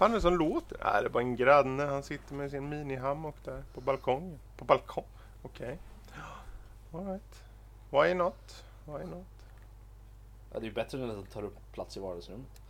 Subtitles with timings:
[0.00, 0.78] fan är det som låter?
[0.84, 1.84] Nej, det är bara en granne.
[1.84, 4.38] Han sitter med sin minihammock där på balkongen.
[4.56, 5.04] På balkong?
[5.42, 5.78] Okej.
[6.92, 7.00] Okay.
[7.00, 7.42] Alright.
[7.90, 8.64] Why not?
[8.84, 9.26] Why not?
[10.52, 12.62] Ja, det är ju bättre än att den tar upp plats i vardagsrummet.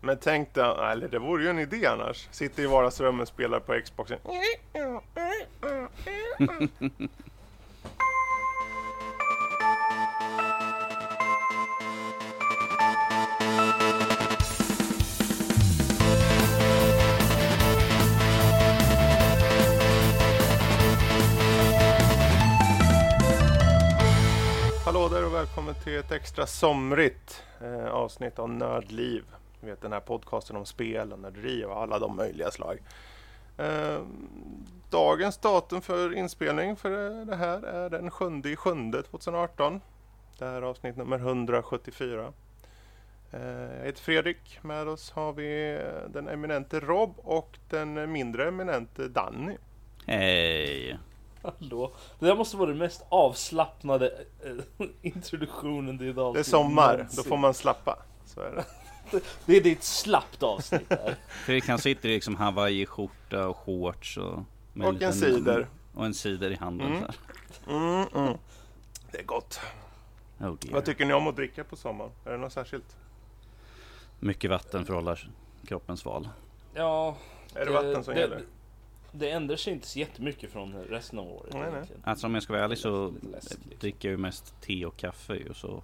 [0.00, 2.28] Men tänk dig, eller det vore ju en idé annars.
[2.30, 4.18] Sitter i vardagsrummet och spelar på Xboxen.
[25.82, 29.24] till ett extra somrigt eh, avsnitt av Nördliv.
[29.60, 32.78] Ni vet den här podcasten om spel och nörderi och alla de möjliga slag.
[33.58, 34.00] Eh,
[34.90, 39.80] dagens datum för inspelning för eh, det här är den 7 juli 2018.
[40.38, 42.32] Det här är avsnitt nummer 174.
[43.30, 44.58] Eh, jag heter Fredrik.
[44.62, 49.56] Med oss har vi eh, den eminente Rob och den mindre eminente Danny.
[50.06, 50.98] Hej!
[51.42, 51.92] Hallå?
[52.18, 56.34] Det där måste vara den mest avslappnade eh, introduktionen till idag.
[56.34, 57.98] Det är sommar, då får man slappa.
[58.26, 58.64] Så är det.
[59.46, 61.16] Det är ditt slappt avsnitt där.
[61.28, 64.42] Fredrik han sitter i liksom hawaii-skjorta och shorts och...
[64.72, 65.68] med Och en cider.
[65.94, 67.00] Och en cider i handen Mm.
[67.00, 67.76] så här.
[67.76, 68.38] Mm, mm.
[69.10, 69.60] Det är gott.
[70.40, 70.54] Oh.
[70.70, 72.10] Vad tycker ni om att dricka på sommaren?
[72.24, 72.96] Är det något särskilt?
[74.20, 75.16] Mycket vatten för att hålla
[75.66, 76.28] kroppen sval.
[76.74, 77.16] Ja,
[77.54, 78.42] Är det vatten som det, gäller?
[79.12, 81.54] Det ändrar sig inte så jättemycket från resten av året.
[81.54, 81.84] Nej, nej.
[82.04, 83.60] Alltså om jag ska vara ärlig så liksom.
[83.80, 85.82] dricker jag ju mest te och kaffe ju så.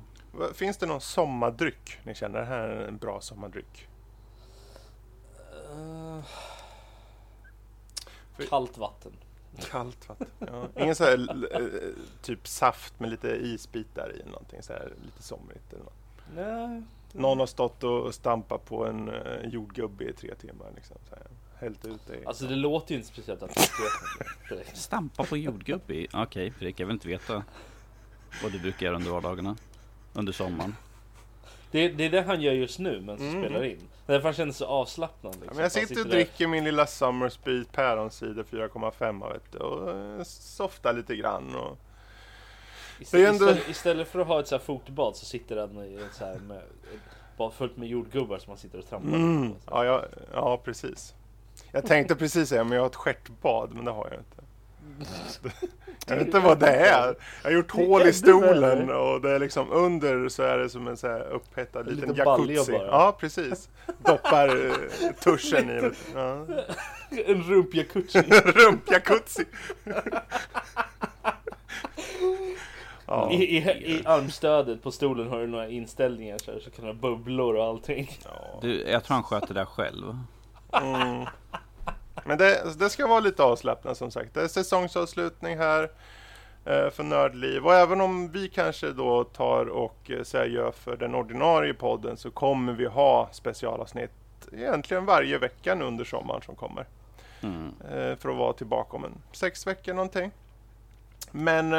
[0.55, 1.99] Finns det någon sommardryck?
[2.05, 3.89] Ni känner det här är en bra sommardryck?
[5.39, 6.25] Eh,
[8.37, 9.13] För- kallt vatten.
[9.71, 10.27] Kallt vatten.
[10.39, 10.83] Ja.
[10.83, 11.19] Ingen så här
[11.57, 11.69] eh,
[12.23, 15.95] typ saft med lite isbitar i någonting så här lite somrigt eller något.
[16.35, 16.83] Nej.
[17.13, 20.97] Någon har stått och stampat på en uh, jordgubbe i tre timmar liksom.
[21.09, 21.27] Så här.
[21.61, 22.27] Hällt ut det.
[22.27, 24.77] Alltså det låter ju inte speciellt attraktivt.
[24.77, 26.09] Stampa på jordgubb i.
[26.13, 27.43] Okej Fredrik, jag vill inte veta
[28.43, 29.57] vad du brukar göra under vardagarna.
[30.13, 30.77] Under sommaren.
[31.71, 33.43] Det, det är det han gör just nu medan Mm.
[33.45, 33.81] spelar in.
[34.07, 35.35] Därför han känner sig avslappnad.
[35.35, 35.47] Ja, Liksom.
[35.57, 39.91] men jag Han sitter och där- dricker min lilla Summersby päronsider 4,5 vet du, och
[39.99, 41.55] eh, softar lite grann.
[41.55, 41.79] Och...
[43.01, 45.57] Ist- Det är ändå- istället, istället för att ha ett så här fotbad så sitter
[45.57, 46.63] han i ett så här med,
[47.37, 49.51] bara fullt med jordgubbar som han sitter och trampar Mm.
[49.53, 49.57] på.
[49.71, 51.15] Ja, ja, ja, precis.
[51.73, 54.43] Jag tänkte precis säga, men jag har ett stjärtbad, men det har jag inte.
[56.07, 57.15] Jag vet inte vad det är.
[57.43, 60.89] Jag har gjort hål i stolen och det är liksom under så är det som
[60.89, 62.73] en så här upphettad En liten balja jacuzzi.
[62.73, 62.87] bara.
[62.87, 63.69] Ja, precis.
[63.99, 65.91] Doppar eh, tuschen i.
[66.15, 66.47] Ja.
[67.27, 68.23] En rumpjacuzzi.
[68.45, 69.45] Rumpjacuzzi.
[73.07, 73.31] ja.
[73.33, 73.57] I, i,
[73.97, 77.55] I armstödet på stolen har du några inställningar så, här, så kan du ha bubblor
[77.57, 78.19] och allting.
[78.25, 78.59] ja.
[78.63, 80.19] Du, jag tror han sköter det där själv.
[80.73, 81.27] Mm.
[82.25, 84.35] Men det, det ska vara lite avslappnat som sagt.
[84.35, 85.83] Det är säsongsavslutning här
[86.65, 87.67] eh, för Nördliv.
[87.67, 92.31] Och även om vi kanske då tar och eh, säger för den ordinarie podden så
[92.31, 94.11] kommer vi ha specialavsnitt
[94.53, 96.87] egentligen varje vecka nu under sommaren som kommer.
[97.41, 97.75] Mm.
[97.91, 100.31] Eh, för att vara tillbaka om en sex veckor någonting.
[101.31, 101.71] Men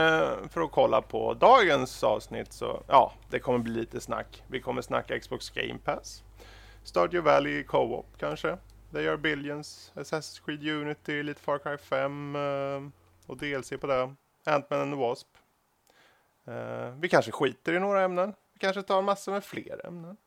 [0.50, 4.44] för att kolla på dagens avsnitt så ja, det kommer bli lite snack.
[4.48, 6.24] Vi kommer snacka Xbox Game Pass.
[6.84, 8.58] Stardew Valley Co-op kanske.
[8.92, 12.82] They Are Billions, Assassin's Creed Unity, lite Far Cry 5 eh,
[13.26, 14.16] och DLC på det.
[14.46, 15.28] Ant-Man and the Wasp.
[16.46, 18.34] Eh, vi kanske skiter i några ämnen.
[18.54, 20.18] Vi kanske tar massor med fler ämnen.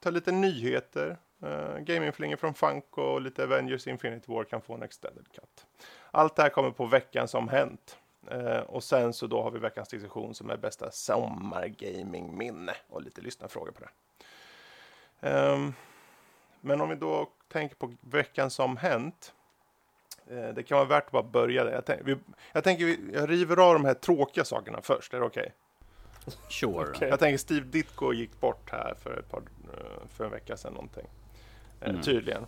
[0.00, 1.16] Tar lite nyheter.
[1.42, 5.66] Uh, Gamingflingor från Funko och lite Avengers Infinity War kan få en extended cut.
[6.10, 7.98] Allt det här kommer på veckan som hänt.
[8.32, 13.20] Uh, och sen så då har vi veckans diskussion som är bästa sommargamingminne och lite
[13.20, 13.90] lyssnarfrågor på det.
[15.30, 15.74] Um,
[16.60, 19.34] men om vi då tänker på veckan som hänt.
[20.30, 21.72] eh, det kan vara värt att bara börja där.
[21.72, 22.16] Jag, tänk, vi,
[22.52, 25.14] jag tänker vi, jag river av de här tråkiga sakerna först.
[25.14, 25.52] Är det okej?
[26.48, 26.90] Sure.
[26.90, 27.08] Okej.
[27.08, 29.38] Jag tänker Steve Ditko gick bort här för, ett par,
[29.72, 31.06] eh, för en vecka sedan någonting.
[31.80, 32.02] Eh, Mm.
[32.02, 32.46] Tydligen.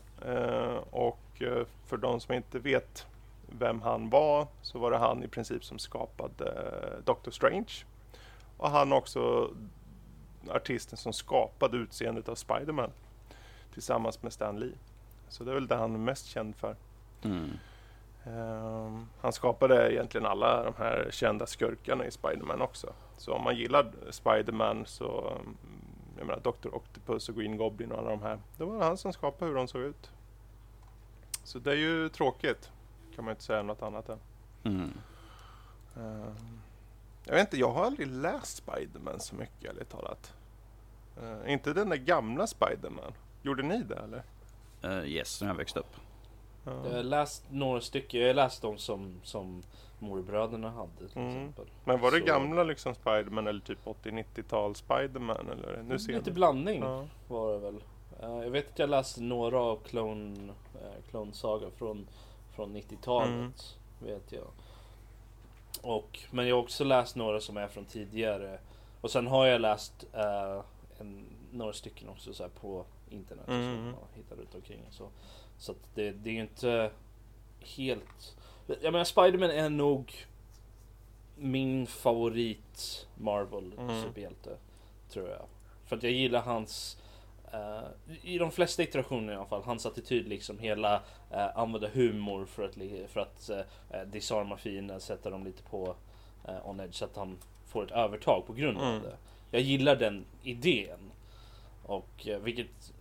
[0.90, 1.42] Och
[1.86, 3.06] för de som inte vet
[3.58, 6.72] vem han var så var det han i princip som skapade
[7.04, 7.72] Doctor Strange.
[8.56, 9.50] Och han också
[10.48, 12.90] artisten som skapade utseendet av Spiderman
[13.72, 14.72] tillsammans med Stan Lee.
[15.28, 16.76] Så det är väl det han är mest känd för.
[17.22, 17.50] Mm.
[18.26, 22.92] Ehm, han skapade egentligen alla de här kända skurkarna i Spiderman också.
[23.16, 25.56] Så om man gillar Spiderman så, mm,
[26.18, 26.74] jag menar Dr.
[26.74, 28.38] Octopus och Green Goblin och alla de här.
[28.56, 30.10] Det var han som skapade hur de såg ut.
[31.44, 32.70] Så det är ju tråkigt.
[33.14, 34.18] Kan man inte säga något annat än.
[34.64, 34.92] Mm.
[35.96, 36.60] Ehm,
[37.24, 40.34] jag vet inte, jag har aldrig läst Spiderman så mycket ärligt talat.
[41.22, 43.12] Ehm, inte den där gamla Spiderman.
[43.42, 44.22] Gjorde ni det eller?
[44.84, 45.96] Uh, yes, när jag växte upp.
[46.64, 46.72] Ja.
[46.84, 48.20] Jag har läst några stycken.
[48.20, 49.62] Jag har läst dem som, som
[49.98, 51.28] morbröderna hade till mm.
[51.28, 51.64] exempel.
[51.84, 52.24] Men var det Så...
[52.24, 55.50] gamla liksom Spiderman eller typ 80-90-tal Spiderman?
[55.50, 55.82] Eller?
[55.82, 57.06] Nu ser Lite blandning ja.
[57.28, 57.82] var det väl.
[58.22, 62.06] Uh, jag vet att jag läste några av Clone, uh, Clone Saga från,
[62.54, 63.30] från 90-talet.
[63.30, 63.52] Mm.
[63.98, 64.46] Vet jag.
[65.82, 68.58] Och, men jag har också läst några som är från tidigare.
[69.00, 70.62] Och sen har jag läst uh,
[71.00, 73.48] en, några stycken också så på internet.
[73.48, 73.74] Mm.
[73.74, 74.80] Som man hittar ut omkring.
[74.90, 75.08] Så,
[75.58, 76.90] så att det, det är ju inte
[77.60, 78.36] helt...
[78.66, 80.26] Jag menar Spiderman är nog
[81.36, 84.02] min favorit Marvel mm.
[84.02, 84.56] superhjälte.
[85.08, 85.46] Tror jag.
[85.84, 86.98] För att jag gillar hans
[87.54, 87.88] Uh,
[88.22, 90.96] I de flesta iterationer i alla fall, hans attityd liksom hela
[91.32, 92.74] uh, använda humor för att,
[93.10, 95.96] för att uh, disarma fienden, sätta dem lite på
[96.48, 99.02] uh, on edge så att han får ett övertag på grund av mm.
[99.02, 99.16] det.
[99.50, 101.10] Jag gillar den idén.
[101.82, 102.92] Och vilket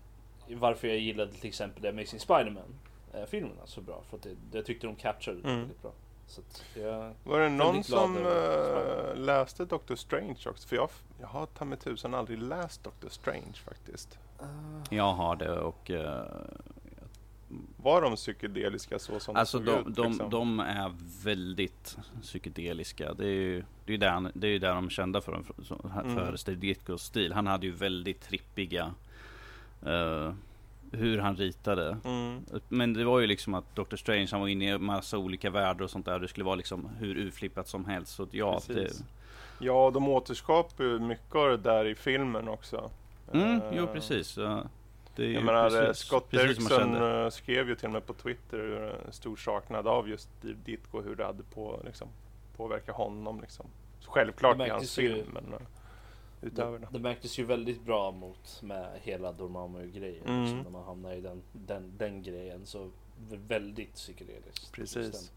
[0.49, 2.75] varför jag gillade till exempel The Amazing Spiderman
[3.15, 4.03] uh, filmerna så bra.
[4.09, 5.59] För att det, jag tyckte de capturade det mm.
[5.59, 5.91] väldigt bra.
[7.23, 10.67] Var det någon som äh, läste Doctor Strange också?
[10.67, 10.89] För jag,
[11.19, 14.19] jag har ta med tusan aldrig läst Doctor Strange faktiskt.
[14.89, 15.89] Jag har det och...
[15.89, 16.23] Uh,
[17.77, 20.29] var de psykedeliska så som alltså de, ut, de, liksom?
[20.29, 20.91] de är
[21.23, 23.13] väldigt psykedeliska.
[23.13, 26.37] Det är ju det är där, det är där de är kända för, för, mm.
[26.37, 27.33] Steve Ditkos stil.
[27.33, 28.93] Han hade ju väldigt trippiga
[29.87, 30.33] uh,
[30.91, 31.97] hur han ritade.
[32.05, 32.45] Mm.
[32.69, 33.95] Men det var ju liksom att Dr.
[33.95, 36.19] Strange han var inne i massa olika världar och sånt där.
[36.19, 38.15] Det skulle vara liksom hur urflippat som helst.
[38.15, 38.91] Så ja, det...
[39.59, 42.91] ja, de återskapar ju mycket av det där i filmen också.
[43.33, 44.37] Mm, uh, jo precis.
[44.37, 44.65] Uh,
[45.15, 49.11] det är jag menar, precis, Scott Derrickson skrev ju till och med på Twitter hur
[49.11, 52.07] stor saknad av just Steve Ditko, hur det hade på, liksom,
[52.57, 53.41] påverkat honom.
[53.41, 53.65] Liksom.
[54.05, 55.27] Självklart i hans film.
[55.33, 55.59] Men,
[56.45, 56.87] utöver det.
[56.91, 60.27] Det märktes ju väldigt bra mot med hela Dormammu-grejen.
[60.27, 60.41] Mm.
[60.41, 62.65] Liksom, när man hamnar i den, den, den grejen.
[62.65, 62.91] Så
[63.47, 64.71] väldigt psykedeliskt.
[64.71, 65.31] Precis.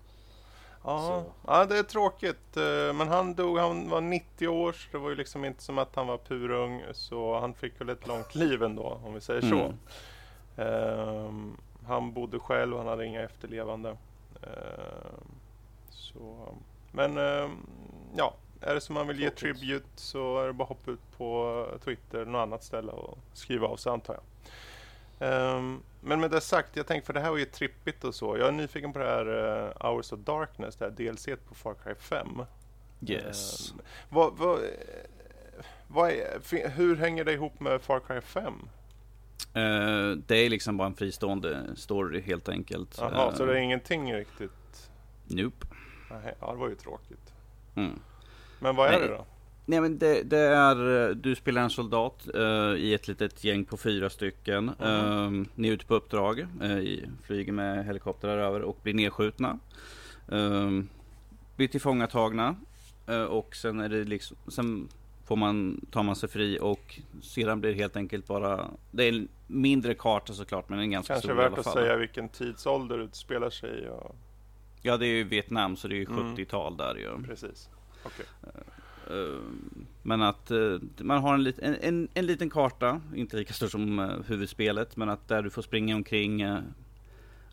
[0.85, 2.57] Ja, ja, det är tråkigt.
[2.57, 4.73] Eh, men han dog, han var 90 år.
[4.73, 6.83] Så det var ju liksom inte som att han var purung.
[6.93, 9.55] Så han fick väl ett långt liv ändå, om vi säger så.
[9.57, 9.75] Mm.
[11.27, 11.57] Um,
[11.87, 13.91] han bodde själv, han hade inga efterlevande.
[14.43, 15.35] Um,
[15.91, 16.55] så,
[16.93, 17.67] men um,
[18.17, 21.17] ja, är det som man vill ge tribute så är det bara att hoppa ut
[21.17, 24.23] på Twitter, något annat ställe och skriva av sig antar jag.
[25.21, 28.39] Um, men med det sagt, jag tänkte för det här var ju trippigt och så.
[28.39, 31.75] Jag är nyfiken på det här uh, Hours of Darkness, det här DLC på Far
[31.75, 32.43] Cry 5.
[33.07, 33.73] Yes.
[33.73, 34.61] Um, vad, vad,
[35.89, 38.55] vad är, hur hänger det ihop med Far Cry 5?
[39.57, 42.99] Uh, eh, det är liksom bara en fristående story helt enkelt.
[42.99, 44.91] Jaha, uh, så det är ingenting riktigt?
[45.27, 45.67] Nope.
[46.11, 47.33] Nej, ja, det var ju tråkigt.
[47.75, 48.01] Mm.
[48.59, 49.09] Men vad är Nej.
[49.09, 49.25] det då?
[49.69, 53.77] Nej men det, det, är, du spelar en soldat uh, i ett litet gäng på
[53.77, 54.71] fyra stycken.
[54.81, 55.41] Mm.
[55.41, 59.59] Uh, ni är ute på uppdrag, uh, flyger med helikoptrar över och blir nedskjutna.
[60.33, 60.83] Uh,
[61.57, 62.57] blir tillfångatagna
[63.29, 64.89] och sen är det liksom, sen
[65.25, 69.13] får man, tar man sig fri och sedan blir det helt enkelt bara, det är
[69.13, 71.65] en mindre karta såklart men en ganska Kanske stor i alla fall.
[71.65, 73.89] Kanske värt att säga vilken tidsålder utspelar sig i.
[73.89, 74.17] Och...
[74.83, 76.77] Ja det är ju Vietnam så det är ju 70-tal mm.
[76.77, 77.25] där ju.
[77.27, 77.69] Precis.
[78.05, 78.27] Okay.
[79.11, 79.41] Eh,
[80.03, 83.69] men att uh, man har en, lit, en, en, en, liten karta, inte lika stor
[83.69, 86.43] som uh, huvudspelet, men att där du får springa omkring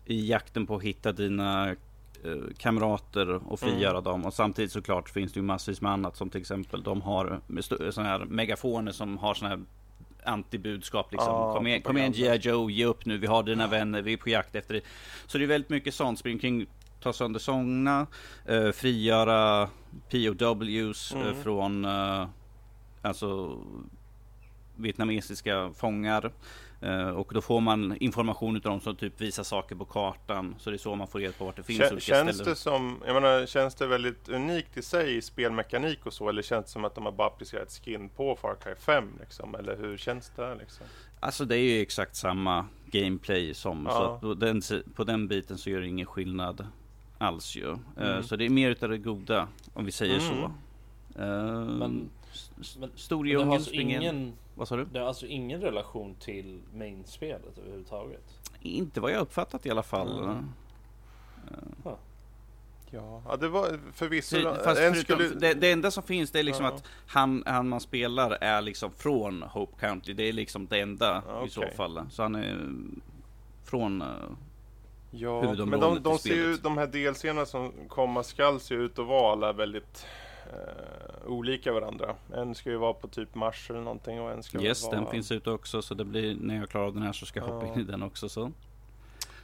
[0.04, 1.76] i jakten på att hitta dina
[2.58, 4.04] kamrater och frigöra mm.
[4.04, 4.24] dem.
[4.24, 7.40] Och samtidigt såklart finns det ju massvis med annat som till exempel de har
[7.90, 9.64] sådana här megafoner som har sådana här
[10.24, 11.34] antibudskap liksom.
[11.34, 12.36] Ah, kom igen, kom igen G.I.
[12.36, 14.82] Joe, ge upp nu, vi har dina vänner, vi är på jakt efter dig.
[15.26, 16.66] Så det är väldigt mycket sånt, spring kring
[17.00, 18.06] ta sönder sångna,
[18.44, 19.68] eh, frigöra
[20.10, 21.28] POWs eh, mm.
[21.28, 22.26] eh, från eh,
[23.02, 23.58] alltså
[24.76, 26.32] vietnamesiska fångar.
[26.82, 30.54] Uh, och då får man information utav dem som typ visar saker på kartan.
[30.58, 32.52] Så det är så man får reda på vart det finns K olika Känns ställen.
[32.52, 36.28] det som, jag menar, känns det väldigt unikt i sig i spelmekanik och så?
[36.28, 39.54] Eller känns det som att de har bara applicerat skin på Far Cry 5 liksom?
[39.54, 40.86] Eller hur känns det liksom?
[41.20, 44.18] Alltså det är ju exakt samma gameplay som, ja.
[44.22, 44.62] så den,
[44.94, 46.66] på den biten så gör det ingen skillnad
[47.18, 47.70] alls ju.
[47.72, 48.22] Eh, mm.
[48.22, 50.28] Så det är mer utav det goda, om vi säger mm.
[50.28, 50.52] så.
[51.22, 52.10] Uh, men,
[52.78, 54.00] men Storjungen alltså springer...
[54.00, 54.84] Ingen, vad sa du?
[54.84, 58.40] Det har alltså ingen relation till main-spelet överhuvudtaget?
[58.60, 60.24] Inte vad jag uppfattat i alla fall.
[60.24, 60.48] Mm.
[61.84, 61.92] Uh.
[62.90, 64.36] Ja, det var förvisso...
[64.36, 65.28] Det, fast förutom, skulle...
[65.28, 66.72] det, det, enda som finns det är liksom ja.
[66.72, 70.12] att han, han man spelar är liksom från Hope County.
[70.12, 71.46] Det är liksom det enda okay.
[71.46, 72.00] i så fall.
[72.10, 72.58] Så han är
[73.64, 74.04] från
[75.10, 79.06] Ja, men de, de, ser ju, de här delscenerna som komma skall se ut att
[79.06, 80.06] vara alla väldigt
[80.52, 82.14] eh, olika varandra.
[82.34, 84.96] En ska ju vara på typ Mars eller någonting och en ska Yes, vara...
[84.96, 87.40] den finns ute också så det blir när jag klarar av den här så ska
[87.40, 87.52] jag ja.
[87.52, 88.52] hoppa in i den också så.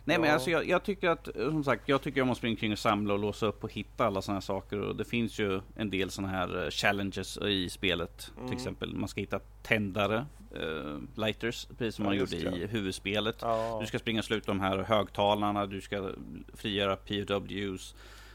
[0.05, 0.35] Nej men Ja.
[0.35, 2.79] alltså jag, jag tycker att, eh, som sagt, jag tycker om att springa kring och
[2.79, 4.81] samla och låsa upp och hitta alla sådana här saker.
[4.81, 8.33] Och det finns ju en del sådana här eh, challenges i spelet.
[8.37, 8.49] Mm.
[8.49, 10.27] Till exempel, man ska hitta tändare,
[10.61, 12.57] eh, lighters, precis som Ja, man gjorde det.
[12.57, 13.37] i huvudspelet.
[13.41, 13.79] Ja.
[13.81, 16.11] Du ska springa och sluta de här högtalarna, du ska
[16.55, 17.95] frigöra POWs,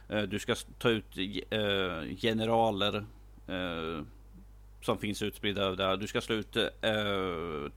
[0.09, 1.17] eh, du ska ta ut
[1.49, 3.05] eh, generaler
[4.81, 5.97] som finns utspridda över där.
[5.97, 6.63] Du ska slå ut eh,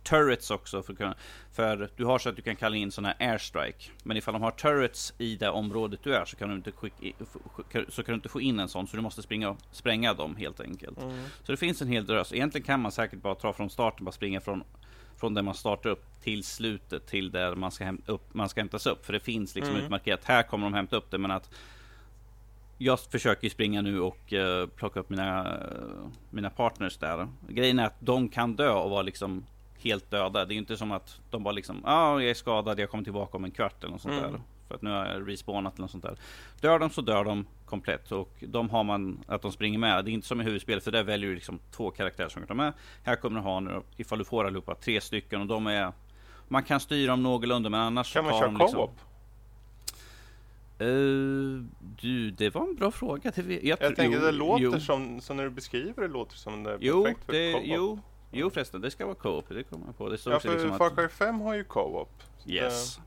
[0.02, 1.14] turrets också för, kunna,
[1.52, 3.90] för du har så att du kan kalla in sådana här airstrike.
[4.02, 6.92] Men ifall de har turrets i det området du är så kan du inte, skick,
[7.00, 7.37] i- f-
[7.73, 10.14] sk- så kan du inte få in en sån så du måste springa och spränga
[10.14, 11.02] dem helt enkelt.
[11.02, 11.25] Mm.
[11.45, 12.33] Så det finns en hel drös.
[12.33, 14.64] Egentligen kan man säkert bara ta från starten, bara springa från
[15.16, 18.61] från där man startar upp till slutet till där man ska, häm- upp, man ska
[18.61, 19.07] hämtas upp.
[19.07, 19.85] För det finns liksom Mm.
[19.85, 21.19] utmarkerat, här kommer de hämta upp det.
[21.19, 21.50] Men att
[22.82, 27.28] jag försöker springa nu och eh, plocka upp mina, eh, mina partners där.
[27.49, 29.44] Grejen är att de kan dö och vara liksom
[29.78, 30.44] helt döda.
[30.44, 33.04] Det är inte som att de bara liksom, ja ah, jag är skadad, jag kommer
[33.04, 34.32] tillbaka om en kvart eller något sånt Mm.
[34.32, 34.40] där.
[34.68, 36.16] För att nu har jag respawnat eller något sånt där.
[36.60, 40.04] Dör de så dör de komplett och de har man att de springer med.
[40.04, 42.56] Det är inte som i huvudspelet för där väljer du liksom två karaktärer som kan
[42.56, 42.72] med.
[43.04, 45.92] Här kommer du ha nu, ifall du får allihopa, tre stycken och de är
[46.49, 49.00] man kan styra dem någorlunda men annars Kan man köra de liksom, co-op?
[50.80, 50.87] Eh,
[52.00, 53.32] du, det var en bra fråga.
[53.34, 54.80] Det, Jag tror- tänker jo, det låter jo.
[54.80, 57.62] som, så när du beskriver det låter som det är Jo, perfekt för det, co-op.
[57.66, 57.99] jo,
[58.30, 59.44] jo förresten, det ska vara co-op.
[59.49, 60.08] Det kommer jag på.
[60.08, 60.90] Det står Ja, för liksom Far.
[60.90, 62.10] Cry 5 har ju co-op.
[62.46, 62.99] Yes.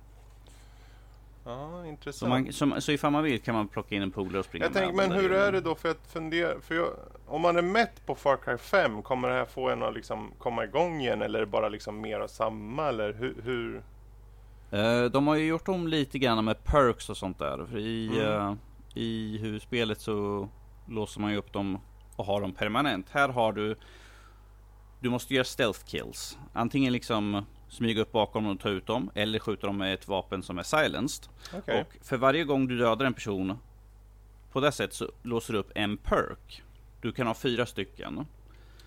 [1.45, 2.29] Ja, Så, intressant.
[2.29, 4.73] man, så, så ifall man vill kan man plocka in en polare och springa jag
[4.73, 5.09] tänker, med.
[5.09, 5.75] men hur är det då?
[5.75, 6.87] För att fundera, för jag,
[7.27, 10.31] om man är mätt på Far Cry 5, kommer det här få en att liksom
[10.37, 12.87] komma igång igen eller är det bara liksom mer av samma?
[12.89, 13.35] Eller hur?
[13.43, 13.81] hur?
[14.73, 17.65] Eh, de har ju gjort om lite grann med perks och sånt där.
[17.65, 18.19] För i, Mm.
[18.21, 18.55] eh,
[18.93, 20.49] i huvudspelet så
[20.89, 21.79] låser man ju upp dem
[22.15, 23.09] och har dem permanent.
[23.11, 23.75] Här har du
[24.99, 26.37] Du måste göra stealth kills.
[26.53, 29.09] Antingen liksom smyga upp bakom dem och ta ut dem.
[29.15, 31.29] Eller skjuta dem med ett vapen som är silenced.
[31.57, 31.81] Okej.
[31.81, 33.57] Och för varje gång du dödar en person
[34.51, 36.63] på det sättet så låser du upp en perk.
[37.01, 38.25] Du kan ha fyra stycken.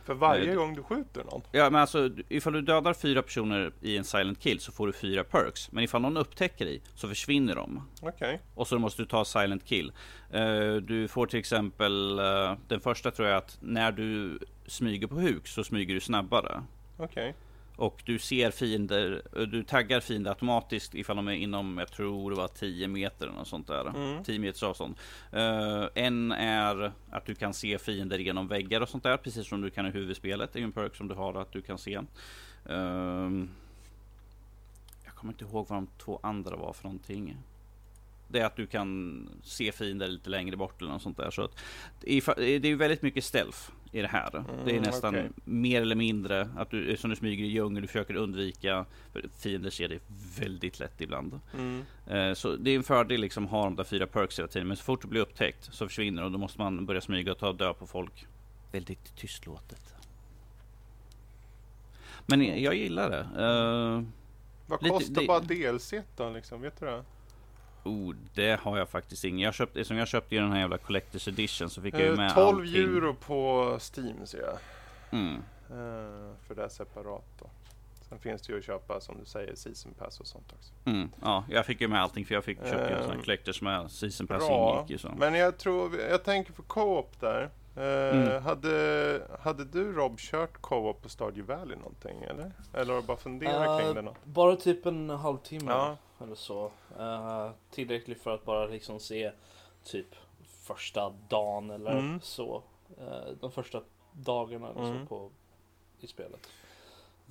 [0.07, 1.43] För varje eh, gång du skjuter någon?
[1.53, 4.93] Ja men alltså ifall du dödar fyra personer i en silent kill så får du
[4.93, 5.73] fyra perks.
[5.73, 7.89] Men ifall någon upptäcker dig så försvinner de.
[8.03, 8.41] Okej.
[8.55, 9.93] Och så måste du ta silent kill.
[10.31, 15.15] Eh, du får till exempel, eh, den första tror jag att när du smyger på
[15.15, 16.63] huk så smyger du snabbare.
[16.97, 17.35] Okej.
[17.77, 22.31] Och du ser fiender, eh, du taggar fiender automatiskt ifall de är inom, jag tror
[22.31, 23.89] det var 10 meter eller något sånt där.
[23.89, 24.25] Mm.
[24.25, 24.95] 10 meters avstånd.
[25.33, 29.61] Eh, en är att du kan se fiender genom väggar och sånt där, precis som
[29.61, 30.53] du kan i huvudspelet.
[30.53, 32.01] Det är en perk som du har att du kan se.
[32.69, 33.49] Ehm,
[35.05, 37.37] jag kommer inte ihåg vad de två andra var för någonting.
[38.29, 41.31] Det är att du kan se fiender lite längre bort eller något sånt där.
[41.31, 41.59] Så att,
[42.01, 43.59] det är ju väldigt mycket stealth
[43.99, 44.31] i det här.
[44.65, 45.31] det är Mm, nästan okej.
[45.45, 49.71] mer eller mindre att du, som du smyger i djungel, du försöker undvika, för fiender
[49.71, 50.01] ser dig
[50.41, 51.41] väldigt lätt ibland.
[51.55, 51.85] Mm.
[52.07, 54.69] Eh, Så det är en fördel liksom att ha de där fyra perks hela tiden.
[54.69, 57.39] Men så fort du blir upptäckt så försvinner och då måste man börja smyga och
[57.39, 58.27] ta död på folk.
[58.73, 59.95] Väldigt tystlåtet.
[62.27, 63.21] Men jag gillar det.
[63.45, 64.03] Eh,
[64.69, 66.61] Vad Lite- kostar det- bara DLC då liksom?
[66.61, 67.05] Vet du det?
[67.87, 69.41] Oh, det har jag faktiskt ingen.
[69.41, 72.11] Jag köpte, som jag köpte ju den här jävla Collector's Edition så fick jag ju
[72.11, 72.75] Eh, med 12 allting.
[72.75, 74.59] euro på Steam ser jag.
[75.21, 75.35] Mm.
[75.71, 77.47] Eh, för det är separat då.
[78.09, 80.73] Sen finns det ju att köpa som du säger Season Pass och sånt också.
[80.85, 81.09] Mm.
[81.23, 83.23] Ja, jag fick ju med allting för jag fick köpte ju en sån här Eh,
[83.23, 84.77] Collector's med Season Pass Bra.
[84.79, 85.09] ingick ju så.
[85.19, 87.51] Men jag tror, jag tänker för co-op där.
[87.77, 88.43] Eh, Mm.
[88.43, 92.53] hade, hade du Rob kört co-op på Stardew Valley någonting eller?
[92.75, 94.03] Eller har du bara funderat kring Eh, det?
[94.03, 95.97] nå- Bara typ en halvtimme Ja.
[96.23, 96.71] Eller så.
[97.01, 99.33] Uh, tillräckligt för att bara liksom se
[99.85, 100.07] typ
[100.63, 102.21] första dagen eller Mm.
[102.21, 102.63] så.
[102.99, 103.83] Eh, de första
[104.13, 105.07] dagarna eller Mm.
[105.07, 105.31] på,
[106.01, 106.49] i spelet.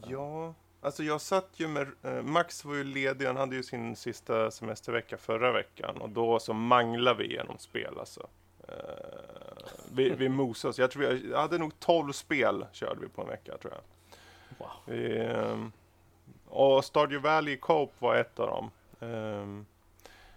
[0.08, 1.88] Ja, alltså jag satt ju med,
[2.25, 6.54] Max var ju ledig, han hade ju sin sista semestervecka förra veckan och då så
[6.54, 8.27] manglade vi genom spel alltså.
[9.92, 13.22] Vi, vi mosade oss, jag tror vi jag hade nog 12 spel körde vi på
[13.22, 13.82] en vecka tror jag.
[14.58, 14.70] Wow.
[14.86, 15.72] Vi, ehm,
[16.55, 18.71] och Stardew Valley Co-op var ett av dem.
[19.00, 19.65] Ehm,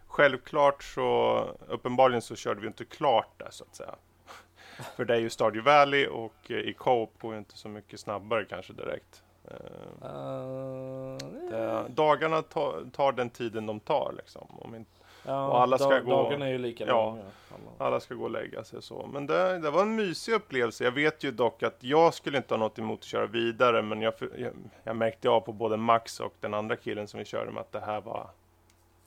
[0.06, 3.94] självklart så, uppenbarligen så körde vi inte klart där så att säga.
[4.96, 8.00] För det är ju Stardew Valley och eh, i Co-op går ju inte så mycket
[8.00, 9.22] snabbare kanske direkt.
[9.44, 11.16] Eh,
[11.50, 14.46] det, dagarna tar, tar den tiden de tar liksom.
[14.50, 14.97] Om inte,
[15.28, 17.04] ja, och alla ska dag- gå- Dagarna är ju lika Ja.
[17.04, 17.22] långa.
[17.50, 17.70] Alla.
[17.86, 19.06] alla ska gå och lägga sig så.
[19.12, 20.84] Men det, det var en mysig upplevelse.
[20.84, 23.82] Jag vet ju dock att jag skulle inte ha något emot att köra vidare.
[23.82, 24.52] Men jag, jag,
[24.84, 27.72] jag märkte av på både Max och den andra killen som vi körde med att
[27.72, 28.30] det här var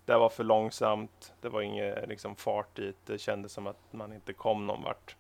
[0.06, 1.34] det var för långsamt.
[1.42, 2.98] Det var ingen liksom, fart dit.
[3.06, 5.16] Det kändes som att man inte kom någon vart.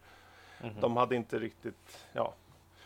[0.64, 0.72] Mhm.
[0.80, 2.34] De hade inte riktigt, ja.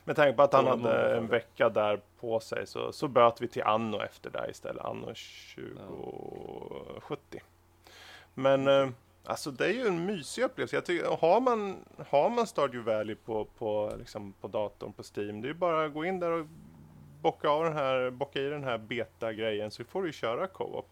[0.03, 3.47] Med tanke på att han hade en vecka där på sig så, så böt vi
[3.47, 4.85] till Anno efter det istället.
[4.85, 7.41] Anno 1970.
[8.35, 8.89] Men eh,
[9.23, 10.75] alltså det är ju en mysig upplevelse.
[10.75, 15.41] Jag tycker, har, man, har man Stardew Valley på, på, liksom på datorn på Steam,
[15.41, 16.45] det är ju bara att gå in där och
[17.21, 20.87] bocka, av den här, bocka i den här beta-grejen så får du ju köra co-op.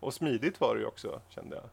[0.00, 1.64] Och smidigt var det ju också, kände jag.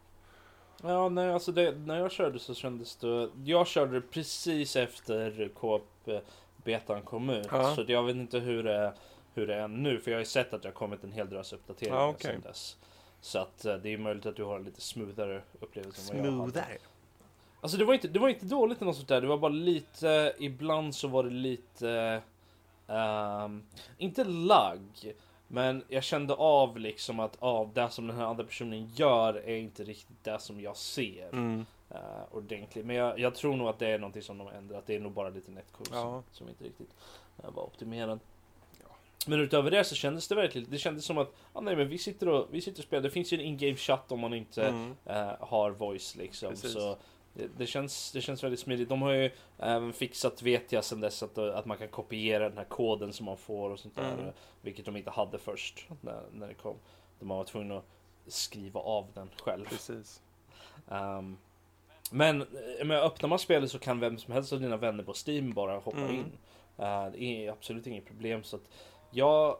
[0.91, 3.29] Ja, nej, alltså det, när jag körde så kändes det...
[3.45, 7.47] Jag körde precis efter Coop-betan kom ut.
[7.51, 7.75] Ja.
[7.75, 8.93] Så jag vet inte hur det,
[9.33, 9.99] hur det är nu.
[9.99, 12.31] För jag har ju sett att det har kommit en hel drös uppdateringar Ja, okej.
[12.31, 12.77] sedan dess.
[13.27, 16.51] Så att eh, det är möjligt att du har en lite smoothare upplevelse hade.
[17.61, 19.21] Alltså det var, inte, det var inte dåligt eller något sånt där.
[19.21, 20.33] Det var bara lite...
[20.39, 22.21] Ibland så var det lite...
[22.87, 23.63] ehm,
[23.97, 25.13] inte lagg.
[25.47, 29.55] Men jag kände av liksom att ah, det som den här andra personen gör är
[29.55, 31.65] inte riktigt det som jag ser Mm.
[31.91, 31.97] uh,
[32.31, 32.85] ordentligt.
[32.85, 34.83] Men jag, jag tror nog att det är någonting som de har ändrat.
[34.87, 36.01] Det är nog bara lite netcode Ja.
[36.01, 36.89] som, som inte riktigt
[37.43, 38.19] eh, var optimerad.
[39.27, 41.97] Men utöver det så kändes det verkligen, det kändes som att ah, nej, men vi,
[41.97, 43.03] sitter och, vi sitter och spelar.
[43.03, 44.95] Det finns ju en in-game chatt om man inte Mm.
[45.05, 46.49] eh, har voice liksom.
[46.49, 46.73] Precis.
[46.73, 46.97] Så
[47.33, 48.89] det, det, känns, det känns väldigt smidigt.
[48.89, 52.57] De har ju även fixat vet jag sen dess att, att man kan kopiera den
[52.57, 54.13] här koden som man får och sånt där.
[54.13, 54.25] Mm.
[54.61, 56.75] Vilket de inte hade först när, när det kom.
[57.19, 57.85] De var tvungna att
[58.27, 59.65] skriva av den själv.
[59.65, 60.21] Precis.
[60.91, 61.37] Ehm,
[62.11, 65.13] men, eh, men öppnar man spelet så kan vem som helst av dina vänner på
[65.27, 66.15] Steam bara hoppa Mm.
[66.15, 66.31] in.
[66.77, 68.43] Eh, det är absolut inget problem.
[68.43, 68.69] Så att
[69.11, 69.57] jag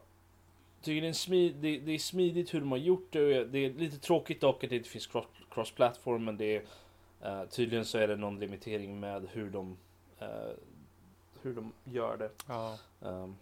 [0.82, 3.46] tycker det är, smid, det, det är smidigt hur de har gjort det.
[3.46, 6.25] Det är lite tråkigt dock att det inte finns cross- cross-platform.
[6.25, 6.63] men det är,
[7.22, 9.77] eh, tydligen så är det någon limitering med hur de,
[10.20, 10.27] eh,
[11.42, 12.30] hur de gör det.
[12.48, 12.77] Ja.
[13.01, 13.36] Ehm,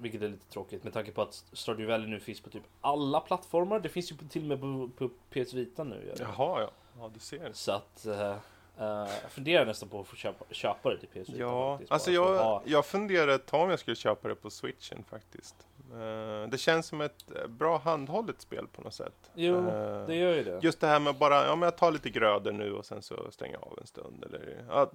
[0.00, 3.20] vilket är lite tråkigt med tanke på att Stardew Valley nu finns på typ alla
[3.20, 3.80] plattformar.
[3.80, 6.14] Det finns ju på- till och med på, på PS Vita nu.
[6.18, 6.70] Jaha, ja.
[6.98, 7.52] Ja, du ser.
[7.52, 8.36] Så att eh,
[8.78, 8.84] eh,
[9.22, 11.38] jag funderar nästan på att få köpa, köpa det till PS Vita.
[11.38, 14.50] Ja, faktiskt, alltså jag, ha- jag funderar ett tag om jag skulle köpa det på
[14.50, 15.54] switchen faktiskt.
[15.92, 19.30] Eh, det känns som ett eh, bra handhållet spel på något sätt.
[19.34, 20.58] Jo, Eh, det gör ju det.
[20.62, 23.30] Just det här med bara, ja men jag tar lite grödor nu och sen så
[23.30, 24.24] stänger jag av en stund.
[24.24, 24.90] Eller, ja,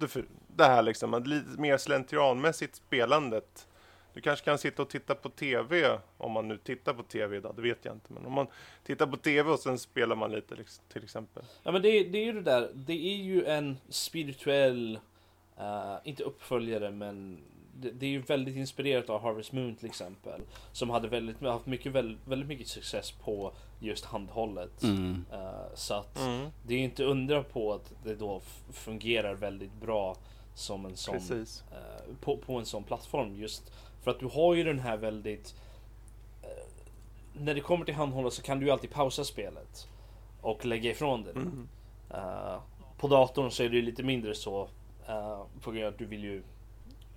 [0.46, 3.68] det, här liksom, att lite mer slentrianmässigt spelandet.
[4.14, 7.52] Du kanske kan sitta och titta på TV, om man nu tittar på TV idag,
[7.56, 8.12] det vet jag inte.
[8.12, 8.46] Men om man
[8.84, 11.42] tittar på TV och sen spelar man lite liksom, till exempel.
[11.62, 12.70] Ja men det, det är ju det där.
[12.74, 14.98] Det är ju en spirituell,
[15.58, 17.38] eh, inte uppföljare men
[17.74, 20.40] det, det är ju väldigt inspirerat av Harvest Moon till exempel.
[20.72, 24.82] Som hade väldigt, haft mycket, väldigt, väldigt mycket success på just handhållet.
[24.82, 25.24] Mm.
[25.32, 30.16] Eh, så att Mm, det är inte undra på att det då fungerar väldigt bra
[30.54, 31.46] som en sån eh,
[32.20, 35.54] på, på en sån plattform just för att du har ju den här väldigt
[36.42, 36.48] eh,
[37.32, 39.88] när det kommer till handhållet så kan du ju alltid pausa spelet
[40.40, 41.30] och lägga ifrån det.
[41.30, 41.68] Mm.
[42.10, 42.60] Eh,
[42.98, 44.68] på datorn så är det ju lite mindre så
[45.08, 46.42] uh, på grund av att du vill ju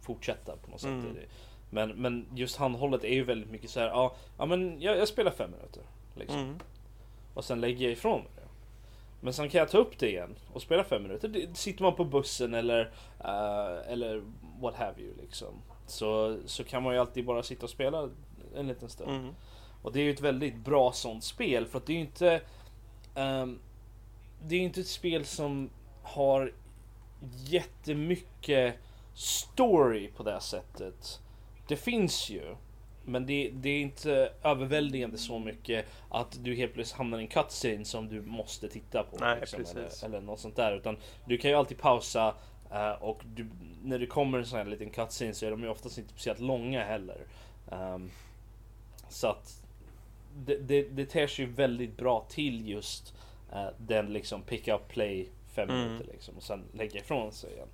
[0.02, 0.90] fortsätta på något sätt.
[0.90, 1.18] Mm.
[1.70, 3.88] Men, men just handhållet är ju väldigt mycket så här.
[3.88, 5.84] Ja, ja men jag, jag spelar fem minuter
[6.16, 6.40] liksom.
[6.40, 6.60] Mm.
[7.34, 8.48] Och sen lägger jag ifrån mig det.
[9.22, 11.28] Men sen kan jag ta upp det igen och spela fem minuter.
[11.28, 14.24] Det, sitter man på bussen eller, eh, eller
[14.62, 15.62] what have you liksom.
[15.88, 18.10] Så, så kan man ju alltid bara sitta och spela
[18.56, 19.12] en liten stund.
[19.12, 19.36] Mm.
[19.82, 22.42] Och det är ju ett väldigt bra sånt spel för att det är ju inte
[23.16, 23.60] ehm,
[24.44, 25.70] Det är ju inte ett spel som
[26.04, 26.54] har
[27.48, 28.76] jättemycket
[29.14, 31.20] story på det sättet.
[31.68, 32.56] Det finns ju.
[33.08, 37.28] Men det, det är inte överväldigande så mycket att du helt plötsligt hamnar i en
[37.28, 39.18] cutscene som du måste titta på.
[39.20, 40.78] Nej, liksom, eller, eller något sånt där.
[40.78, 42.36] Utan du kan ju alltid pausa
[42.76, 43.48] eh, och du,
[43.84, 46.40] när det kommer en sån här liten cutscene så är de ju oftast inte speciellt
[46.40, 47.18] långa heller.
[47.72, 48.12] Ehm,
[49.10, 49.62] så att
[50.38, 53.14] det, det, det ter sig ju väldigt bra till just
[53.52, 55.82] eh, den liksom pick up play fem Mm.
[55.84, 57.68] minuter liksom och sen lägga ifrån sig igen.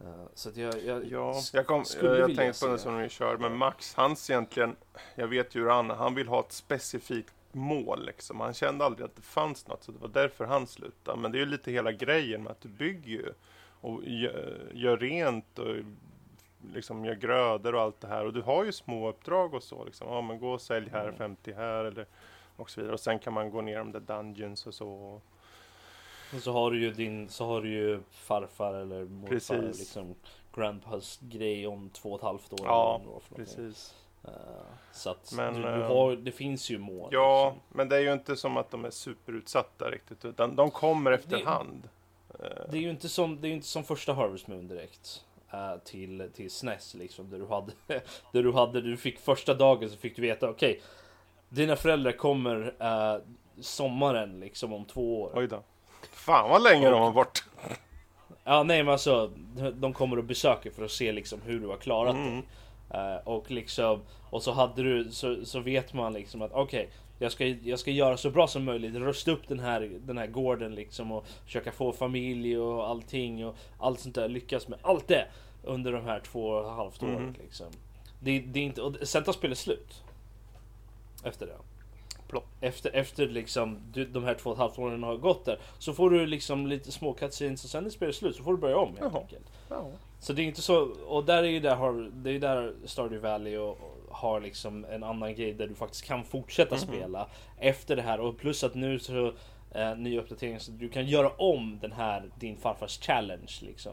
[0.00, 3.08] Eh, så att jag, jag Ja, jag, kom, jag, jag tänkte på det som vi
[3.08, 4.76] kör, men Max, hans egentligen,
[5.14, 8.40] jag vet ju hur han, han vill ha ett specifikt mål liksom.
[8.40, 11.18] Han kände aldrig att det fanns något, så det var därför han slutade.
[11.18, 13.32] Men det är ju lite hela grejen med att du bygger ju
[13.80, 15.76] och gör, gör rent och
[16.74, 18.24] liksom gör grödor och allt det här.
[18.24, 20.08] Och du har ju små uppdrag och så liksom.
[20.08, 21.16] Ja, men gå och sälj här, Mm.
[21.16, 22.06] 50 här eller
[22.56, 22.94] och så vidare.
[22.94, 25.20] Och sen kan man gå ner de där dungeons och så.
[26.34, 29.78] Och så har du ju din, så har du ju farfar eller morfar Precis.
[29.78, 30.14] liksom
[30.54, 32.60] grandpas grej om två och ett halvt år.
[32.64, 33.02] Ja.
[33.36, 33.94] Precis.
[34.26, 34.32] Eh,
[34.92, 37.08] så att Men, du, du eh, har, det finns ju mål.
[37.12, 37.62] Ja, liksom.
[37.78, 41.88] men det är ju inte som att de är superutsatta riktigt, utan de kommer efterhand.
[42.40, 45.22] Eh, Det är ju inte som, det är ju inte som första Harvest Moon direkt.
[45.84, 47.30] till, till SNES liksom.
[47.30, 47.72] Där du hade,
[48.32, 50.80] där du hade, du fick första dagen så fick du veta okej.
[51.48, 53.16] dina föräldrar kommer eh,
[53.60, 55.32] sommaren liksom om två år.
[55.34, 55.62] Oj då.
[56.12, 57.44] Fan vad länge de var bort.
[58.44, 59.30] Ja nej men alltså
[59.74, 62.30] de kommer och besöker för att se liksom hur du har klarat Mm.
[62.34, 62.42] dig.
[62.90, 67.32] Eh, och liksom och så hade du så, så vet man liksom att okej Jag
[67.32, 70.74] ska, jag ska göra så bra som möjligt, rusta upp den här, den här gården
[70.74, 74.28] liksom och försöka få familj och allting och allt sånt där.
[74.28, 75.26] Lyckas med allt det
[75.64, 77.34] under de här två och ett halvt åren Mm.
[77.42, 77.66] liksom.
[78.20, 80.02] Det, det är inte, och sen tar spelet slut.
[81.24, 81.56] Efter det.
[82.28, 82.46] Plopp.
[82.60, 85.92] Efter, efter liksom du, de här två och ett halvt åren har gått där Så
[85.92, 88.76] får du liksom lite små cutscenes och sen är spelet slut så får du börja
[88.78, 89.20] om helt Jaha.
[89.22, 89.86] enkelt Ja.
[90.20, 93.28] Så det är inte så, och där är ju där, har, det är där Stardew
[93.28, 96.80] Valley och, och har liksom en annan grej där du faktiskt kan fortsätta Mhm.
[96.82, 97.26] spela
[97.58, 99.32] efter det här och plus att nu så
[99.74, 103.92] eh, ny uppdatering så du kan göra om den här din farfars challenge liksom.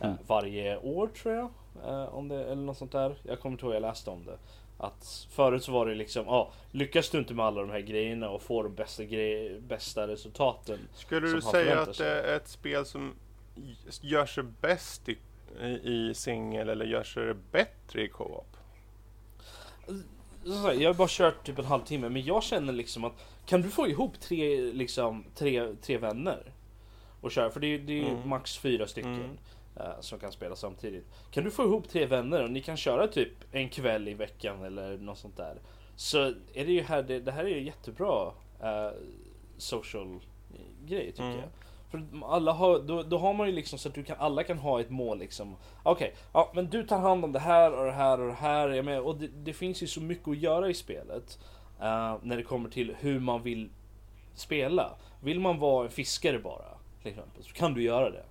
[0.00, 0.16] Eh, Mm.
[0.26, 1.48] varje år tror jag.
[1.88, 3.14] Eh, om det, eller något sånt där.
[3.22, 4.38] Jag kommer inte ihåg, jag läste om det.
[4.82, 8.30] Att förut så var det liksom, ja, lyckas du inte med alla de här grejerna
[8.30, 10.78] och får de bästa, grej, bästa resultaten.
[10.94, 13.14] Skulle du säga att det är ett spel som
[14.00, 15.18] gör sig bäst i,
[15.82, 18.56] i, singel eller gör sig bättre i co-op?
[20.44, 23.12] Så så här, Jag har bara kört typ en halvtimme men jag känner liksom att
[23.46, 26.52] kan du få ihop tre, liksom, tre, tre vänner
[27.20, 28.28] och köra, för det är, det är ju Mm.
[28.28, 29.38] max fyra stycken Mm.
[29.76, 31.06] Eh, som kan spela samtidigt.
[31.30, 34.62] Kan du få ihop tre vänner och ni kan köra typ en kväll i veckan
[34.64, 35.56] eller något sånt där.
[35.96, 36.18] Så
[36.54, 38.32] är det ju här, det, det här är ju jättebra
[38.62, 38.90] eh,
[39.56, 40.20] social
[40.86, 41.36] grej tycker Mm.
[41.38, 41.48] jag.
[41.90, 44.58] För alla har, då, då har man ju liksom så att du kan, alla kan
[44.58, 45.56] ha ett mål liksom.
[45.82, 48.68] Okej, ja men du tar hand om det här och det här och det här.
[48.68, 51.38] Jag menar, och det, det finns ju så mycket att göra i spelet.
[51.80, 53.70] eh, när det kommer till hur man vill
[54.34, 54.90] spela.
[55.22, 56.64] Vill man vara en fiskare bara,
[57.02, 58.24] till exempel, så kan du göra det.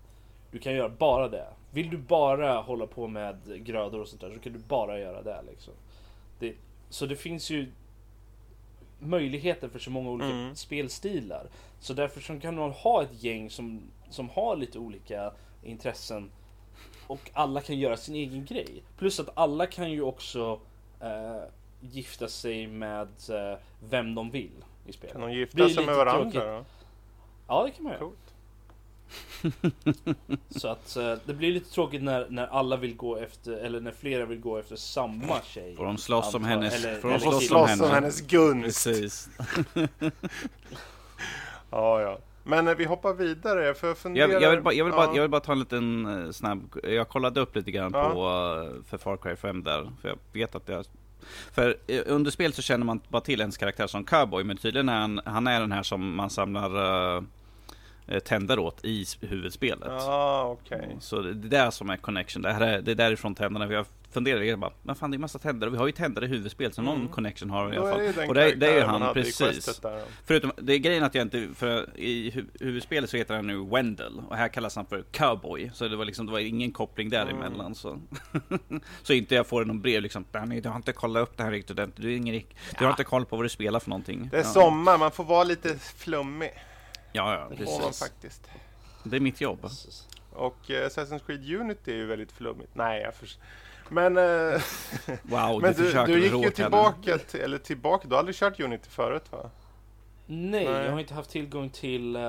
[0.52, 1.48] Du kan göra bara det.
[1.72, 5.22] Vill du bara hålla på med grödor och sånt där så kan du bara göra
[5.22, 5.74] det liksom.
[6.40, 6.56] Det,
[6.90, 7.72] så det finns ju
[9.00, 10.56] möjligheter för så många olika Mm.
[10.56, 11.48] spelstilar.
[11.80, 15.32] Så därför så kan man ha ett gäng som, som har lite olika
[15.64, 16.32] intressen
[17.08, 18.84] och alla kan göra sin egen grej.
[18.98, 20.60] Plus att alla kan ju också
[21.02, 21.42] eh,
[21.82, 23.58] gifta sig med eh,
[23.90, 25.14] vem de vill i spelet.
[25.14, 26.42] Kan de gifta sig med varandra tråkigt.
[26.42, 26.66] då?
[27.48, 28.00] Ja, det kan man göra.
[28.04, 28.31] Coolt.
[30.50, 33.92] Så att eh, det blir lite tråkigt när, när alla vill gå efter, eller när
[33.92, 35.76] flera vill gå efter samma tjej.
[35.76, 36.86] Får de slåss om hennes...
[36.86, 37.94] eller- får de slåss om slåss om henne?
[37.94, 38.84] hennes gunst.
[38.86, 39.30] Precis.
[41.70, 42.18] Ja, ja.
[42.44, 44.30] Men eh, vi hoppar vidare för jag funderar...
[44.30, 45.16] Jag, jag, vill bara, jag, vill bara, Ja.
[45.16, 46.80] jag vill bara ta en liten eh, snabb...
[46.84, 48.10] Jag kollade upp lite grann Ja.
[48.10, 49.92] på för Far Cry 5 där.
[50.02, 50.86] För jag vet att jag...
[51.52, 54.44] För eh, under spel så känner man bara till ens karaktär som cowboy.
[54.44, 56.76] Men tydligen är han, han är den här som man samlar
[57.18, 57.24] uh,
[58.20, 59.88] tänder åt i huvudspelet.
[59.90, 60.98] Ja, okej.
[61.00, 62.42] Så det är det som är connection.
[62.42, 63.66] Det, här är, det är därifrån tänderna.
[63.68, 65.92] Vi har funderat jag bara, men fan det är massa tänder och vi har ju
[65.92, 67.08] tänder i huvudspelet så någon Mm.
[67.08, 68.14] connection har vi i alla är fall.
[68.16, 69.82] den Och det, är- det är ju han, precis.
[70.26, 73.66] Förutom, det är grejen att jag inte, för i hu- huvudspelet så heter han nu
[73.70, 75.72] Wendell och här kallas han för Cowboy.
[75.74, 77.76] Så det var liksom, det var ingen koppling däremellan Mm.
[77.76, 78.00] så.
[79.04, 81.52] så inte jag får någon brev liksom, Danny du har inte kollat upp det här
[81.52, 82.02] riktigt ordentligt.
[82.06, 82.44] Du, är ingen,
[82.80, 84.28] du har inte koll på vad du spelar för någonting.
[84.32, 84.48] Det är ja.
[84.48, 86.52] sommar, man får vara lite flummig.
[87.12, 88.00] Ja, ja, precis.
[88.00, 88.50] faktiskt.
[89.04, 89.70] Det är mitt jobb.
[90.34, 92.76] Och eh, Assassin's Creed Unity är ju väldigt flummigt.
[92.76, 93.38] Nej, jag förs-
[93.90, 94.24] Men, eh,
[95.24, 98.90] Wow, men du, du, gick ju tillbaka, till, eller tillbaka, du har aldrig kört Unity
[98.90, 99.50] förut va?
[100.26, 100.86] Nej, Nej.
[100.86, 102.22] jag har inte haft tillgång till eh,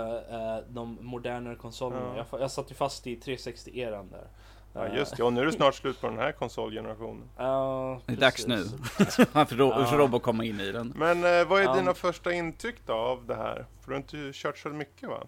[0.69, 2.13] de modernare konsolerna.
[2.17, 2.27] Ja.
[2.31, 4.27] Jag, jag satt ju fast i 360-eran där.
[4.75, 7.29] Ja Eh, just det, och nu är det snart slut på den här konsolgenerationen.
[7.39, 8.73] Ja, Det är dags precis.
[9.33, 9.85] för, Ro- Ja.
[9.87, 10.93] för Rob att komma in i den.
[10.97, 11.75] Men eh, vad är Ja.
[11.75, 13.67] dina första intryck då av det här?
[13.81, 15.23] För du har inte kört så mycket va?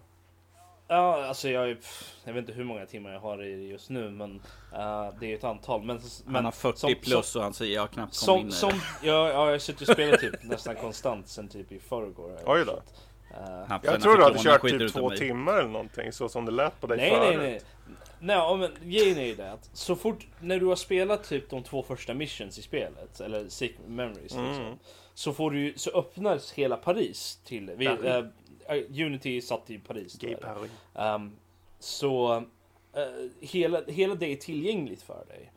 [0.87, 3.89] Ja, alltså jag, pff, jag vet inte hur många timmar jag har i det just
[3.89, 4.41] nu, men
[4.73, 5.83] eh, det är ett antal.
[5.83, 8.51] Men, men Han har 40 som- plus och han säger jag har knappt kommit in
[8.51, 9.07] Som, i som, det.
[9.07, 12.37] ja, ja, jag suttit och spelat typ nästan konstant sen typ i förrgår.
[12.45, 12.71] Oj då.
[12.71, 16.81] Uh, Jag tror du hade kört typ två timmar eller någonting, så som det lät
[16.81, 17.37] på dig nej, förut.
[17.37, 17.51] nej.
[17.51, 17.61] Nej,
[18.33, 21.63] ja, men grejen är ju det att så fort när du har spelat typ de
[21.63, 24.47] två första missions i spelet, eller Secret Memories Mm.
[24.47, 24.79] liksom,
[25.13, 30.17] så får du så öppnas hela Paris till, vi, eh, Unity satt i Paris.
[30.19, 30.35] Gay?
[30.35, 30.71] Paris.
[30.95, 31.35] Ehm,
[31.79, 32.35] så
[32.93, 33.03] eh,
[33.41, 35.51] hela, hela det är tillgängligt för dig.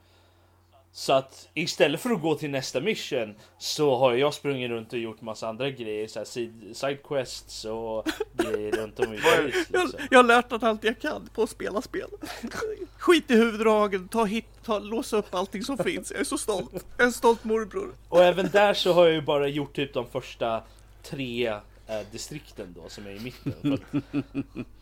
[0.98, 4.98] Så att istället för att gå till nästa mission så har jag sprungit runt och
[4.98, 9.54] gjort massa andra grejer, så här side, sidequests och grejer runt om i Paris.
[9.54, 10.00] Liksom.
[10.10, 12.08] Jag har lärt att allt jag kan på att spela spel.
[12.98, 16.10] Skit i huvuddragen, ta hit, ta, låsa upp allting som finns.
[16.10, 16.70] Jag är så stolt.
[16.72, 17.94] Jag är en stolt morbror.
[18.08, 20.62] Och även där så har jag ju bara gjort typ de första
[21.02, 21.46] tre
[21.86, 23.52] eh, distrikten då som är i mitten.
[23.62, 24.04] För att,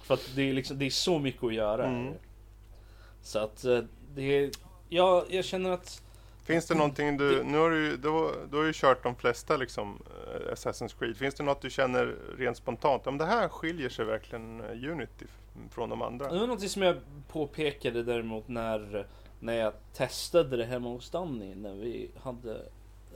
[0.02, 1.86] för att det, är liksom, det är så mycket att göra.
[1.86, 2.14] Mm.
[3.22, 3.80] Så att eh,
[4.14, 4.50] det är,
[4.88, 6.02] ja, jag känner att
[6.46, 9.56] Finns det någonting du, nu har du, du, har- du har ju kört de flesta
[9.56, 10.02] liksom
[10.34, 11.16] eh, Assassin's Creed.
[11.16, 13.06] Finns det något du känner rent spontant?
[13.06, 15.26] Om det här skiljer sig verkligen eh, Unity
[15.70, 16.32] från de andra?
[16.32, 16.96] Det var något som jag
[17.28, 19.06] påpekade däremot när,
[19.40, 22.54] när jag testade det hemma hos Danny när vi hade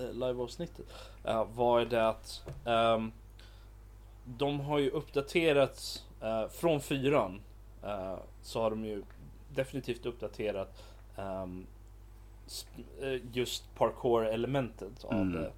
[0.00, 0.86] eh, live-avsnittet.
[1.54, 3.12] Var det att um,
[4.24, 7.40] de har ju uppdaterat uh, från fyran.
[7.84, 9.02] Uh, så har de ju
[9.54, 10.82] definitivt uppdaterat
[11.16, 11.66] um,
[13.32, 15.32] just parkour-elementet av Mm.
[15.32, 15.52] det.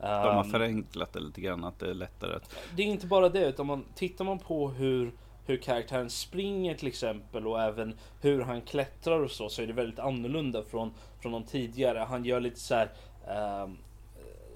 [0.00, 2.54] De har Um, förenklat det lite grann, att det är lättare att...
[2.76, 5.12] det är inte bara det, utan man, tittar man på hur,
[5.46, 9.72] hur karaktären springer till exempel och även hur han klättrar och så, så är det
[9.72, 11.98] väldigt annorlunda från, från de tidigare.
[11.98, 12.90] Han gör lite så här
[13.28, 13.76] ehm,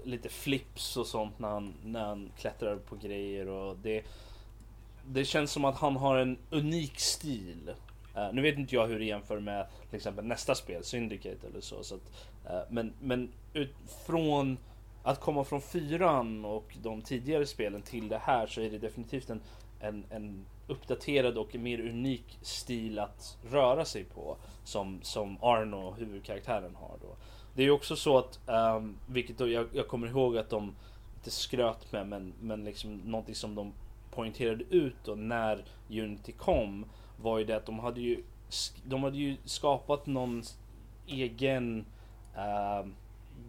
[0.03, 4.03] lite flips och sånt när han, när han klättrar på grejer och det,
[5.07, 7.71] det känns som att han har en unik stil.
[8.17, 11.61] Uh, nu vet inte jag hur det jämför med till exempel nästa spel, Syndicate eller
[11.61, 11.83] så.
[11.83, 12.11] så att,
[12.45, 14.57] uh, men men utifrån
[15.03, 19.29] att komma från fyran och de tidigare spelen till det här så är det definitivt
[19.29, 19.41] en,
[19.79, 24.37] en, en uppdaterad och mer unik stil att röra sig på.
[24.63, 27.15] Som, som Arno, huvudkaraktären, har då.
[27.55, 30.75] Det är ju också så att, um, vilket då jag, jag kommer ihåg att de
[31.15, 33.73] inte skröt med, men, men liksom någonting som de
[34.11, 36.85] poängterade ut då när Unity kom
[37.23, 38.23] var ju det att de hade ju,
[38.83, 40.43] de hade ju skapat någon
[41.07, 41.85] egen
[42.35, 42.95] ehm,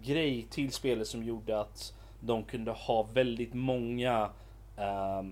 [0.03, 4.31] grej till spelet som gjorde att de kunde ha väldigt många
[4.77, 5.23] eh,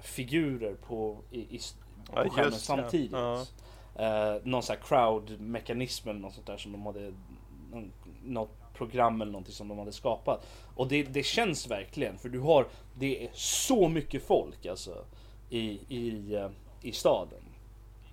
[0.00, 1.60] figurer på, i, i,
[2.06, 3.12] på Ja, skärmen just samtidigt.
[3.12, 3.44] Ja.
[3.96, 7.12] Eh, någon sån här crowd-mekanism eller något sånt där som de hade
[8.24, 10.46] något program eller någonting som de hade skapat.
[10.74, 15.04] Och det, det känns verkligen för du har det är så mycket folk alltså
[15.50, 16.50] i, i, eh,
[16.82, 17.43] i staden.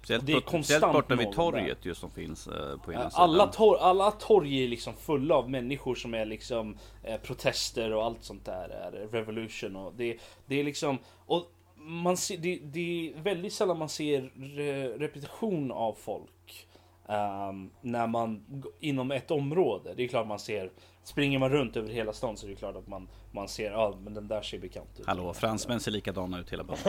[0.03, 3.23] Speciellt, Det är konstant borta vid torget just som finns eh, på ena Eh, sidan.
[3.23, 8.05] Alla, tor alla torg är liksom fulla av människor som är liksom eh, protester och
[8.05, 8.69] allt sånt där.
[8.69, 13.77] Är revolution och det, det är liksom och man ser, det, det är väldigt sällan
[13.77, 16.67] man ser re repetition av folk.
[17.12, 18.45] Ehm, när man
[18.80, 19.93] inom ett område.
[19.95, 20.71] Det är klart man ser
[21.04, 23.95] Springer man runt över hela stan så är det klart att man, man ser, ja
[24.04, 25.06] men den där ser bekant ut.
[25.06, 26.80] Hallå, fransmän ser likadana ut hela banan.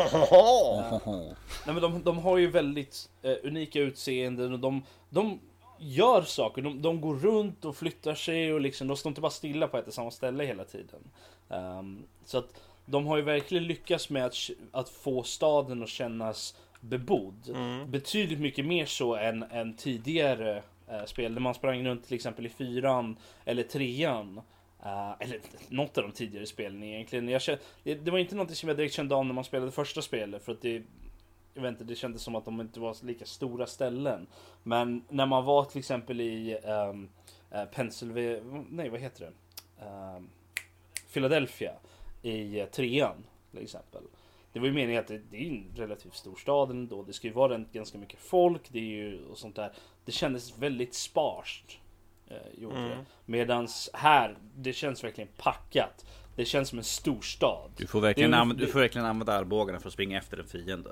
[1.66, 5.40] Nej men de, de har ju väldigt eh, unika utseenden och de, de
[5.78, 6.62] gör saker.
[6.62, 9.78] De, de går runt och flyttar sig och liksom, de står inte bara stilla på
[9.78, 11.00] ett och samma ställe hela tiden.
[11.48, 12.54] Ehm, så att
[12.84, 14.36] de har ju verkligen lyckats med att,
[14.72, 17.48] att få staden att kännas bebodd.
[17.48, 17.90] Mm.
[17.90, 22.46] Betydligt mycket mer så än, än tidigare eh, spel där man sprang runt till exempel
[22.46, 24.40] i fyran eller trean.
[24.84, 27.28] Eh, eller något av de tidigare spelen egentligen.
[27.28, 29.72] Jag kände, det, det var inte något som jag direkt kände av när man spelade
[29.72, 30.82] första spelet för att det
[31.54, 34.26] jag vet inte, det kändes som att de inte var lika stora ställen.
[34.62, 37.08] Men när man var till exempel i um,
[37.72, 39.32] Pennsylvania, nej vad heter det?
[39.84, 40.28] Ehm,
[41.12, 41.72] Philadelphia
[42.22, 44.02] i eh, trean till exempel.
[44.52, 47.02] Det var ju meningen att det, det är en relativt stor stad ändå.
[47.02, 48.62] Det ska ju vara en, ganska mycket folk.
[48.68, 49.72] Det är ju och sånt där.
[50.04, 51.78] Det kändes väldigt sparst.
[52.28, 52.88] Eh, gjorde Mm.
[52.90, 52.96] det.
[53.26, 56.06] Medans här, det känns verkligen packat.
[56.36, 57.70] Det känns som en storstad.
[57.76, 60.46] Du får verkligen, Det anv- du får verkligen använda armbågarna för att springa efter en
[60.46, 60.90] fiende.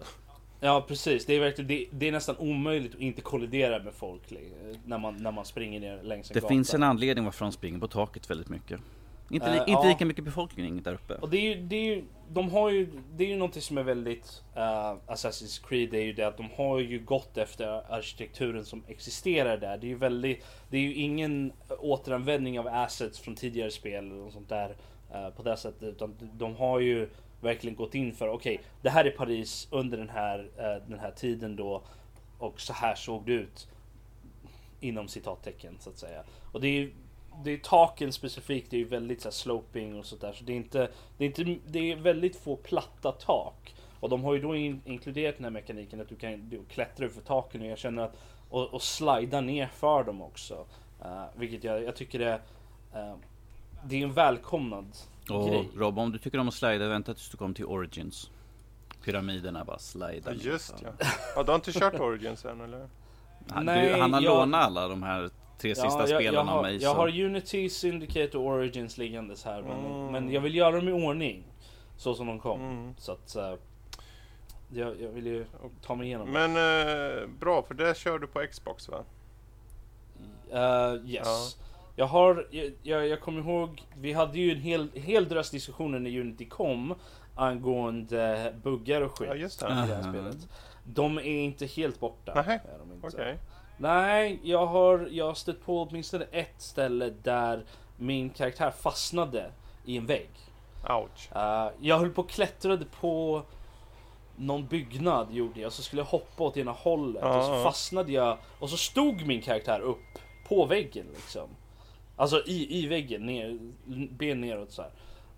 [0.60, 4.22] Ja precis, det är, verkligen, det, det är nästan omöjligt att inte kollidera med folk
[4.84, 6.48] när man, när man springer ner längs en Det gata.
[6.48, 8.80] finns en anledning varför de springer på taket väldigt mycket.
[9.30, 9.88] Inte, li- Eh, inte ja.
[9.88, 11.14] lika mycket befolkning där uppe.
[11.14, 13.78] Och det är ju, det är ju, de har ju, det är ju någonting som
[13.78, 14.62] är väldigt uh,
[15.06, 19.56] Assassin's Creed, det är ju det att de har ju gått efter arkitekturen som existerar
[19.56, 19.78] där.
[19.78, 24.32] Det är ju väldigt, det är ju ingen återanvändning av assets från tidigare spel och
[24.32, 24.76] sånt där
[25.12, 25.82] eh, på det sättet.
[25.82, 27.08] Utan de har ju
[27.40, 31.10] verkligen gått in för, okej, det här är Paris under den här, eh, den här
[31.10, 31.82] tiden då.
[32.38, 33.68] Och så här såg det ut.
[34.80, 36.22] Inom citattecken så att säga.
[36.52, 36.92] Och det är ju
[37.44, 40.32] det är taken specifikt, det är ju väldigt så här, sloping och sådär.
[40.32, 40.88] Så det är inte,
[41.18, 43.74] det är inte, det är väldigt få platta tak.
[44.00, 47.08] Och de har ju då in, inkluderat den här mekaniken att du kan du klättra
[47.08, 48.16] för taken och jag känner att
[48.50, 50.66] och, och slida ner för dem också.
[51.04, 53.14] Uh, vilket jag, jag tycker är uh,
[53.84, 54.86] Det är en välkomnad
[55.30, 55.68] Och grej.
[55.76, 58.30] Rob, om du tycker om att slida, vänta tills du kommer till Origins.
[59.04, 60.88] Pyramiderna bara slida Ja, just ja.
[61.36, 61.42] ja.
[61.42, 62.88] Du har inte kört Origins än eller?
[63.48, 66.40] Han, Nej, du, han har jag- lånat alla de här tre sista jag, spelen jag,
[66.40, 66.72] av har, mig.
[66.82, 69.62] jag så- har Unity, Syndicate och Origins liggandes här.
[69.62, 70.12] Men, Mm.
[70.12, 71.44] men jag vill göra dem i ordning.
[71.96, 72.60] Så som de kom.
[72.60, 72.94] Mm.
[72.98, 73.54] Så att eh,
[74.72, 75.44] jag, jag vill ju
[75.86, 76.30] ta mig igenom.
[76.30, 79.02] Men eh, bra, för det kör du på Xbox va?
[80.52, 81.56] Uh, yes.
[81.96, 85.98] Jag har, jag, jag, jag kommer ihåg, vi hade ju en hel, hel drös diskussioner
[85.98, 86.94] när Unity kom
[87.34, 89.70] angående buggar och skit Ja, just i det.
[89.70, 90.02] det här Aha.
[90.12, 90.48] spelet.
[90.84, 92.32] De är inte helt borta.
[92.32, 93.06] Är de inte.
[93.06, 93.36] Okej.
[93.82, 97.64] Nej, jag har, jag har stött på åtminstone ett ställe där
[97.96, 99.50] min karaktär fastnade
[99.84, 100.30] i en vägg.
[100.88, 101.36] Ouch.
[101.36, 103.42] Uh, jag höll på och klättrade på
[104.36, 108.38] någon byggnad gjorde jag, så skulle jag hoppa åt ena hållet och så fastnade jag
[108.58, 111.48] och så stod min karaktär upp på väggen liksom.
[112.16, 113.58] Alltså i, i väggen, ner,
[114.10, 114.90] ben neråt så här.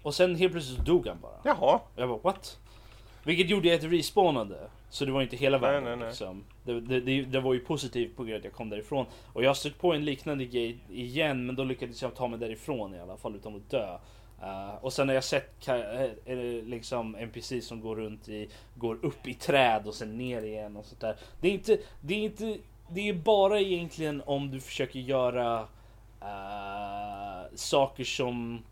[0.03, 1.41] Och sen helt plötsligt dog han bara.
[1.45, 1.81] Jaha.
[1.97, 2.59] Jag bara what?
[3.25, 4.71] Vilket gjorde att det respawnade.
[4.93, 6.09] Så det var inte hela världen nej, nej.
[6.09, 6.45] liksom.
[6.65, 9.07] Det, det, det, det var ju positivt på grund av att jag kom därifrån.
[9.33, 12.39] Och jag har stött på en liknande grej igen men då lyckades jag ta mig
[12.39, 13.99] därifrån i alla fall utan att dö.
[14.43, 19.27] Eh, och sen har jag sett eh, liksom NPC som går runt i, går upp
[19.27, 21.17] i träd och sen ner igen och sånt där.
[21.41, 25.61] Det är inte, det är inte, det är bara egentligen om du försöker göra
[26.21, 28.63] eh, saker som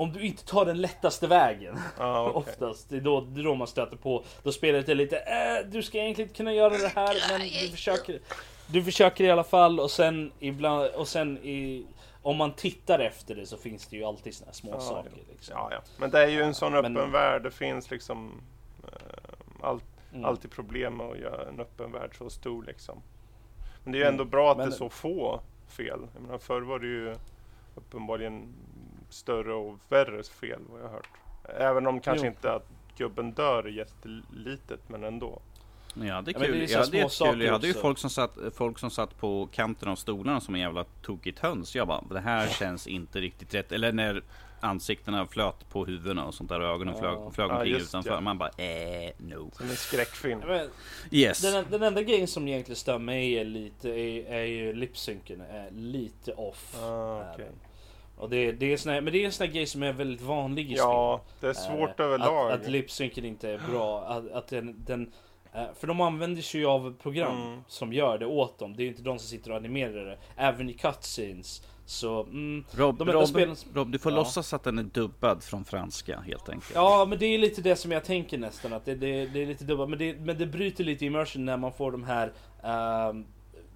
[0.00, 2.52] om du inte tar den lättaste vägen Ja, okej.
[2.52, 4.24] oftast, det är, då, det är då man stöter på.
[4.42, 7.68] Då spelet är lite, äh, du ska egentligen inte kunna göra det här men du
[7.70, 8.18] försöker.
[8.66, 11.86] Du försöker i alla fall och sen ibland och sen i
[12.22, 15.10] om man tittar efter det så finns det ju alltid såna här små Ja, saker.
[15.14, 15.22] ja.
[15.32, 15.54] Liksom.
[15.58, 15.80] Ja, ja.
[15.98, 17.42] Men det är ju en sån Men- öppen värld.
[17.42, 18.40] Det finns liksom
[18.84, 18.90] eh,
[19.60, 20.24] allt, Mm.
[20.24, 23.02] alltid problem med att göra en öppen värld så stor liksom.
[23.84, 24.14] Men det är ju Mm.
[24.14, 26.00] ändå bra att Men- det är så få fel.
[26.14, 27.14] Jag menar, förr var det ju
[27.74, 28.54] uppenbarligen
[29.10, 31.08] större och värre fel vad jag har hört.
[31.58, 32.32] Även om kanske Jo.
[32.32, 35.42] inte att gubben dör jättelitet men ändå.
[35.94, 36.68] Men jag hade Ja, men det är kul.
[36.68, 39.88] så Jag hade, saker jag hade ju folk som, satt, folk som satt på kanten
[39.88, 41.74] av stolarna som en jävla tokigt höns.
[41.76, 43.72] Jag bara, det här känns inte riktigt rätt.
[43.72, 44.22] Eller när
[44.60, 47.00] ansiktena flöt på huvudena och sånt där och ögonen Ja.
[47.00, 48.10] flög, flög Ja, omkring just utanför.
[48.14, 48.20] det.
[48.20, 49.50] Man bara, eh, no.
[49.56, 50.38] Som en skräckfilm.
[50.46, 50.68] Men
[51.10, 51.42] Yes.
[51.42, 55.70] den, den enda grejen som egentligen stör mig är lite, är, är ju lipsynken är
[55.70, 56.74] lite off.
[56.82, 57.52] Ah, är den.
[58.20, 59.92] Och det, det är sån här, men det är en sån här grej som är
[59.92, 62.50] väldigt vanlig i Ja, det är svårt Eh, överlag.
[62.52, 64.00] Att, att lipsynken inte är bra.
[64.04, 65.12] Att, att den, den,
[65.52, 67.60] eh, för de använder sig ju av program Mm.
[67.68, 68.76] som gör det åt dem.
[68.76, 70.18] Det är ju inte de som sitter och animerar det.
[70.36, 71.62] Även i cutscenes.
[71.86, 74.16] Så mm, Rob, Rob, spelen- Rob, du får Ja.
[74.18, 76.72] låtsas att den är dubbad från franska helt enkelt.
[76.74, 78.72] Ja, men det är lite det som jag tänker nästan.
[78.72, 79.90] Att det, det, det är lite dubbelt.
[79.90, 83.26] Men det, men det bryter lite immersion när man får de här ehm,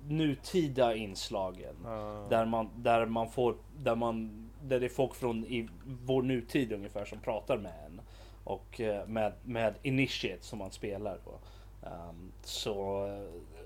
[0.08, 1.74] nutida inslagen.
[1.84, 2.26] Ja.
[2.30, 5.68] Där man, där man får, där man, där det är folk från i
[6.04, 8.00] vår nutid ungefär som pratar med en.
[8.44, 11.38] Och eh, med, med Initiate som man spelar då.
[11.88, 12.76] Ehm, så,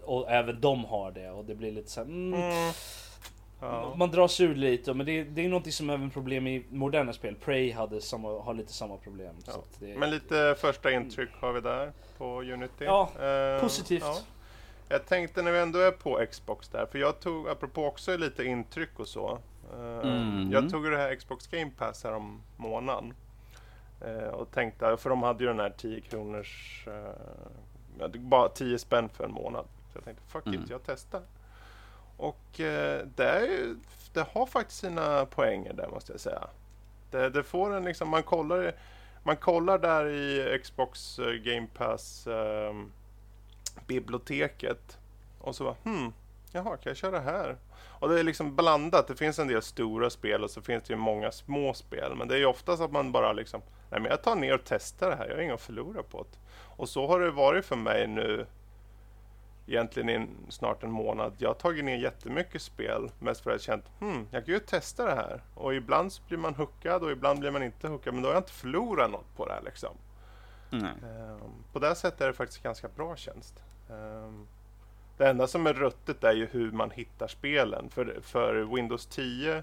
[0.04, 2.72] och även de har det och det blir lite så här, mm,
[3.60, 3.74] Mm.
[3.74, 3.94] Ja.
[3.96, 7.34] Man dras ur lite men det, det är något som även problem i moderna spel.
[7.34, 9.34] Prey hade samma, har lite samma problem.
[9.46, 9.52] Ja.
[9.78, 12.84] det, Men lite första intryck har vi där på Unity.
[12.84, 14.02] Ja, Eh, positivt.
[14.06, 14.18] ja.
[14.88, 18.44] Jag tänkte när vi ändå är på Xbox där, för jag tog, apropå också lite
[18.44, 19.38] intryck och så.
[19.72, 20.50] eh, Mm.
[20.52, 23.14] Jag tog det här Xbox Game Pass här om månaden.
[24.00, 29.08] Eh, och tänkte, för de hade ju den här 10 kronors, eh, bara 10 spänn
[29.08, 29.64] för en månad.
[29.92, 30.62] Så jag tänkte, fuck Mm.
[30.64, 31.22] it, jag testar.
[32.16, 33.74] Och det, är
[34.12, 36.48] det har faktiskt sina poänger där måste jag säga.
[37.10, 38.72] Det, det får en liksom, man kollar,
[39.22, 42.92] man kollar där i Xbox Game Pass ehm,
[43.86, 44.98] biblioteket
[45.38, 46.12] och så bara hmm,
[46.52, 47.56] jaha, kan jag köra här?
[47.78, 49.08] Och det är liksom blandat.
[49.08, 52.14] Det finns en del stora spel och så finns det ju många små spel.
[52.16, 54.60] Men det är ju oftast att man bara liksom, nej men jag tar ner och
[54.64, 55.28] testar det här.
[55.28, 56.38] Jag har inget att förlora på det.
[56.76, 58.46] Och så har det varit för mig nu
[59.66, 61.32] egentligen i snart en månad.
[61.38, 64.60] Jag har tagit ner jättemycket spel mest för att jag känt, hmm, jag kan ju
[64.60, 65.42] testa det här.
[65.54, 68.14] Och ibland så blir man hookad och ibland blir man inte hookad.
[68.14, 69.96] Men då har jag inte förlorat något på det här liksom.
[70.72, 73.62] Ehm, på det sättet är det faktiskt ganska bra tjänst.
[73.90, 74.46] Ehm,
[75.16, 77.90] det enda som är ruttet är ju hur man hittar spelen.
[77.90, 79.62] För, för Windows 10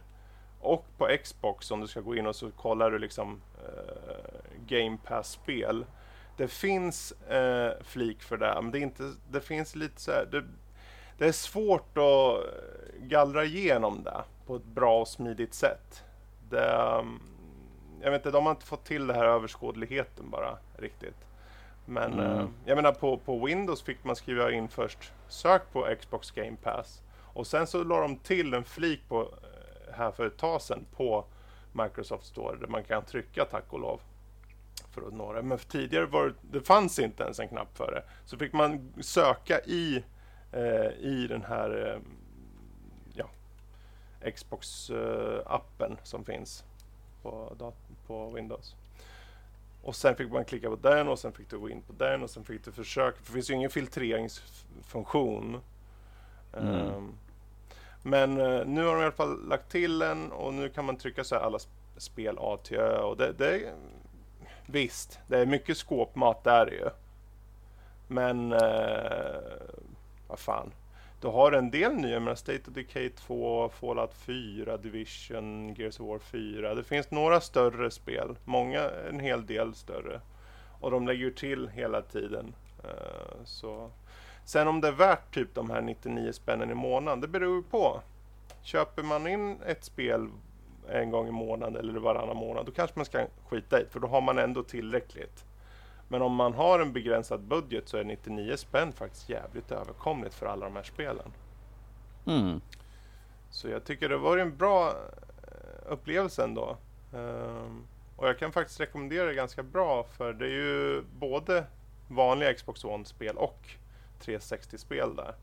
[0.59, 4.97] och på Xbox om du ska gå in och så kollar du liksom eh, Game
[5.03, 5.85] Pass-spel.
[6.37, 10.27] Det finns eh, flik för det, men det, är inte, det finns lite så här,
[10.31, 10.43] det,
[11.17, 16.03] det är svårt att eh, gallra igenom det på ett bra och smidigt sätt.
[16.49, 17.19] Det, ehm,
[18.01, 21.24] jag vet inte, de har inte fått till det här överskådligheten bara riktigt.
[21.85, 22.39] Men Mm.
[22.39, 26.57] eh, jag menar på, på Windows fick man skriva in först sök på Xbox Game
[26.63, 27.01] Pass
[27.33, 30.85] och sen så la de till en flik på eh, här för ett tag sedan
[30.95, 31.25] på
[31.71, 34.01] Microsoft Store där man kan trycka tack och lov
[34.91, 35.41] för att nå det.
[35.41, 38.03] Men tidigare var det, det fanns inte ens en knapp för det.
[38.25, 40.03] Så fick man söka i,
[40.51, 41.99] eh, i den här eh,
[43.13, 43.25] ja,
[44.31, 46.63] Xbox-appen som finns
[47.21, 47.55] på,
[48.07, 48.75] på Windows.
[49.85, 52.23] Och sen fick man klicka på den och sen fick du gå in på den
[52.23, 53.17] och sen fick du försöka.
[53.17, 55.61] För det finns ju ingen filtreringsfunktion.
[56.57, 56.75] Mm.
[56.75, 57.13] Ehm,
[58.03, 60.97] men eh, nu har de i alla fall lagt till en och nu kan man
[60.97, 62.97] trycka så här alla sp- spel A till Ö.
[62.99, 63.73] Och det, det är,
[64.65, 66.89] visst, det är mycket skåpmat där ju.
[68.07, 69.39] Men eh,
[70.27, 70.71] vad fan.
[71.25, 76.07] Du har en del nya, men State of Decay 2, Fallout 4, Division, Gears of
[76.07, 76.75] War 4.
[76.75, 80.21] Det finns några större spel, många en hel del större.
[80.79, 82.55] Och de lägger ju till hela tiden.
[82.83, 83.91] Uh, så.
[84.43, 87.63] Sen om det är värt typ de här 99 spännen i månaden, det beror ju
[87.63, 88.01] på.
[88.61, 90.29] köper man in ett spel
[90.89, 94.07] en gång i månaden eller varannan månad, då kanske man ska skita i för då
[94.07, 95.45] har man ändå tillräckligt.
[96.07, 100.45] Men om man har en begränsad budget så är 99 spänn faktiskt jävligt överkomligt för
[100.45, 101.31] alla de här spelen.
[102.25, 102.61] Mm.
[103.49, 106.77] Så jag tycker det var en bra eh, upplevelse ändå.
[107.13, 111.65] Um, och jag kan faktiskt rekommendera det ganska bra för det är ju både
[112.07, 113.69] vanliga Xbox One-spel och
[114.21, 115.35] 360-spel där.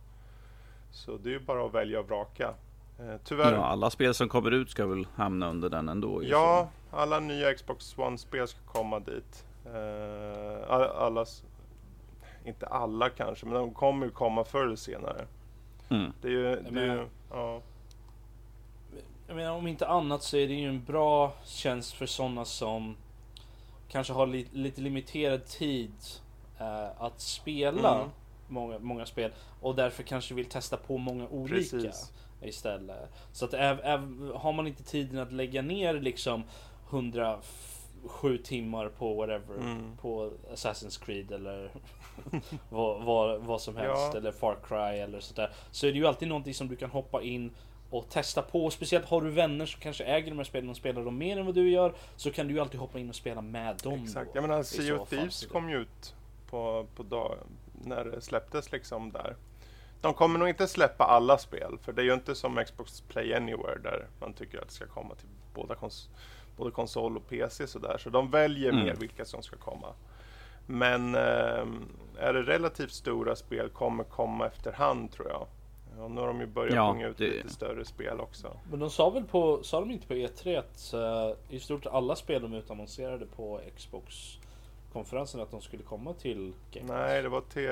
[0.91, 2.55] Så det är ju bara att välja och vraka.
[3.01, 3.53] Uh, tyvärr...
[3.53, 6.25] Ja, alla spel som kommer ut ska väl hamna under den ändå?
[6.25, 9.45] Ja, alla nya Xbox One-spel ska komma dit.
[9.73, 11.27] Uh, alla,
[12.45, 15.27] inte alla kanske, men de kommer ju komma förr eller senare.
[15.89, 16.13] Mm.
[16.21, 17.61] Det är ju, det är ju ja
[19.33, 22.97] jag menar om inte annat så är det ju en bra tjänst för sådana som
[23.89, 25.93] kanske har li lite limiterad tid
[26.61, 28.09] uh, att spela mm.
[28.49, 32.13] många, många spel och därför kanske vill testa på många olika Precis.
[32.43, 33.11] istället.
[33.33, 36.43] Så att äv, äv, har man inte tiden att lägga ner liksom
[38.05, 39.97] 107 timmar på whatever, mm.
[39.97, 41.71] på Assassin's Creed eller
[42.71, 44.19] vad, vad, vad som helst ja.
[44.19, 45.51] eller Far Cry eller sådär.
[45.71, 47.51] Så är det ju alltid någonting som du kan hoppa in
[47.91, 48.71] och testa på.
[48.71, 51.47] Speciellt har du vänner som kanske äger de här spelen och spelar dem mer än
[51.47, 51.95] vad du gör.
[52.17, 54.05] Så kan du ju alltid hoppa in och spela med dem.
[54.05, 54.31] Exakt.
[54.35, 56.15] Jag menar, Sea of Thieves kom ju ut
[56.51, 57.39] på, på dag,
[57.85, 59.37] när det släpptes liksom där.
[60.01, 63.35] De kommer nog inte släppa alla spel, för det är ju inte som Xbox Play
[63.35, 66.09] Anywhere där man tycker att det ska komma till båda kons
[66.57, 67.99] både konsol och PC sådär.
[67.99, 68.85] Så de väljer mm.
[68.85, 69.89] mer vilka som ska komma.
[70.67, 71.67] Men eh,
[72.19, 75.47] är det relativt stora spel kommer komma efterhand tror jag.
[75.99, 77.25] Ja, nu har de ju börjat ja, punga ut det...
[77.25, 78.57] lite större spel också.
[78.71, 82.17] Men de sa väl på, sa de inte på E3 att uh, i stort alla
[82.17, 84.39] spel de utannonserade på Xbox
[84.93, 87.63] konferensen att de skulle komma till Game Nej, det var till,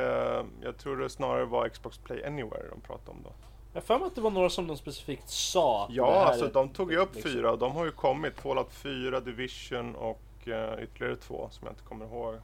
[0.62, 3.32] jag tror det snarare var Xbox Play Anywhere de pratade om då.
[3.72, 5.86] Jag för mig att det var några som de specifikt sa.
[5.90, 7.32] Ja, alltså de tog ju upp liksom.
[7.32, 8.40] fyra och de har ju kommit.
[8.40, 12.34] Fallout 4, Division och uh, ytterligare två som jag inte kommer ihåg.
[12.34, 12.40] Uh,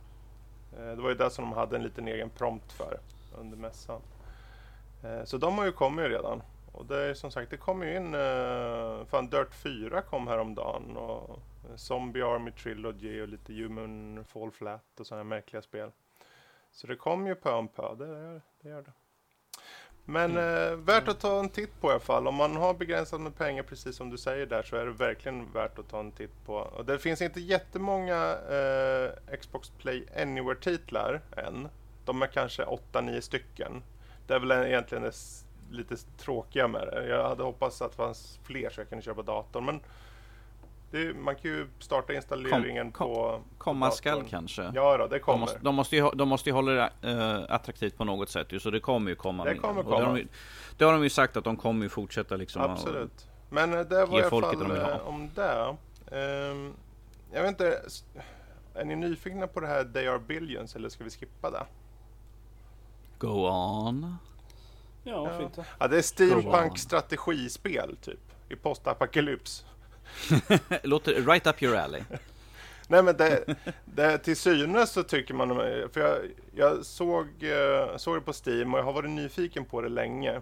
[0.96, 3.00] det var ju det som de hade en liten egen prompt för
[3.38, 4.00] under mässan.
[5.04, 6.42] Eh, så de har ju kommit redan.
[6.72, 10.96] Och det är som sagt, det kommer ju in, uh, fan Dirt 4 kom häromdagen
[10.96, 11.38] och
[11.76, 15.90] Zombie Army Trilogy och lite Human Fall Flat och sådana märkliga spel.
[16.70, 18.68] Så det kommer ju pö om pö, det det.
[18.68, 18.92] Gör det.
[20.08, 20.72] Men mm.
[20.72, 22.26] eh, värt att ta en titt på i alla fall.
[22.26, 25.52] Om man har begränsat med pengar precis som du säger där så är det verkligen
[25.52, 26.54] värt att ta en titt på.
[26.54, 31.68] Och det finns inte jättemånga eh, Xbox Play Anywhere-titlar än.
[32.04, 33.82] De är kanske 8-9 stycken.
[34.26, 35.12] Det är väl egentligen det
[35.70, 37.06] lite tråkiga med det.
[37.06, 39.64] Jag hade hoppats att det fanns fler så jag kunde köpa datorn.
[39.64, 39.80] Men
[40.90, 44.72] det, man kan ju starta installeringen kom, på Komma skall kanske?
[44.74, 45.38] Ja då, det kommer.
[45.38, 48.62] De måste, de måste, ju, de måste ju hålla det äh, attraktivt på något sätt
[48.62, 49.60] så det kommer ju komma Det mer.
[49.60, 49.98] kommer komma.
[49.98, 50.28] Det har, de,
[50.76, 52.62] det har de ju sagt att de kommer ju fortsätta liksom.
[52.62, 53.28] Absolut.
[53.50, 55.76] Men eh, det var i alla fall om det.
[56.10, 56.74] Um,
[57.32, 57.82] jag vet inte,
[58.74, 61.66] är ni nyfikna på det här They Are Billions eller ska vi skippa det?
[63.18, 64.16] Go on.
[65.04, 65.38] Ja, ja.
[65.38, 65.58] fint.
[65.78, 68.32] Ja, det är steampunk strategispel typ.
[68.48, 69.64] I postapokalyps.
[70.82, 72.02] Låter right up your alley.
[72.88, 73.44] Nej men det,
[73.84, 75.48] det, till synes så tycker man,
[75.92, 76.18] för jag,
[76.54, 80.36] jag såg, uh, såg det på Steam och jag har varit nyfiken på det länge.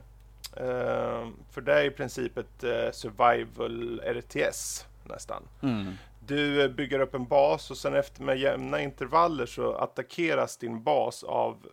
[0.60, 5.42] Uh, för det är i princip ett uh, survival RTS nästan.
[5.62, 5.92] Mm.
[6.26, 11.24] Du bygger upp en bas och sen efter med jämna intervaller så attackeras din bas
[11.24, 11.66] av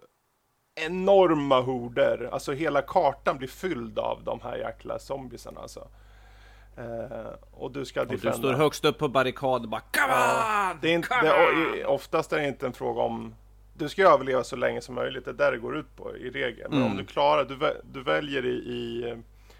[0.75, 2.29] enorma horder.
[2.31, 5.87] Alltså hela kartan blir fylld av de här jäkla zombiesarna alltså.
[6.77, 6.85] Uh,
[7.51, 8.37] och du ska och defenda.
[8.37, 10.79] du står högst upp på barrikaden bara Come on!
[10.81, 13.35] det är inte, Come det, oftast är det inte en fråga om
[13.73, 15.25] du ska överleva så länge som möjligt.
[15.25, 16.69] Det är där det går ut på i regel.
[16.69, 16.91] Men mm.
[16.91, 19.15] om du klarar, du, du väljer i, i,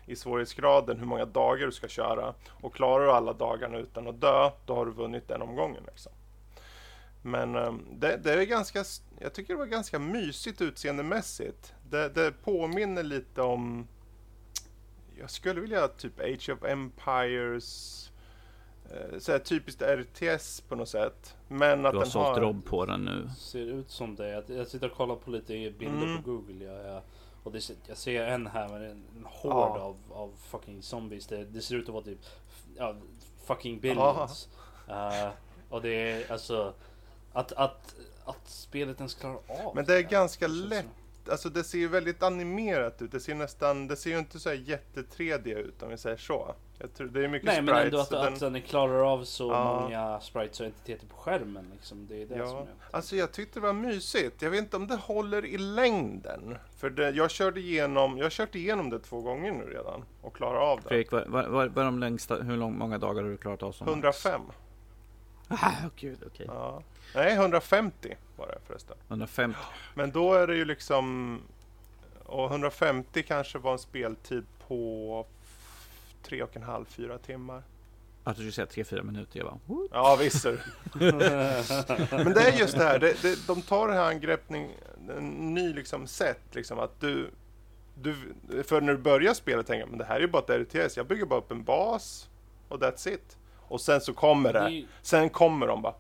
[0.05, 2.33] i svårighetsgraden hur många dagar du ska köra.
[2.61, 5.83] Och klarar du alla dagarna utan att dö, då har du vunnit den omgången.
[5.87, 6.11] Liksom.
[7.21, 8.83] Men um, det, det, är ganska,
[9.19, 11.73] jag tycker det var ganska mysigt utseendemässigt.
[11.89, 13.87] Det, det påminner lite om,
[15.21, 18.11] jag skulle vilja typ Age of Empires,
[18.91, 21.35] eh, så här typiskt RTS på något sätt.
[21.47, 22.41] Men att du har den sålt har...
[22.41, 23.29] Rob på den nu.
[23.37, 24.29] Ser ut som det.
[24.29, 26.23] Jag, jag sitter och kollar på lite bilder mm.
[26.23, 26.65] på Google.
[26.65, 27.01] Jag, jag,
[27.43, 29.79] och det, jag ser en här med en, en hord ja.
[29.79, 31.27] av, av fucking zombies.
[31.27, 32.25] Det, det, ser ut att vara typ
[32.77, 32.95] ja,
[33.45, 34.49] fucking billions.
[34.89, 35.29] Uh,
[35.69, 36.73] och det är alltså
[37.33, 37.95] att, att,
[38.25, 40.85] att spelet ens klarar av Men det är ganska lätt
[41.29, 43.11] alltså det ser ju väldigt animerat ut.
[43.11, 46.17] Det ser nästan, det ser ju inte så här jätte 3D ut om vi säger
[46.17, 46.55] så.
[46.79, 47.73] Jag tror, det är mycket Nej sprites.
[47.73, 49.81] men ändå att, så att den, den klarar av så Ja.
[49.81, 52.07] många sprites och entiteter på skärmen liksom.
[52.07, 52.95] Det är det som ja, är...
[52.95, 54.41] alltså jag tyckte det var mysigt.
[54.41, 56.57] Jag vet inte om det håller i längden.
[56.77, 60.35] För det, jag körde igenom, jag har kört igenom det två gånger nu redan och
[60.35, 60.87] klarar av det.
[60.87, 63.71] Fredrik, vad, vad, vad är de längsta, hur lång, många dagar har du klarat av
[63.71, 64.25] som max?
[65.51, 65.69] 105.
[65.85, 66.45] Ah, gud, okej.
[66.49, 66.83] Ja.
[67.15, 68.97] Nej, 150 var det förresten.
[69.07, 69.59] 150.
[69.93, 71.39] Men då är det ju liksom...
[72.25, 75.25] Och 150 kanske var en speltid på
[76.23, 77.63] tre och en halv, fyra timmar.
[78.23, 79.39] Att du skulle säga 3-4 minuter.
[79.39, 80.45] Jag bara, "What?" Ja, visst.
[80.45, 80.51] är
[80.99, 82.07] det.
[82.23, 84.71] Men det är just det här, det, det, de tar det här angreppning,
[85.17, 87.31] en ny liksom sätt, liksom att du,
[87.95, 88.15] du...
[88.63, 90.97] För när du börjar spelet tänker jag, men det här är ju bara ett RTS,
[90.97, 92.29] jag bygger bara upp en bas
[92.69, 93.37] och that's it.
[93.71, 95.93] Och sen så kommer Det det, sen kommer de bara.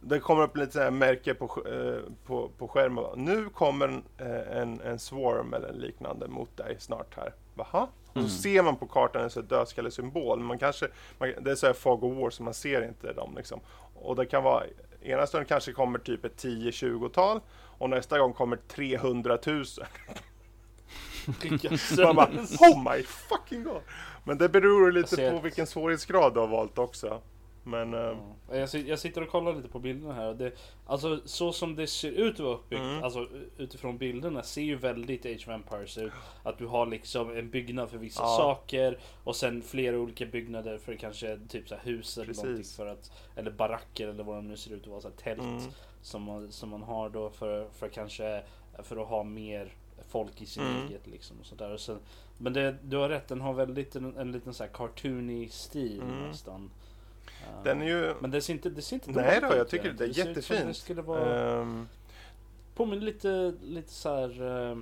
[0.00, 3.04] Det kommer upp lite här märke på, eh, på, på skärmen.
[3.16, 7.34] Nu kommer en, eh, en, en swarm eller liknande mot dig snart här.
[7.54, 7.88] Jaha?
[8.12, 10.40] Och så ser man på kartan en dödskallesymbol.
[10.40, 10.88] Man kanske,
[11.18, 13.60] man, det är så här fog of war så man ser inte dem liksom.
[13.94, 14.64] Och det kan vara,
[15.02, 17.40] ena stunden kanske kommer typ ett 10-20-tal
[17.78, 19.64] och nästa gång kommer 300 000.
[22.04, 22.30] Man bara,
[22.60, 23.82] oh my fucking god!
[24.26, 27.20] Men det beror lite på vilken svårighetsgrad du har valt också.
[27.64, 28.56] Men eh, Ja.
[28.56, 30.34] Jag, sit- jag sitter och kollar lite på bilderna här.
[30.34, 30.52] Det,
[30.86, 33.02] alltså så som det ser ut att vara uppbyggt, Mm.
[33.04, 36.12] alltså utifrån bilderna, ser ju väldigt Age of Empires ut.
[36.42, 38.36] Att du har liksom en byggnad för vissa Ja.
[38.36, 42.44] saker och sen flera olika byggnader för kanske typ så hus eller Precis.
[42.44, 45.40] någonting för att, eller baracker eller vad de nu ser ut att vara, så tält
[45.42, 45.62] Mm.
[46.02, 48.42] som, man, som man har då för, för kanske
[48.82, 49.72] för att ha mer
[50.08, 50.86] folk i sin Mm.
[50.86, 51.36] eget liksom.
[51.40, 51.70] Och sådär.
[51.72, 51.98] Och sen,
[52.38, 56.02] men det, du har rätt, den har väldigt en, en liten så här cartoony stil
[56.02, 56.28] Mm.
[56.28, 56.70] nästan.
[57.26, 58.14] Eh, den är ju...
[58.20, 60.28] men det ser inte, det ser inte Nej då, jag tycker det är som Det
[60.28, 60.76] jättefint.
[60.76, 61.88] skulle vara, Ehm,
[62.74, 64.42] påminner lite, lite så här.
[64.42, 64.78] eh,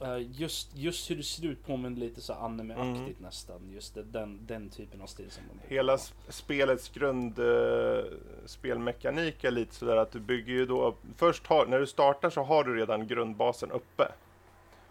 [0.00, 3.70] eh, just, just hur det ser ut påminner lite så anime-aktigt nästan.
[3.74, 5.98] Just det, den, den typen av stil som brukar Hela ha.
[6.28, 8.04] spelets grund eh,
[8.46, 12.42] spelmekanik är lite sådär att du bygger ju då Först har, när du startar så
[12.42, 14.08] har du redan grundbasen uppe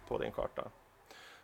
[0.08, 0.64] på din karta.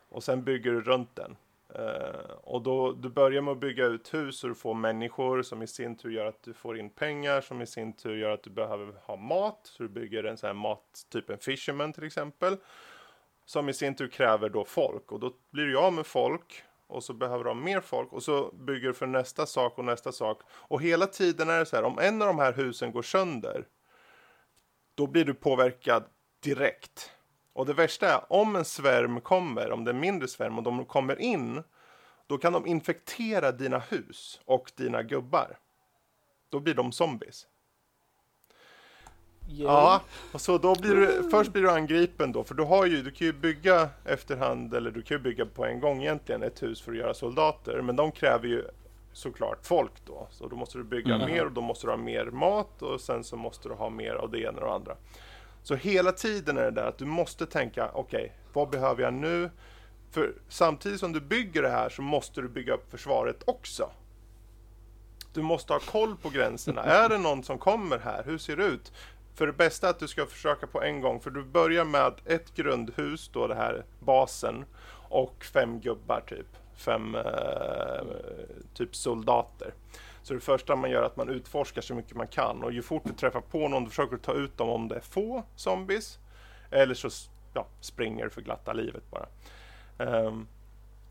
[0.09, 1.37] Och sen bygger du runt den.
[1.79, 5.61] Uh, och då, du börjar med att bygga ut hus och du får människor som
[5.61, 8.43] i sin tur gör att du får in pengar som i sin tur gör att
[8.43, 9.59] du behöver ha mat.
[9.63, 12.57] Så du bygger en sån här mat, typ en fisherman till exempel.
[13.45, 17.03] Som i sin tur kräver då folk och då blir du av med folk och
[17.03, 20.11] så behöver du ha mer folk och så bygger du för nästa sak och nästa
[20.11, 20.41] sak.
[20.51, 23.65] Och hela tiden är det så här, om en av de här husen går sönder,
[24.95, 26.03] då blir du påverkad
[26.43, 27.11] direkt.
[27.59, 30.63] Och det värsta är, om en svärm kommer, om det är en mindre svärm och
[30.63, 31.63] de kommer in,
[32.27, 35.57] då kan de infektera dina hus och dina gubbar.
[36.49, 37.47] Då blir de zombies.
[39.47, 40.01] Ja,
[40.31, 43.11] och så då blir du, först blir du angripen då, för du har ju, du
[43.11, 46.81] kan ju bygga efterhand, eller du kan ju bygga på en gång egentligen ett hus
[46.81, 48.63] för att göra soldater, men de kräver ju
[49.13, 51.31] såklart folk då, så då måste du bygga Mm.
[51.31, 54.13] mer och då måste du ha mer mat och sen så måste du ha mer
[54.13, 54.95] av det ena och det andra.
[55.69, 59.49] Så hela tiden är det där att du måste tänka, okej, vad behöver jag nu?
[60.11, 63.91] För samtidigt som du bygger det här så måste du bygga upp försvaret också.
[65.33, 66.83] Du måste ha koll på gränserna.
[66.83, 68.23] är det någon som kommer här?
[68.23, 68.91] Hur ser det ut?
[69.35, 72.13] För det bästa är att du ska försöka på en gång, för du börjar med
[72.25, 74.65] ett grundhus, då det här basen,
[75.09, 76.47] och fem gubbar typ.
[76.75, 78.01] Fem eh,
[78.73, 79.73] typ soldater.
[80.29, 82.81] Så det första man gör är att man utforskar så mycket man kan och ju
[82.81, 86.19] fort du träffar på någon, du försöker ta ut dem om det är få zombies.
[86.71, 87.09] Eller så
[87.53, 89.25] ja, springer du för glatta livet bara.
[89.97, 90.47] Um,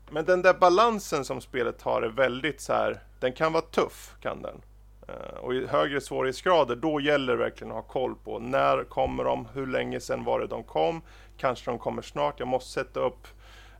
[0.09, 4.15] men den där balansen som spelet har är väldigt så här, den kan vara tuff
[4.21, 4.61] kan den.
[5.09, 9.23] Uh, och i högre svårighetsgrader, då gäller det verkligen att ha koll på när kommer
[9.23, 11.01] de, hur länge sedan var det de kom,
[11.37, 13.27] kanske de kommer snart, jag måste sätta upp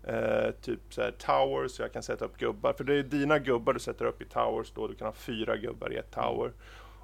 [0.03, 3.39] eh, typ så här towers, så jag kan sätta upp gubbar, för det är dina
[3.39, 6.51] gubbar du sätter upp i towers då, du kan ha fyra gubbar i ett tower.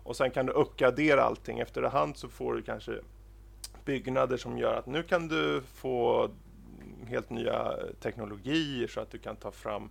[0.04, 3.00] Och sen kan du uppgradera allting efterhand så får du kanske
[3.86, 6.30] byggnader som gör att nu kan du få
[7.08, 9.89] helt nya teknologier så att du kan ta fram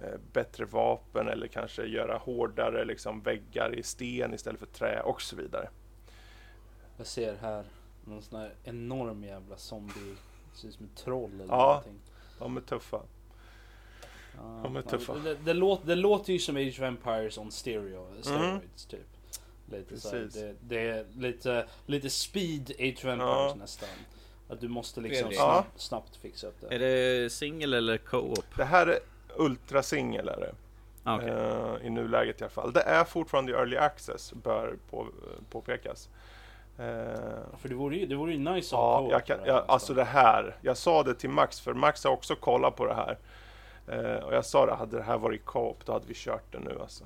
[0.00, 5.22] eh, bättre vapen eller kanske göra hårdare liksom, väggar i sten istället för trä och
[5.22, 5.68] så vidare.
[6.96, 7.64] Jag ser här
[8.04, 10.14] någon sån här enorm jävla zombie.
[10.54, 11.66] Ser ut som ett troll eller Ja.
[11.66, 12.00] någonting.
[12.38, 13.00] De är tuffa.
[14.36, 15.14] Ja, de är ja, tuffa.
[15.14, 19.00] Det, det, låter, det låter ju som Age of Empires on stereo, steroids typ.
[19.66, 23.54] Lite så det, det är lite, lite speed Age of Empires Ja.
[23.58, 23.88] nästan.
[24.48, 26.74] Att du måste liksom snabbt, snabbt fixa upp det.
[26.74, 28.44] Är det singel eller co-op?
[28.56, 28.98] Det här är
[29.36, 30.54] ultrasingel är det.
[31.04, 31.28] Ah, okej.
[31.28, 32.72] Eh, I nuläget i alla fall.
[32.72, 35.08] Det är fortfarande i early access, bör på,
[35.50, 36.08] påpekas.
[36.78, 39.46] Eh, För det vore ju, det vore ju nice att Ja, ha jag kan, det
[39.46, 40.56] jag, alltså det här.
[40.60, 43.18] Jag sa det till Max, för Max har också kollat på det här.
[43.86, 46.58] Eh, och jag sa det, hade det här varit co-op då hade vi kört det
[46.58, 47.04] nu alltså.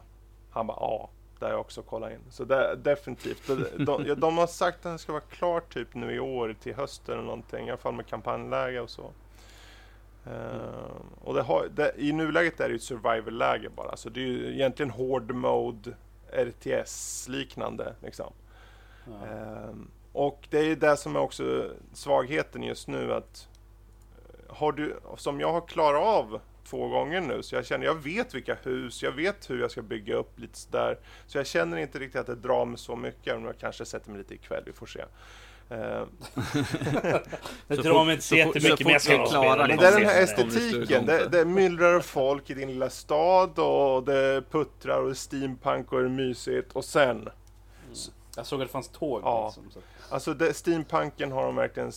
[0.51, 1.09] Han bara ja,
[1.39, 2.21] det har jag också kollat in.
[2.31, 3.47] Så det definitivt.
[3.47, 6.75] De, de, de har sagt att den ska vara klar typ nu i år till
[6.75, 7.67] hösten eller någonting.
[7.67, 9.11] I alla fall med kampanjläge och så.
[10.27, 13.97] Eh, och det har, det, i nuläget är det ju ett survival-läge bara.
[13.97, 15.91] Så det är ju egentligen hård mode
[16.33, 18.33] RTS liknande liksom.
[19.07, 23.49] Ehm, och det är ju det som är också svagheten just nu att
[24.19, 27.95] eh, har du, som jag har klarat av två gånger nu, så jag känner, jag
[27.95, 30.99] vet vilka hus, jag vet hur jag ska bygga upp lite sådär.
[31.27, 34.11] Så jag känner inte riktigt att det drar mig så mycket, om jag kanske sätter
[34.11, 35.01] mig lite ikväll, vi får se.
[35.71, 36.09] Ehm,
[37.67, 40.09] Det drar mig inte så jättemycket men jag ska klara lite Men det är den
[40.09, 45.09] här det estetiken, det, det myllrar folk i din lilla stad och det puttrar och
[45.09, 47.29] det steampunk och det är mysigt och sen
[48.37, 49.45] Jag såg att det fanns tåg Ja.
[49.47, 49.71] liksom.
[49.71, 49.81] Så.
[50.15, 51.93] Alltså det, steampunken har de verkligen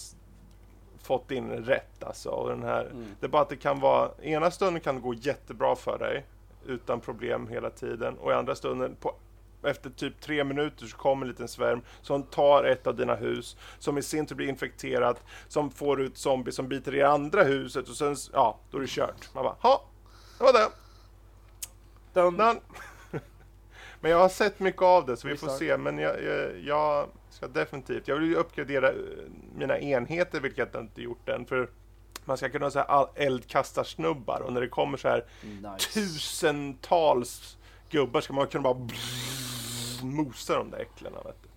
[1.01, 2.29] fått in rätt alltså.
[2.29, 3.05] Och den här, Mm.
[3.19, 6.25] Det är bara att det kan vara, ena stunden kan det gå jättebra för dig
[6.65, 9.15] utan problem hela tiden och i andra stunden på,
[9.63, 13.57] efter typ tre minuter så kommer en liten svärm som tar ett av dina hus
[13.79, 17.89] som i sin tur blir infekterat som får ut zombies som biter i andra huset
[17.89, 19.29] och sen, ja, då är det kört.
[19.33, 19.85] Man bara, ha,
[20.37, 20.69] det var det.
[22.13, 22.59] Den, Done.
[24.01, 25.77] Men jag har sett mycket av det så vi får se.
[25.77, 28.95] Men jag, jag, jag ska definitivt, jag vill ju uppgradera eh,
[29.55, 31.45] mina enheter vilket jag inte gjort än.
[31.45, 31.69] För
[32.25, 35.93] man ska kunna säga eldkastarsnubbar och när det kommer så här nice.
[35.93, 37.57] tusentals
[37.89, 38.87] gubbar ska man kunna bara
[40.01, 41.17] mosa de där äcklena.
[41.25, 41.49] Vet du.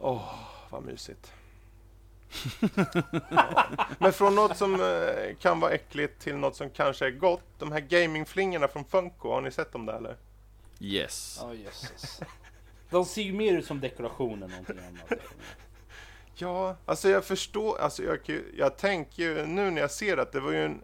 [0.00, 0.34] Åh,
[0.70, 1.32] vad mysigt.
[2.60, 2.84] Ja.
[3.98, 7.44] Men från något som eh, kan vara äckligt till något som kanske är gott.
[7.58, 10.16] De här gamingflingorna från Funko, har ni sett dem där eller?
[10.80, 11.38] Yes.
[11.42, 12.20] Ja, jösses.
[12.90, 15.20] De ser ju mer ut som dekoration än någonting annat.
[16.34, 18.18] Ja, alltså jag förstår, alltså jag,
[18.56, 20.80] jag tänker ju nu när jag ser att det var ju en,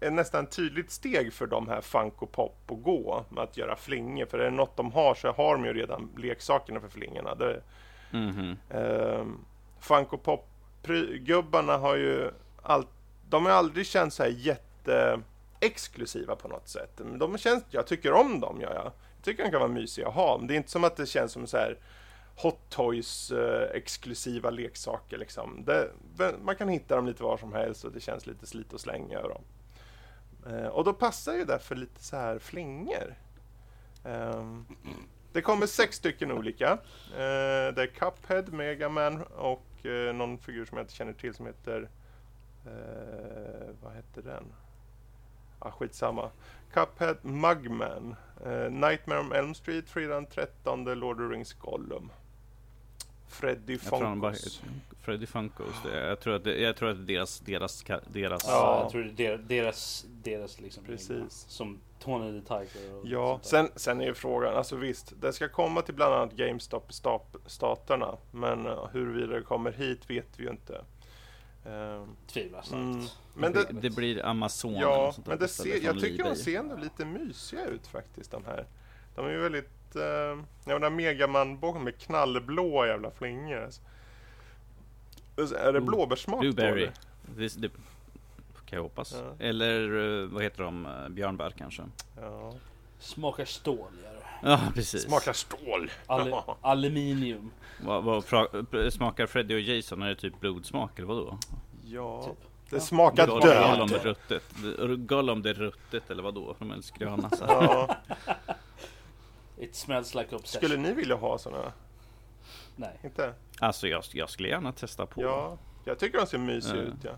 [0.00, 4.26] en nästan tydligt steg för de här Funko Pop att gå med att göra flingor.
[4.26, 7.34] För är det något de har så har de ju redan leksakerna för flingorna.
[7.34, 7.62] Det,
[8.10, 8.56] Mhm.
[8.70, 9.38] Ehm,
[9.80, 12.30] Funko Pop-gubbarna har ju
[12.62, 12.86] all,
[13.28, 14.30] de har aldrig känts så här
[15.60, 17.00] exklusiva på något sätt.
[17.04, 18.84] Men De känns, jag tycker om dem, gör jag.
[18.84, 20.38] Jag tycker de kan vara mysiga att ha.
[20.38, 21.78] Men det är inte som att det känns som så här
[22.36, 25.64] Hot Toys eh, exklusiva leksaker liksom.
[25.64, 25.90] Det,
[26.42, 29.12] man kan hitta dem lite var som helst och det känns lite slit och släng
[29.14, 29.42] över dem.
[30.46, 33.14] Eh, och då passar ju därför lite så här flingor.
[34.04, 34.44] Eh,
[35.32, 36.72] det kommer sex stycken olika.
[37.12, 41.46] Eh, det är Cuphead, Megaman och eh, någon figur som jag inte känner till som
[41.46, 41.88] heter...
[42.66, 44.44] Eh, vad heter den?
[45.58, 46.30] Ah, skitsamma.
[46.72, 52.10] Cuphead, Mugman, eh, Nightmare on Elm Street, Fredag den 13, Lord of the Rings, Gollum.
[53.28, 54.62] Freddy Funkos.
[55.02, 55.74] Freddy Funkos.
[55.94, 58.52] Jag, tror att det, jag tror att det är deras, deras, deras Ja.
[58.52, 61.10] Ja, jag tror det är der- deras, deras liksom Precis.
[61.10, 61.28] egna.
[61.30, 65.48] Som Tony the Tiger och Ja, sen, sen är ju frågan, alltså visst, det ska
[65.48, 70.26] komma till bland annat GameStop i stap- staterna, men uh, huruvida det kommer hit vet
[70.36, 70.84] vi ju inte.
[71.66, 72.82] Ehm, Tvivlar starkt.
[72.82, 76.76] mm, men det, det, blir Amazon Ja, men det ser, jag tycker de ser ändå
[76.76, 78.66] lite mysiga ut faktiskt de här.
[79.14, 83.64] De är ju väldigt, eh, jag menar Megaman-boken med knallblå jävla flingor.
[83.64, 83.82] Alltså.
[85.56, 86.90] Är det blåbärssmak på Blueberry.
[87.36, 87.60] det?
[87.60, 87.68] Det,
[88.68, 89.14] kan jag hoppas.
[89.14, 89.44] Ja.
[89.46, 89.82] Eller
[90.22, 90.86] eh, vad heter de?
[90.86, 91.82] Eh, Björnbär kanske?
[92.20, 92.54] Ja.
[92.98, 94.17] Smakar stål gör.
[94.42, 95.02] Ja, precis.
[95.02, 95.90] Smakar stål!
[96.06, 97.50] Al- aluminium.
[97.84, 98.24] Vad, vad
[98.92, 100.02] smakar Freddy och Jason?
[100.02, 101.38] Är det typ blodsmak eller vadå?
[101.84, 102.50] Ja, Typ.
[102.70, 102.80] det Ja.
[102.80, 103.70] smakar Gollum- död!
[103.78, 104.42] Gollum är ruttet.
[104.62, 106.56] Det- Gollum det ruttet eller vadå?
[106.58, 107.62] De är gröna så här.
[107.62, 107.96] Ja.
[109.58, 110.68] It smells like obsession.
[110.68, 111.72] Skulle ni vilja ha såna?
[112.76, 112.98] Nej.
[113.04, 113.34] Inte?
[113.60, 115.22] Alltså jag, jag skulle gärna testa på.
[115.22, 116.82] Ja, jag tycker de ser mysiga Ja.
[116.82, 117.10] ut ja.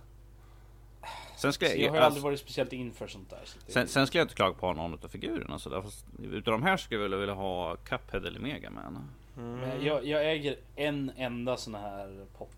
[1.41, 3.41] Sen skulle Så jag, jag har ju aldrig alltså, varit speciellt inför sånt där.
[3.45, 5.82] Så det- sen, sen skulle jag inte klaga på någon av figurerna sådär.
[5.82, 9.09] Fast utav de här skulle jag vilja, vilja ha Cuphead eller Megaman.
[9.36, 9.59] Mm.
[9.61, 12.51] Men jag, jag äger en enda sån här pop,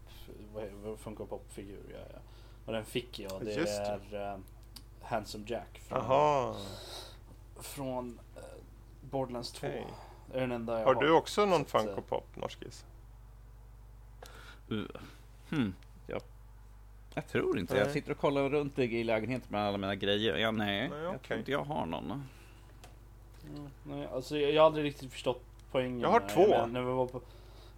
[0.98, 1.82] funkar pop-figur.
[1.90, 2.20] Jag, jag.
[2.66, 3.44] Och den fick jag.
[3.44, 4.16] Det Just det.
[4.16, 4.38] är eh,
[5.02, 6.54] Handsome Jack från, Jaha.
[7.60, 8.42] från eh,
[9.10, 9.66] Borderlands 2.
[9.66, 9.86] Okej.
[10.32, 11.02] Det är den enda jag Har har.
[11.02, 12.84] du också någon Så att, Funko eh, Pop, Norskis?
[14.70, 14.84] Uh.
[15.50, 15.74] Hmm.
[17.14, 17.22] Ja.
[17.22, 17.92] Jag tror inte Jag Nej.
[17.92, 20.36] sitter och kollar runt i lägenheten med alla mina grejer.
[20.36, 22.10] Ja, nej, Nej, jag tror inte jag har någon.
[22.10, 25.42] Mm, nej, alltså jag, jag har aldrig riktigt förstått
[25.72, 26.00] poängen.
[26.00, 26.48] Jag har två.
[26.48, 27.20] Men, när vi var på,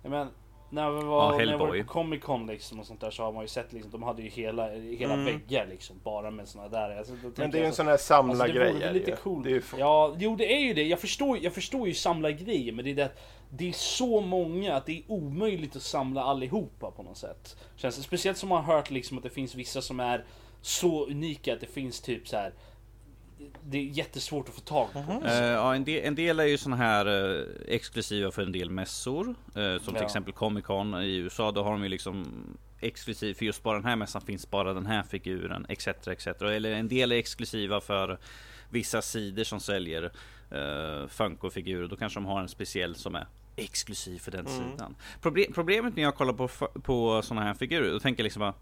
[0.03, 0.29] jag men,
[0.75, 3.23] när vi var, Ja, när jag var på Comic Con liksom och sånt där så
[3.23, 5.25] har man ju sett liksom, de hade ju hela, hela Mm.
[5.25, 6.97] väggar liksom bara med såna där.
[6.99, 8.73] Alltså, då Men det är ju en så- sån här Alltså det samlargrej.
[8.73, 9.45] vore är lite coolt.
[9.45, 10.83] Det är ju Ja, jo det är ju det.
[10.83, 13.21] Jag förstår, jag förstår ju samlargrejer men det är det att
[13.51, 17.57] det är så många att det är omöjligt att samla allihopa på något sätt.
[17.77, 18.03] Känns det.
[18.03, 20.25] Speciellt som man har hört liksom att det finns vissa som är
[20.61, 22.53] så unika att det finns typ så här.
[23.65, 24.99] Det är jättesvårt att få tag på.
[25.03, 25.23] Mhm.
[25.25, 28.71] Eh, ja, en, del, en del är ju såna här eh, exklusiva för en del
[28.71, 29.29] mässor.
[29.55, 30.05] eh, som till Ja.
[30.05, 31.51] exempel Comic Con i USA.
[31.53, 32.27] Då har de ju liksom
[32.81, 35.87] exklusiv för just bara den här mässan finns bara den här figuren etc.
[36.09, 36.27] etc.
[36.43, 38.19] Eller en del är exklusiva för
[38.71, 41.89] vissa sidor som säljer uh, Funko-figurer.
[41.89, 43.27] Då kanske de har en speciell som är
[43.57, 44.71] exklusiv för den Mm.
[44.71, 44.95] sidan.
[45.23, 46.49] Proble- problemet när jag kollar på,
[46.83, 48.55] på såna här figurer, då tänker jag liksom bara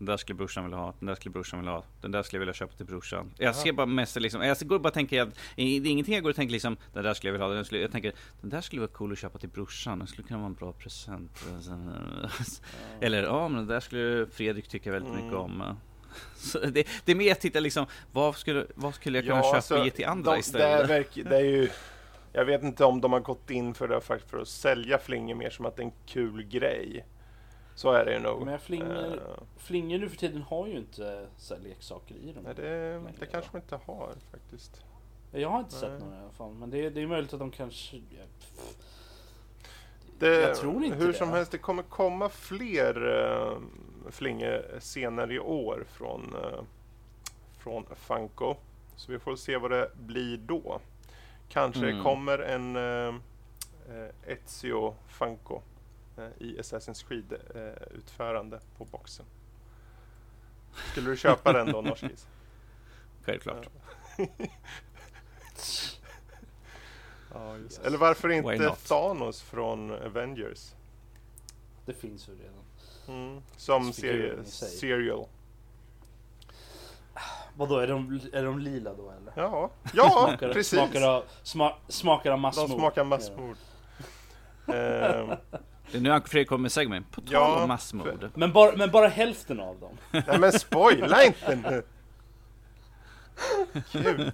[0.00, 2.36] den där skulle brorsan vilja ha, den där skulle brorsan vilja ha, den där skulle
[2.36, 3.34] jag vilja köpa till brorsan.
[3.38, 6.22] Jag ser bara mest liksom, jag går bara och tänker att, det är ingenting jag
[6.22, 8.50] går och tänker liksom, den där skulle jag vilja ha, den skulle, jag tänker, den
[8.50, 11.38] där skulle vara cool att köpa till brorsan, den skulle kunna vara en bra present.
[13.00, 15.40] Eller, ja men den där skulle Fredrik tycka väldigt mycket Mm.
[15.40, 15.76] om.
[16.72, 19.56] Det, det är mer att titta liksom, vad skulle, vad skulle jag kunna Ja, köpa
[19.56, 20.88] alltså, ge till andra de, istället?
[20.88, 21.68] Det verk, det är ju,
[22.32, 25.34] jag vet inte om de har gått in för det faktiskt för att sälja flingor
[25.34, 27.04] mer som att det är en kul grej.
[27.80, 28.44] Så är det ju nog.
[28.44, 32.42] Men flingor, Eh, flingor nu för tiden har ju inte så här leksaker i dem.
[32.44, 34.82] nej, det, det kanske de inte har faktiskt.
[35.32, 36.00] Jag har inte sett Nej.
[36.00, 36.54] några i alla fall.
[36.54, 37.96] Men det, är- det är möjligt att de kanske...
[37.96, 38.24] ja.
[40.18, 41.14] Det, Jag tror inte hur det.
[41.18, 43.58] som helst, det kommer komma fler uh,
[44.10, 46.60] flingor senare i år från, eh,
[47.58, 48.54] från Funko.
[48.96, 50.80] Så vi får se vad det blir då.
[51.48, 52.02] Kanske Mm.
[52.02, 53.14] kommer en uh,
[54.26, 55.60] Ezio Funko eh,
[56.38, 59.26] i Assassin's Creed-utförande på boxen.
[60.92, 62.28] Skulle du köpa den då, Norskis?
[63.24, 63.68] Självklart.
[67.34, 67.78] Ja, just.
[67.78, 67.86] Yes.
[67.86, 68.74] Eller varför inte?
[68.88, 70.74] Thanos från Avengers?
[71.86, 72.64] Det finns ju redan.
[73.08, 73.42] Mm.
[73.56, 75.26] Som serie, serial.
[77.56, 79.32] Vadå, är de, är de lila då eller?
[79.36, 80.78] Ja, ja Smakar, precis.
[80.78, 82.70] Smakar av, sma, smakar av De massmord.
[82.70, 83.56] smakar massmord.
[84.66, 85.30] Ehm,
[85.92, 87.10] Det är Nu Uncle Fredrik kommer med segment.
[87.10, 88.30] På tal Ja, om massmord.
[88.34, 89.98] Men bara, men bara hälften av dem.
[90.26, 91.82] nej men spoila inte nu!
[93.90, 94.32] Kul!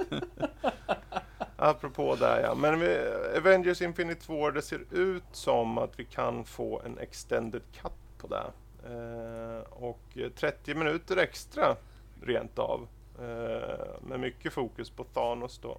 [1.57, 2.99] Apropå det ja, men vi,
[3.37, 8.27] Avengers Infinity War, det ser ut som att vi kan få en extended cut på
[8.27, 8.53] det.
[8.89, 11.77] Eh, och 30 minuter extra
[12.23, 12.89] rent av.
[13.19, 15.79] Eh, med mycket fokus på Thanos då.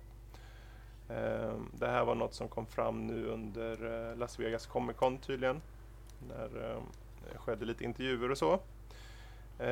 [1.10, 5.18] Eh, det här var något som kom fram nu under eh, Las Vegas Comic Con
[5.18, 5.62] tydligen.
[6.28, 6.82] När eh,
[7.32, 8.54] det skedde lite intervjuer och så.
[9.60, 9.70] Eh,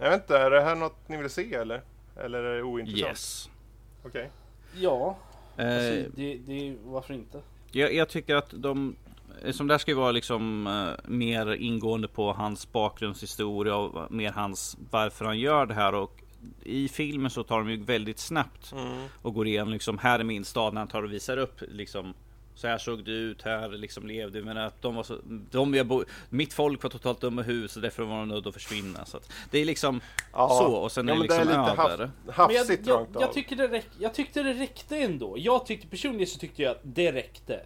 [0.00, 1.82] jag vet inte, är det här något ni vill se eller?
[2.16, 3.08] Eller är det ointressant?
[3.08, 3.50] Yes.
[4.04, 4.30] Okej.
[4.74, 5.16] Ja,
[5.58, 7.40] Eh, alltså, det, det, varför inte?
[7.70, 8.96] Jag, jag tycker att de
[9.50, 14.76] som där ska ju vara liksom eh, mer ingående på hans bakgrundshistoria och mer hans
[14.90, 16.22] varför han gör det här och
[16.64, 19.06] i filmen så tar de ju väldigt snabbt Mm.
[19.22, 22.14] och går igenom liksom här är min stad när han tar och visar upp liksom
[22.54, 24.44] så här såg det ut, här liksom levde vi.
[24.44, 25.18] Men att de var så,
[25.50, 28.54] de jag bo, mitt folk var totalt dumma huvudet och därför var de nödda att
[28.54, 29.04] försvinna.
[29.04, 30.00] Så att det är liksom
[30.32, 30.48] Ja.
[30.48, 32.10] så och sen Ja, är det men det är liksom lite över.
[32.32, 35.34] haft- Men jag, jag, jag, tycker det räck, jag tyckte det räckte ändå.
[35.38, 37.60] Jag tyckte personligen så tyckte jag att det räckte.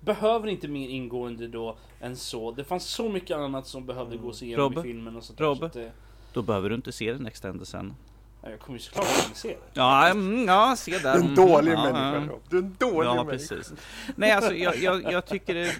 [0.00, 2.50] Behöver inte mer ingående då än så.
[2.52, 4.26] Det fanns så mycket annat som behövde Mm.
[4.26, 4.80] gås igenom Robbe?
[4.80, 5.58] i filmen och sånt Robbe?
[5.60, 5.92] så att det,
[6.32, 7.94] Då behöver du inte se den extended sen.
[8.48, 9.56] ja, Jag kommer ju såklart att se det.
[9.72, 11.00] Ja, mm, ja se där.
[11.00, 12.32] Du är en Mm, dålig ja, människa ja.
[12.32, 12.42] Rob.
[12.50, 13.30] Du är en dålig Ja, människa.
[13.54, 13.72] precis.
[14.16, 15.74] Nej, alltså jag, jag, jag, tycker det,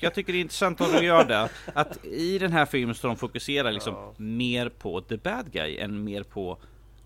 [0.00, 1.48] jag tycker det är intressant att de gör det.
[1.74, 4.14] Att i den här filmen så de fokuserar liksom Ja.
[4.16, 6.58] mer på the bad guy än mer på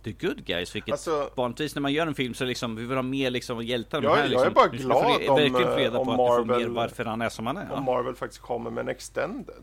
[0.04, 0.74] the good guys.
[0.74, 3.62] Vilket Alltså- vanligtvis när man gör en film så liksom, vi vill ha mer liksom
[3.62, 4.02] hjältar.
[4.02, 6.18] Jag- här jag liksom, är bara du glad re- om, eh, reda om på att
[6.18, 7.72] du får Marvel- mer varför han är som han är.
[7.72, 9.62] Om Marvel faktiskt kommer med en extended.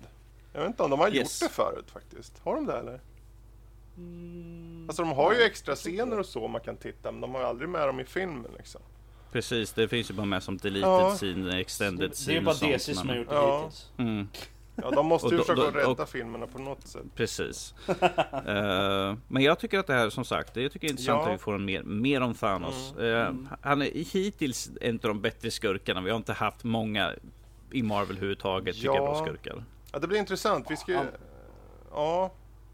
[0.53, 1.41] Jag vet inte om de har Yes.
[1.41, 2.33] gjort det förut faktiskt.
[2.43, 2.99] Har de det eller?
[3.99, 7.31] Mm, Alltså de har ju extra jag scener och så man kan titta men de
[7.33, 8.81] har ju aldrig med dem i filmen liksom.
[9.31, 11.15] Precis, det finns ju bara med som deleted Ja.
[11.15, 12.15] scene, extended det.
[12.15, 13.57] scene Det är bara DC som har gjort det Ja.
[13.61, 13.91] hittills.
[13.97, 14.27] Mm.
[14.83, 17.03] Ja de måste ju då- försöka då- rädda och- filmerna på något sätt.
[17.15, 17.73] Precis.
[18.47, 21.27] Eh, men jag tycker att det här som sagt, jag tycker det är intressant Ja.
[21.27, 22.97] att vi får en mer, mer om Thanos.
[22.97, 26.01] Eh, han är hittills en av de bättre skurkarna.
[26.01, 27.13] Vi har inte haft många
[27.71, 29.01] i Marvel överhuvudtaget tycker jag Ja.
[29.05, 29.63] bra skurkar.
[29.91, 30.65] Ja det blir intressant.
[30.69, 30.99] Vi ska ju...
[31.91, 32.31] Ja.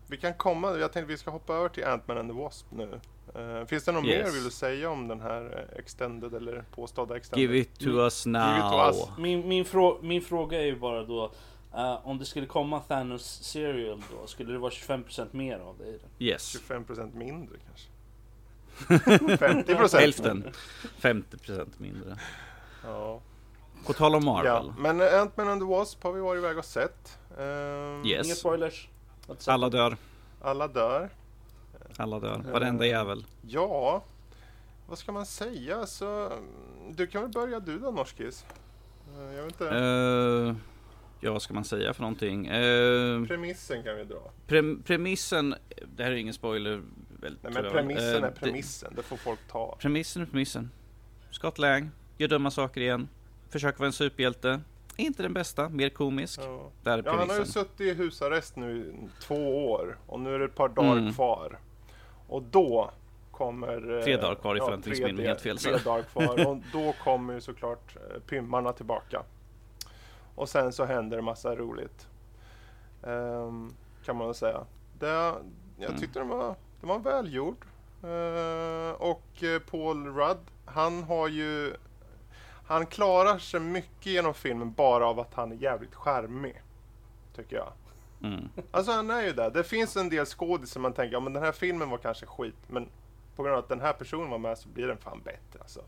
[0.08, 2.99] Vi kan komma, jag tänkte vi ska hoppa över till Ant-Man and the Wasp nu.
[3.36, 4.26] Eh, finns det något Yes.
[4.28, 7.41] mer vill du säga om den här eh, extended eller påstådda extended?
[7.41, 8.41] Give it to us now.
[8.56, 9.18] Give it to us.
[9.18, 11.32] Min, min, frå, min fråga är ju bara då.
[11.74, 15.88] eh, om det skulle komma Thanos Serial då, skulle det vara 25% mer av det
[15.88, 16.10] i den?
[16.20, 16.56] Yes.
[16.70, 17.89] 25% mindre kanske?
[19.38, 19.99] 50%?
[19.99, 20.51] Hälften.
[21.01, 22.18] 50% mindre.
[22.84, 23.22] Ja.
[23.86, 24.45] På tal om Marvel.
[24.68, 27.18] Ja, men Ant-Man and the Wasp har vi varit iväg och sett.
[27.39, 28.26] Ehm, Yes.
[28.28, 28.89] Inga spoilers.
[29.47, 29.97] Alla dör.
[30.41, 31.09] Alla dör.
[31.97, 32.43] Alla dör.
[32.51, 33.26] Varenda jävel.
[33.41, 34.03] Ja,
[34.88, 35.86] vad ska man säga?
[35.86, 36.32] Så,
[36.91, 38.45] du kan väl börja du då, Norskis?
[39.17, 39.63] Eh, Jag vet inte.
[39.76, 40.55] Uh,
[41.19, 42.51] ja, vad ska man säga för någonting?
[42.51, 44.32] Uh, Premissen kan vi dra.
[44.47, 45.55] pre premissen,
[45.95, 46.82] det här är ingen spoiler.
[47.19, 47.73] Väl, Nej, men jag.
[47.73, 48.93] premissen Eh, är premissen.
[48.95, 49.71] Det får folk ta.
[49.76, 50.71] Det, premissen är premissen.
[51.32, 53.07] Scott Lang gör dumma saker igen.
[53.49, 54.61] Försöker vara en superhjälte.
[54.96, 56.39] Inte den bästa, mer komisk.
[56.43, 56.70] Ja.
[56.84, 60.36] Där är Ja, han har ju suttit i husarrest nu i två år och nu
[60.36, 61.14] är det ett par dagar Mm.
[61.14, 61.60] kvar.
[62.28, 62.91] Och då
[63.32, 63.98] kommer...
[63.98, 65.58] eh, Tre dagar kvar ifall ja, jag inte minns helt fel.
[65.58, 69.24] Tre dagar kvar och då kommer ju såklart eh, pymmarna tillbaka.
[70.36, 72.08] Och sen så händer det massa roligt.
[73.04, 73.74] Ehm,
[74.06, 74.66] kan man väl säga.
[75.00, 75.08] Det,
[75.78, 75.98] jag Mm.
[76.00, 77.66] tyckte den var, den var välgjord.
[78.04, 81.74] Eh, och Paul Rudd, han har ju...
[82.68, 86.61] Han klarar sig mycket genom filmen bara av att han är jävligt charmig.
[87.36, 87.72] Tycker jag.
[88.24, 88.49] Mm.
[88.72, 89.49] Alltså han är ju där.
[89.51, 92.55] Det finns en del skådisar man tänker, ja men den här filmen var kanske skit,
[92.68, 92.89] men
[93.36, 95.82] på grund av att den här personen var med så blir den fan bättre alltså.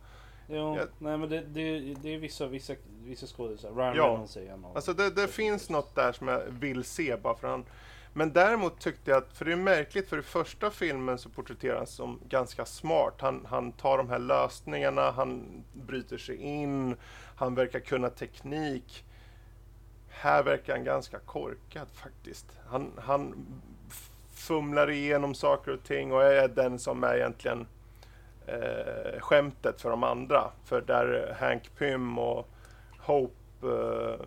[0.50, 2.74] Jo, Jag- nej men det, det, det är vissa, vissa,
[3.04, 3.72] vissa skådisar.
[3.72, 4.04] Ryan Ja.
[4.08, 7.36] Reynolds är en av Alltså det, det finns något där som jag vill se bara
[7.36, 7.66] för han.
[8.18, 11.78] Men däremot tyckte jag att, för det är märkligt, för i första filmen så porträtteras
[11.78, 13.14] han som ganska smart.
[13.20, 16.96] Han, han tar de här lösningarna, han bryter sig in,
[17.36, 19.06] han verkar kunna teknik.
[20.10, 22.46] Här verkar han ganska korkad faktiskt.
[22.68, 23.48] Han, han
[24.34, 27.68] fumlar igenom saker och ting och är den som är egentligen
[28.48, 30.52] eh, skämtet för de andra.
[30.66, 32.50] För där Hank Pym och
[33.00, 34.20] Hope, eh,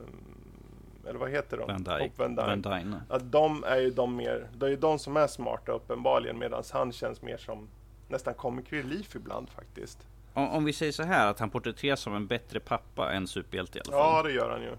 [1.08, 1.66] eller vad heter de?
[1.66, 2.10] Van Dyke.
[2.16, 2.46] Van Dyke.
[2.46, 3.00] Van Dyne.
[3.08, 6.62] Att de är ju de mer, det är ju de som är smarta uppenbarligen medan
[6.72, 7.68] han känns mer som
[8.08, 9.98] nästan comic relief ibland faktiskt.
[10.34, 13.78] Om, om vi säger så här att han porträtteras som en bättre pappa än superhjälte
[13.78, 14.24] i alla Ja, fall.
[14.24, 14.76] det gör han ju.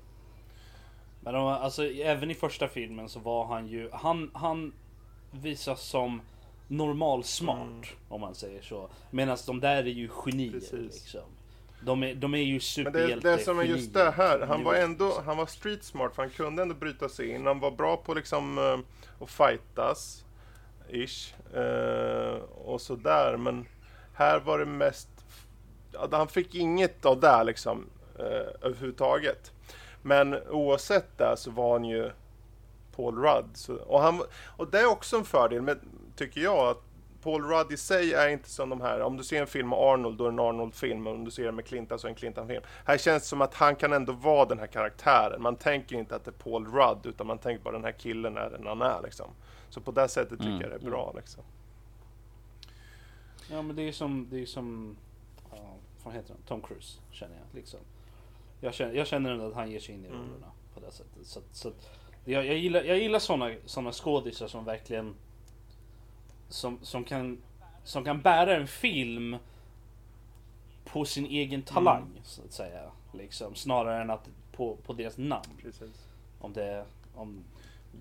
[1.21, 4.73] Men de, alltså, även i första filmen så var han ju, han, han
[5.31, 6.21] visas som
[6.67, 7.83] normal smart Mm.
[8.09, 8.89] om man säger så.
[9.09, 10.73] Medan de där är ju genier Precis.
[10.73, 11.21] liksom.
[11.85, 14.63] De är, de är ju Men det, superhjälte det som är just det här, han
[14.63, 17.45] var ändå, han var street smart för han kunde ändå bryta sig in.
[17.45, 18.79] Han var bra på liksom eh,
[19.23, 20.25] att fightas,
[20.89, 23.37] ish, eh, och sådär.
[23.37, 23.65] Men
[24.13, 25.09] här var det mest,
[26.11, 28.25] han fick inget av det liksom eh,
[28.61, 29.51] överhuvudtaget.
[30.01, 32.11] Men oavsett det så var han ju
[32.95, 33.49] Paul Rudd.
[33.53, 34.21] Så, och, han,
[34.57, 35.79] och det är också en fördel, med,
[36.15, 36.83] tycker jag, att
[37.23, 39.79] Paul Rudd i sig är inte som de här, om du ser en film med
[39.79, 42.09] Arnold, då är det en Arnold-film, och om du ser den med Clinton så är
[42.09, 42.63] det en Clinton-film.
[42.85, 45.41] Här känns det som att han kan ändå vara den här karaktären.
[45.41, 48.37] Man tänker inte att det är Paul Rudd, utan man tänker bara den här killen
[48.37, 49.31] är den han är liksom.
[49.69, 50.61] Så på det sättet tycker Mm.
[50.61, 51.43] jag det är bra liksom.
[53.51, 54.97] Ja men det är som, det är som,
[55.51, 56.41] ja, vad heter han?
[56.47, 57.79] Tom Cruise känner jag liksom.
[58.59, 60.19] Jag känner, jag känner ändå att han ger sig in i Mm.
[60.19, 61.25] rollerna på det sättet.
[61.27, 61.71] Så, så
[62.25, 65.15] jag, jag gillar, jag gillar såna, såna skådisar som verkligen,
[66.51, 67.37] som, som kan,
[67.83, 69.37] som kan bära en film
[70.85, 72.23] på sin egen talang Mm.
[72.23, 72.81] så att säga.
[73.13, 75.49] Liksom, snarare än att på, på deras namn.
[75.61, 76.07] Precis.
[76.39, 76.85] Om det,
[77.15, 77.43] om,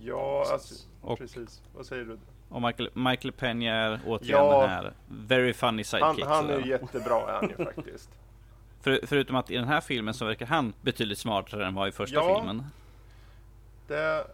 [0.00, 1.62] Ja, alltså, Och- precis.
[1.76, 2.18] Vad säger du?
[2.48, 4.60] Och Michael, Michael Peña är återigen Ja.
[4.60, 6.24] den här very funny Han, sidekick.
[6.24, 6.64] han är sådär.
[6.64, 8.10] ju jättebra är han ju faktiskt.
[8.80, 11.92] För, förutom att i den här filmen så verkar han betydligt smartare än vad i
[11.92, 12.36] första Ja.
[12.38, 12.64] filmen.
[13.86, 14.26] Det,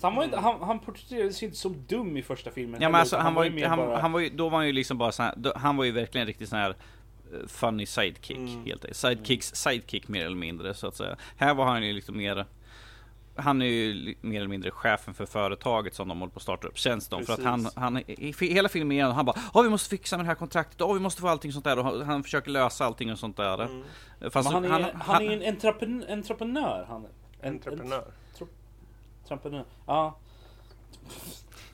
[0.00, 2.80] så han, var inte, han, han porträtterades inte som dum i första filmen.
[2.82, 4.66] Ja men alltså utan han var ju han, bara- han var ju, då var han
[4.66, 7.86] ju liksom bara så här, då, han var ju verkligen riktigt sån här eh, funny
[7.86, 8.64] sidekick Mm.
[8.64, 8.84] helt.
[8.96, 11.16] Sidekicks sidekick mer eller mindre så att säga.
[11.36, 12.46] Här var han ju liksom mer
[13.40, 16.68] han är ju mer eller mindre chefen för företaget som de håller på att starta
[16.68, 17.24] upp, känns de.
[17.24, 20.24] För att han, han i hela filmen igenom, han bara Åh vi måste fixa med
[20.26, 21.78] det här kontraktet, åh vi måste få allting sånt där.
[21.78, 23.62] Och han, han försöker lösa allting och sånt där.
[23.62, 23.82] mm,
[24.30, 26.12] Fast Men han är, han, är ju en entreprenör.
[26.12, 27.06] entreprenör han,
[27.40, 28.04] en, entreprenör.
[29.34, 29.64] Entreprenör.
[29.86, 30.18] Ja.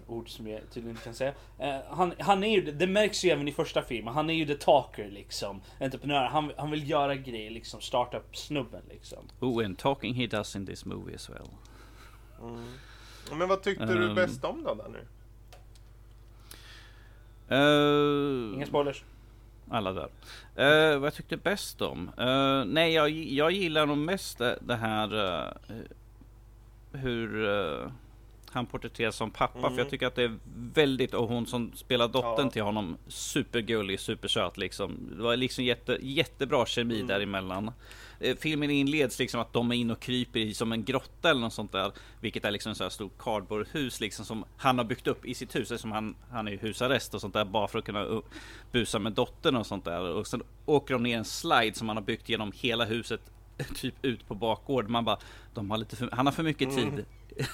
[0.07, 1.35] Ord som jag tydligen inte kan säga.
[1.59, 4.47] Eh, han, han är ju, det märks ju även i första filmen, han är ju
[4.47, 5.61] the talker liksom.
[5.81, 9.19] Entreprenör, han, han vill göra grejer liksom, startup snubben liksom.
[9.41, 11.49] Oh and talking he does in this movie as well.
[12.41, 12.65] Mm.
[13.39, 14.15] Men vad tyckte du Ehm.
[14.15, 15.07] bäst om då där nu?
[17.57, 19.05] Uh, Inga spoilers.
[19.71, 20.09] Alla där.
[20.55, 22.11] Eh, vad jag tyckte bäst om?
[22.19, 25.53] Eh, nej, jag, jag gillar nog mest det, det här eh,
[26.95, 27.91] hur eh,
[28.51, 29.59] han porträtteras som pappa.
[29.59, 29.71] Mm.
[29.71, 30.39] För jag tycker att det är
[30.75, 32.51] väldigt, och hon som spelar dottern Ja.
[32.51, 35.09] till honom, supergullig, supersöt liksom.
[35.17, 37.07] Det var liksom jätte, jättebra kemi Mm.
[37.07, 37.71] däremellan.
[38.21, 41.41] Eh, filmen inleds liksom att de är inne och kryper i som en grotta eller
[41.41, 41.93] något sånt där.
[42.21, 45.35] Vilket är liksom en sån här stor cardboardhus liksom som han har byggt upp i
[45.35, 45.81] sitt hus.
[45.81, 48.21] Som han, han är i husarrest och sånt där bara för att kunna uh,
[48.73, 50.01] busa med dottern och sånt där.
[50.01, 53.21] Och sen åker de ner en slide som han har byggt genom hela huset
[53.75, 54.89] typ ut på bakgård.
[54.89, 55.19] Man bara,
[55.55, 57.05] de har lite för, han har för mycket tid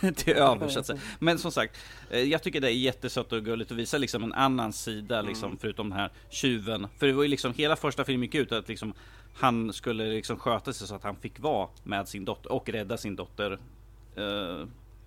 [0.02, 0.14] mm.
[0.14, 1.00] till över så att säga.
[1.18, 1.76] Men som sagt,
[2.10, 5.46] eh, jag tycker det är jättesött och gulligt att visa liksom en annan sida liksom,
[5.46, 5.58] mm.
[5.58, 6.86] förutom den här tjuven.
[6.98, 8.94] För det var ju liksom hela första filmen gick ut att liksom
[9.34, 12.96] han skulle liksom sköta sig så att han fick vara med sin dotter och rädda
[12.96, 13.58] sin dotter.
[14.18, 14.66] Uh,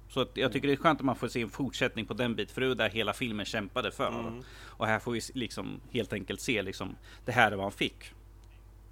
[0.09, 2.35] så att jag tycker det är skönt att man får se en fortsättning på den
[2.35, 4.19] biten, för det är där hela filmen kämpade för.
[4.19, 4.43] Mm.
[4.65, 8.13] Och här får vi liksom helt enkelt se liksom, det här är vad han fick.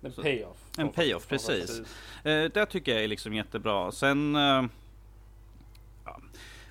[0.02, 0.58] En payoff.
[0.78, 1.48] En payoff, precis.
[1.48, 1.80] precis.
[2.26, 3.92] Uh, det tycker jag är liksom jättebra.
[3.92, 4.36] Sen...
[4.36, 4.66] Uh,
[6.06, 6.20] ja.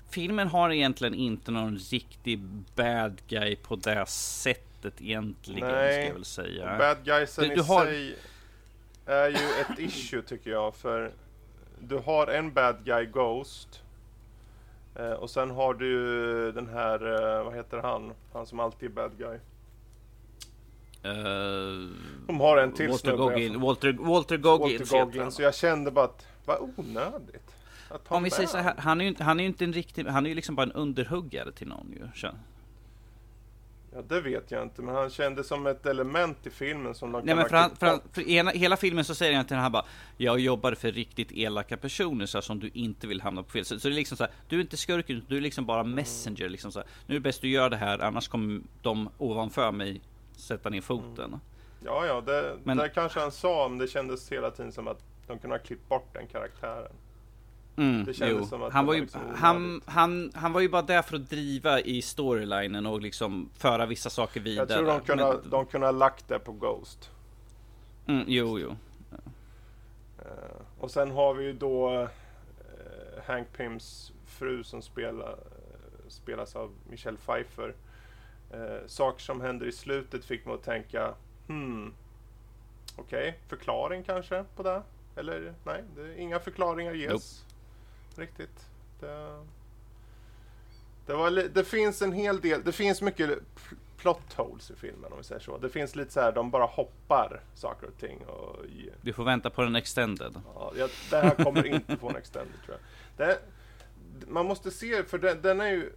[0.09, 2.39] Filmen har egentligen inte någon riktig
[2.75, 5.93] bad guy på det sättet egentligen, Nej.
[5.93, 6.77] ska jag väl säga.
[6.77, 7.85] Bad guysen du, du i har...
[7.85, 8.15] sig
[9.05, 11.11] är ju ett issue tycker jag, för
[11.79, 13.81] du har en bad guy Ghost
[14.95, 18.13] Eh, och sen har du den här, eh, vad heter han?
[18.33, 19.37] Han som alltid är bad guy.
[21.05, 21.89] Uh,
[22.27, 26.05] De har en till Walter Goggin, Walter, Walter Goggins Walter Goggin, Så jag kände bara
[26.05, 27.51] att, vad onödigt.
[28.07, 30.29] Om vi säger så här, han är ju han är inte en riktig, han är
[30.29, 32.29] ju liksom bara en underhuggare till någon ju.
[33.93, 37.25] Ja, det vet jag inte, men han kändes som ett element i filmen som de
[37.25, 39.71] Nej, men för, han, för, han, för ena, hela filmen så säger han till han
[39.71, 39.85] bara
[40.17, 43.65] Jag jobbar för riktigt elaka personer så här, som du inte vill hamna på fel
[43.65, 45.83] så, så det är liksom så här, Du är inte skurken, du är liksom bara
[45.83, 49.09] messenger liksom så här, Nu är det bäst du gör det här, annars kommer de
[49.17, 50.01] ovanför mig
[50.41, 51.25] sätta ner foten.
[51.25, 51.39] Mm.
[51.85, 55.03] Ja, ja, det, men, det kanske han sa, men det kändes hela tiden som att
[55.27, 56.91] de kunde ha klippt bort den karaktären.
[57.75, 58.45] Mm, det kändes jo.
[58.45, 61.29] som att han, var ju, liksom han, han, han var ju bara där för att
[61.29, 64.67] driva i storylinen och liksom föra vissa saker vidare.
[64.69, 67.11] Jag tror de kunde, Men, de kunde ha lagt det på Ghost.
[68.07, 68.75] Mm, jo, jo.
[69.09, 69.17] Ja.
[70.25, 72.07] Uh, och sen har vi ju då uh,
[73.25, 75.37] Hank Pyms fru som spelar, uh,
[76.07, 77.75] spelas av Michelle Pfeiffer.
[78.87, 81.13] Saker som händer i slutet fick mig att tänka,
[81.47, 81.93] hmm,
[82.95, 84.81] okej, okay, förklaring kanske på det?
[85.15, 87.11] Eller nej, det, inga förklaringar ges.
[87.11, 87.51] Nope
[88.15, 88.69] riktigt.
[88.99, 89.43] Det,
[91.05, 93.39] det, var, det finns en hel del, det finns mycket
[93.97, 95.57] plot holes i filmen om vi säger så.
[95.57, 98.25] Det finns lite så här, de bara hoppar saker och ting.
[98.25, 98.57] Och,
[99.01, 100.41] du får vänta på den extended.
[100.55, 103.27] Ja, jag, det här kommer inte få en extended tror jag.
[103.27, 103.39] Det,
[104.27, 105.91] man måste se, för den, den, är ju,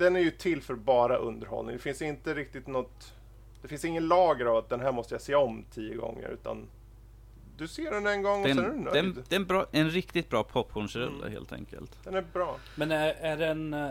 [0.00, 1.76] den är ju till för bara underhållning.
[1.76, 3.14] Det finns inte riktigt något,
[3.62, 6.68] det finns ingen lager av att den här måste jag se om tio gånger, utan
[7.56, 8.94] du ser den en gång och den, sen är du nöjd.
[8.94, 11.32] Den, den bra, en riktigt bra popcornsrulle mm.
[11.32, 12.04] helt enkelt.
[12.04, 12.56] Den är bra.
[12.74, 13.74] Men är, är den...
[13.74, 13.90] Eh,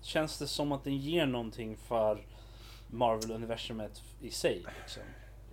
[0.00, 2.18] känns det som att den ger någonting för
[2.90, 4.64] Marvel-universumet i sig?
[4.82, 5.02] Liksom?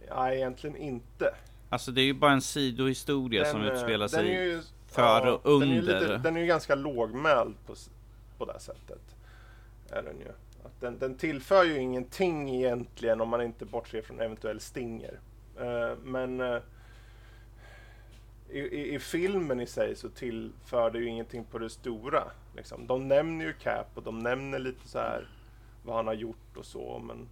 [0.08, 1.36] Ja, egentligen inte.
[1.70, 5.32] Alltså det är ju bara en sidohistoria den, som eh, utspelar sig ju, före ja,
[5.32, 5.68] och under.
[5.68, 7.76] Den är, lite, den är ju ganska lågmäld på,
[8.38, 9.15] på det sättet.
[9.96, 10.28] Är den ju.
[10.64, 15.20] Att den, den tillför ju ingenting egentligen om man inte bortser från eventuell stinger.
[15.62, 16.62] Uh, men uh,
[18.50, 22.24] i, i, i, filmen i sig så tillför det ju ingenting på det stora.
[22.56, 22.88] Liksom.
[22.88, 25.28] De nämner ju Cap och de nämner lite så här
[25.84, 27.00] vad han har gjort och så.
[27.00, 27.30] Men,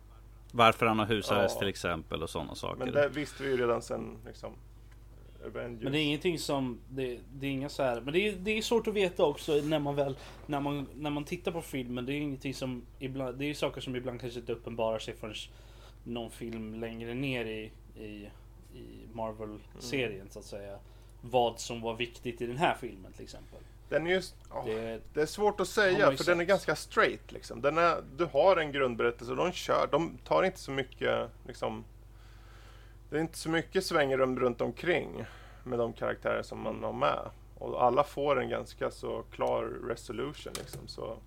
[0.52, 2.86] Varför han har husarrest ja, till exempel och sådana saker.
[2.86, 4.54] Men det visste vi ju redan sen liksom,
[5.46, 5.84] Avengers.
[5.84, 8.58] Men det är ingenting som, det, det är inga så här, men det är, det
[8.58, 12.06] är svårt att veta också när man väl, när man, när man tittar på filmen.
[12.06, 15.36] Det är ingenting som ibland, det är saker som ibland kanske inte uppenbarar sig förrän
[16.04, 18.30] någon film längre ner i, i,
[18.74, 20.30] i Marvel-serien mm.
[20.30, 20.80] så att säga
[21.22, 23.60] vad som var viktigt i den här filmen till exempel.
[23.90, 26.26] Den är just, oh, det, det, är svårt att säga för sett.
[26.26, 27.32] den är ganska straight.
[27.32, 27.62] Liksom.
[27.62, 29.88] Den är, du har en grundberättelse och de kör.
[29.92, 31.84] De tar inte så mycket liksom,
[33.14, 35.26] Det är inte så mycket svängrum runt omkring
[35.64, 37.20] med de karaktärer som man har med.
[37.58, 40.54] Och alla får en ganska så klar resolution.
[40.60, 41.18] Liksom, så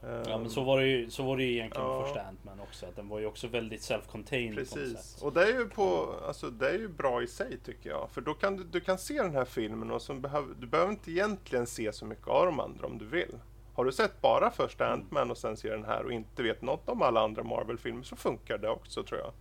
[0.00, 1.98] Ja men så var det ju, så var det ju egentligen ja.
[1.98, 2.86] med första Ant-Man också.
[2.86, 5.22] Att den var ju också väldigt self-contained Precis.
[5.22, 8.10] Och det är ju på, alltså det är ju bra i sig tycker jag.
[8.10, 10.92] För då kan du, du kan se den här filmen och så behöv, du behöver
[10.92, 13.38] inte egentligen se så mycket av de andra om du vill.
[13.74, 15.00] Har du sett bara första mm.
[15.00, 18.16] Ant-Man och sen ser den här och inte vet något om alla andra Marvel-filmer så
[18.16, 19.32] funkar det också tror jag.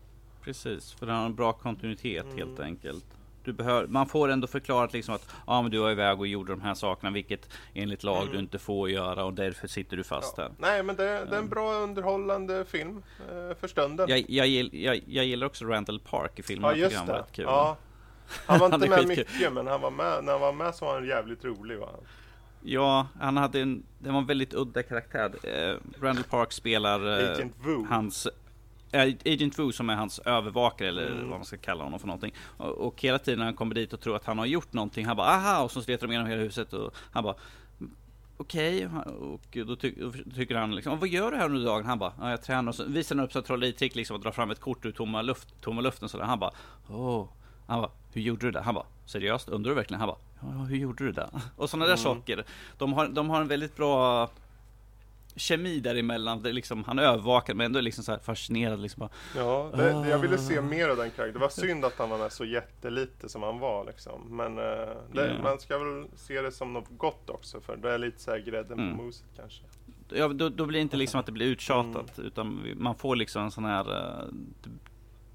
[0.45, 2.37] Precis, för den har en bra kontinuitet mm.
[2.37, 3.05] helt enkelt
[3.45, 6.51] du behör, man får ändå förklarat liksom att ja, men du var iväg och gjorde
[6.53, 8.33] de här sakerna, vilket enligt lag mm.
[8.33, 10.43] du inte får göra och därför sitter du fast ja.
[10.43, 10.51] här.
[10.57, 14.09] Nej, men det, det, är en bra underhållande film eh, för stunden.
[14.09, 16.69] Jag, jag, jag, jag, gillar också Randall Park i filmen.
[16.69, 17.25] Ja, just det.
[17.31, 17.45] Kul.
[17.45, 17.77] Ja.
[18.45, 20.93] Han var inte med mycket, men han var med, när han var med så var
[20.93, 21.79] han jävligt rolig.
[21.79, 21.89] Va?
[22.61, 25.31] Ja, han hade en, det var en väldigt udda karaktär.
[25.43, 27.47] Eh, Randall Park spelar eh,
[27.89, 28.27] hans
[29.01, 31.29] Agent Wu som är hans övervakare eller mm.
[31.29, 32.33] vad man ska kalla honom för någonting.
[32.57, 35.05] Och, och hela tiden när han kommer dit och tror att han har gjort någonting,
[35.05, 37.35] han bara aha och så letar de igenom hela huset och han bara
[38.37, 39.61] Okej, okay.
[39.61, 41.85] och då, ty då, tycker han liksom, vad gör du här under dagen?
[41.85, 44.31] Han bara, ja, jag tränar och så visar han upp så trolleri-trick liksom och drar
[44.31, 46.25] fram ett kort ur tomma, luft, tomma luften sådär.
[46.25, 46.51] Han bara,
[46.89, 47.27] åh,
[47.67, 48.61] Han bara, hur gjorde du det?
[48.61, 49.49] Han bara, seriöst?
[49.49, 49.99] Undrar du verkligen?
[49.99, 51.29] Han bara, ja, hur gjorde du det?
[51.55, 52.03] Och sådana där Mm.
[52.03, 52.45] saker.
[52.77, 54.29] De har, de har en väldigt bra
[55.36, 56.41] kemi däremellan.
[56.43, 58.79] Det liksom, han övervakad men ändå liksom så här fascinerad.
[58.79, 60.61] Liksom bara, Ja, det, det- jag ville se Ah.
[60.61, 61.33] mer av den karaktären.
[61.33, 64.21] Det var synd att han var med så jättelite som han var liksom.
[64.38, 64.63] Men eh,
[65.13, 65.43] det, Ja.
[65.43, 68.39] man ska väl se det som något gott också för det är lite så här
[68.39, 68.97] grädden Mm.
[68.97, 69.61] på moset kanske.
[70.09, 72.17] ja, då, då blir det inte liksom att det blir uttjatat.
[72.17, 72.27] Mm.
[72.27, 74.23] Utan man får liksom en sån här uh,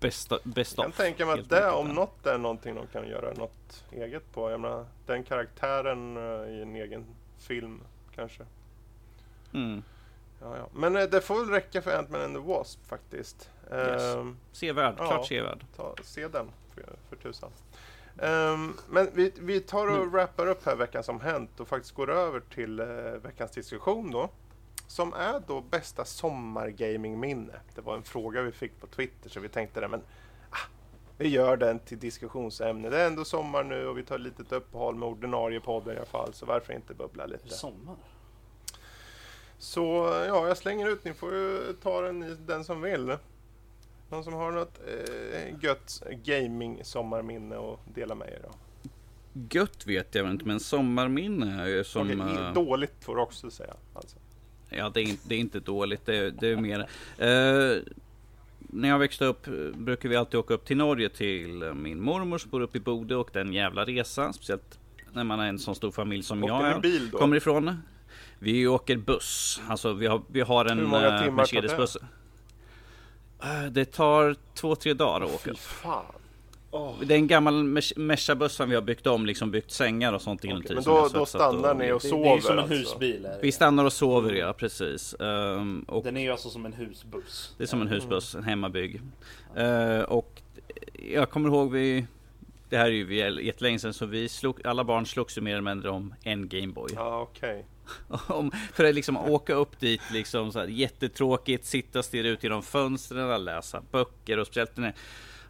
[0.00, 3.32] bästa, bästa Jag kan tänka mig att det om något är någonting de kan göra
[3.34, 4.50] något eget på.
[4.50, 7.04] Jag menar, den karaktären eh, i en egen
[7.38, 7.80] film
[8.14, 8.42] kanske.
[9.52, 9.82] Mm.
[10.40, 10.68] Ja, ja.
[10.72, 13.50] Men eh, det får väl räcka för Ant-Man and the Wasp faktiskt.
[13.72, 14.02] Yes.
[14.02, 15.06] Ehm, Sevärd, Ja.
[15.06, 15.64] klart sevärd.
[15.76, 17.50] ta, se den för, för tusan.
[18.18, 22.10] Ehm, men vi, vi tar och wrappar upp här veckan som hänt och faktiskt går
[22.10, 22.86] över till eh,
[23.22, 24.28] veckans diskussion då.
[24.86, 27.52] Som är då bästa sommargamingminne.
[27.74, 30.02] Det var en fråga vi fick på Twitter så vi tänkte det men
[30.50, 30.56] ah,
[31.16, 32.88] vi gör den till diskussionsämne.
[32.90, 35.96] Det är ändå sommar nu och vi tar ett litet uppehåll med ordinarie podden i
[35.96, 37.48] alla fall så varför inte bubbla lite.
[37.48, 37.96] Sommar.
[39.60, 39.80] Så
[40.28, 41.04] ja, jag slänger ut.
[41.04, 43.16] Ni får ju ta den den som vill.
[44.10, 48.54] Någon som har något eh, gött gaming sommarminne och dela med er av?
[49.50, 52.20] Gött vet jag inte men sommarminne som...
[52.20, 53.74] Okej, eh, Dåligt får du också säga.
[53.94, 54.16] Alltså.
[54.70, 56.06] Ja, det är, inte- det är inte dåligt.
[56.06, 56.78] Det, är- det är mer...
[57.18, 57.82] Eh,
[58.58, 62.38] när jag växte upp brukade vi alltid åka upp till Norge till eh, min mormor
[62.38, 64.32] som bor uppe i Bodö och den jävla resa.
[64.32, 64.78] Speciellt
[65.12, 66.80] när man är en sån stor familj som Åkte jag är.
[66.80, 67.18] bil då?
[67.18, 67.76] Kommer ifrån.
[68.42, 69.60] Vi åker buss.
[69.68, 71.68] Alltså vi har, vi har en Hur många eh, timmar tar det?
[71.68, 71.96] Mercedes-buss.
[73.42, 75.50] Eh, Det tar två, tre dagar att åka.
[75.50, 76.04] Fy fan.
[76.72, 76.94] Åh.
[77.04, 77.64] Det är en gammal
[77.96, 80.74] Merca-buss som vi har byggt om, liksom byggt sängar och sånt inuti.
[80.74, 82.74] Men då, då stannar ni och Det, sover det är ju som en alltså.
[82.74, 83.24] husbil.
[83.24, 83.38] Är det.
[83.42, 85.14] Vi stannar och sover ja, precis.
[85.20, 87.54] Ehm, och Den är ju alltså som en husbuss.
[87.58, 89.00] Det är som en husbuss, en hemmabygg.
[89.56, 90.42] Eh, och
[91.12, 92.06] jag kommer ihåg vi
[92.68, 95.62] Det här är ju jättelänge sedan så vi slog, alla barn slogs ju mer eller
[95.74, 96.90] mindre om en Gameboy.
[96.94, 97.64] Ja, okej.
[98.28, 102.42] Om, för att liksom åka upp dit liksom så här, jättetråkigt, sitta och stirra ut
[102.42, 104.94] genom fönstren, läsa böcker och speciellt när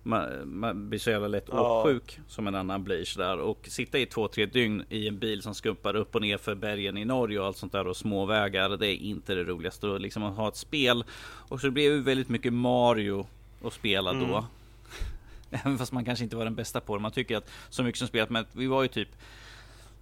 [0.03, 1.81] man, man blir så jävla lätt Ja.
[1.83, 5.43] åksjuk som en annan blir sådär och sitta i två, tre dygn i en bil
[5.43, 8.77] som skumpar upp och ner för bergen i Norge och allt sånt där och småvägar.
[8.77, 11.93] Det är inte det roligaste och liksom att ha ett spel och så det blev
[11.93, 13.27] ju väldigt mycket Mario
[13.65, 14.25] att spela då.
[14.25, 14.45] Mm.
[15.51, 17.03] Även fast man kanske inte var den bästa på det.
[17.03, 19.09] Man tycker att så mycket som spelat, men vi var ju typ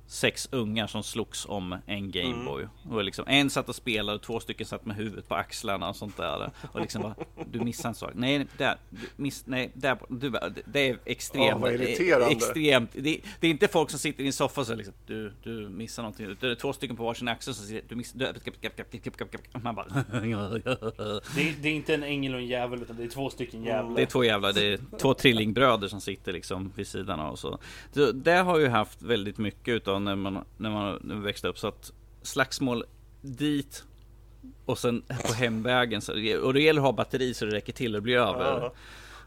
[0.09, 2.63] sex ungar som slogs om en Gameboy.
[2.63, 2.97] Mm.
[2.97, 5.97] Och liksom, en satt och spelade och två stycken satt med huvudet på axlarna och
[5.97, 6.51] sånt där.
[6.73, 7.15] Och liksom bara,
[7.51, 8.11] du missar en sak.
[8.15, 10.33] Nej, där, du miss, nej, där, du,
[10.67, 11.61] det är extremt.
[11.61, 12.35] Vad irriterande.
[12.35, 12.91] extremt.
[12.93, 15.69] Det, det är inte folk som sitter i en soffa och så liksom, du, du
[15.69, 16.37] missar någonting.
[16.41, 21.49] Det är två stycken på varsin axel som sitter, du missar, du, man bara, Det
[21.49, 23.97] är, det är inte en ängel och en djävul utan det är två stycken jävlar.
[23.97, 27.37] Det är två jävlar, det är två trillingbröder som sitter liksom vid sidan av.
[27.37, 27.59] Så.
[27.93, 31.49] Det, det har ju haft väldigt mycket utav när man, när man när man växte
[31.49, 31.59] upp.
[31.59, 31.93] Så att
[32.23, 32.85] slagsmål
[33.21, 33.85] dit
[34.65, 36.03] och sen på hemvägen.
[36.03, 38.71] Så, och det gäller att ha batteri så det räcker till och blir över.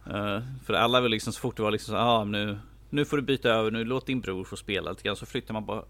[0.05, 2.59] Eh, för alla vill liksom så fort det var liksom så ah, nu,
[2.89, 5.15] nu får du byta över, nu låt din bror få spela lite grann.
[5.15, 5.83] Så flyttar man bara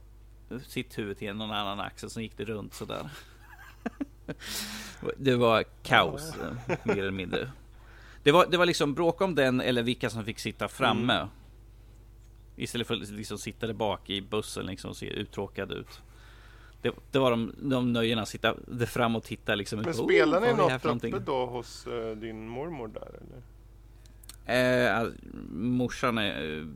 [0.68, 3.10] sitt huvud till någon annan axel så gick det runt sådär.
[5.18, 6.34] det var kaos
[6.84, 7.52] mer eller mindre.
[8.24, 11.14] Det var, det var liksom bråk om den eller vilka som fick sitta framme.
[11.14, 11.28] Mm.
[12.64, 16.02] Istället för att liksom sitta där bak i bussen liksom och se uttråkad ut.
[16.82, 19.80] Det, det var de, de nöjena, sitta där fram och titta liksom.
[19.80, 23.42] Men Oh, spelar ni något uppe då hos eh, din mormor där eller?
[24.86, 25.14] Eh, all-
[25.52, 26.68] morsan är,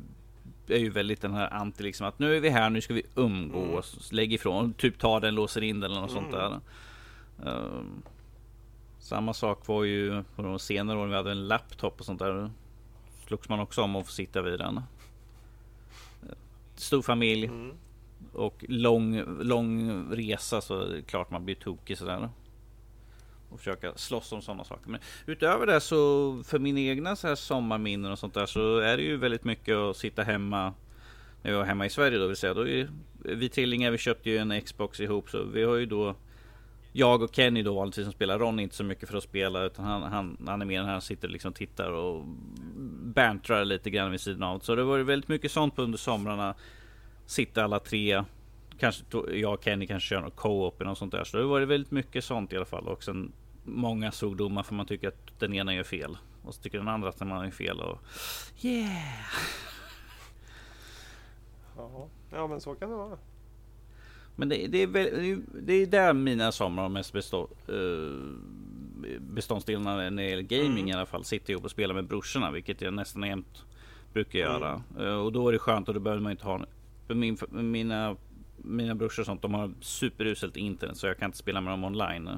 [0.67, 3.03] är ju väldigt den här anti liksom att nu är vi här, nu ska vi
[3.15, 4.11] umgås.
[4.11, 6.59] Lägg ifrån, typ ta den, låser in den eller något sånt där.
[7.45, 8.01] Ehm,
[8.99, 12.51] samma sak var ju på de senare åren vi hade en laptop och sånt där.
[13.27, 14.81] Slogs man också om att få sitta vid den.
[16.75, 17.71] Stor familj Mm.
[18.33, 22.29] och lång, lång resa så är det klart man blir tokig sådär.
[23.49, 24.89] Och försöka slåss om sådana saker.
[24.89, 28.97] Men utöver det så för mina egna så här sommarminnen och sånt där så är
[28.97, 30.73] det ju väldigt mycket att sitta hemma.
[31.41, 32.53] När jag var hemma i Sverige då vill säga.
[32.53, 32.89] Då är,
[33.23, 36.15] vi trillingar vi köpte ju en Xbox ihop så vi har ju då
[36.97, 39.85] jag och Kenny då vanligtvis som spelar Ron inte så mycket för att spela utan
[39.85, 42.23] han, han, han är mer den här sitter liksom och tittar och
[43.15, 44.59] bantrar lite grann vid sidan av.
[44.59, 46.55] Så det var väldigt mycket sånt på under somrarna.
[47.25, 48.23] Sitta alla tre.
[48.79, 51.23] Kanske jag och Kenny kanske kör något co-op eller något sånt där.
[51.23, 52.87] Så det var väldigt mycket sånt i alla fall.
[52.87, 53.31] Och sen
[53.63, 56.17] många svordomar för man tycker att den ena gör fel.
[56.43, 57.79] Och så tycker den andra att den andra gör fel.
[57.79, 57.99] Och
[58.61, 59.25] yeah!
[61.77, 63.17] Ja, Ja men så kan det vara.
[64.35, 68.35] Men det, det, är, väl- det är- där mina somrar har mest bestå, uh,
[69.19, 70.87] beståndsdelarna när det gäller gaming Mm.
[70.87, 71.23] i alla fall.
[71.23, 73.63] Sitter ihop och spelar med brorsorna, vilket jag nästan jämt
[74.13, 74.83] Brukar jag göra.
[74.99, 76.65] Eh, Och då är det skönt och då behöver man inte ha...
[77.07, 78.15] Min, mina,
[78.57, 81.83] mina brorsor och sånt, de har superuselt internet så jag kan inte spela med dem
[81.83, 82.29] online.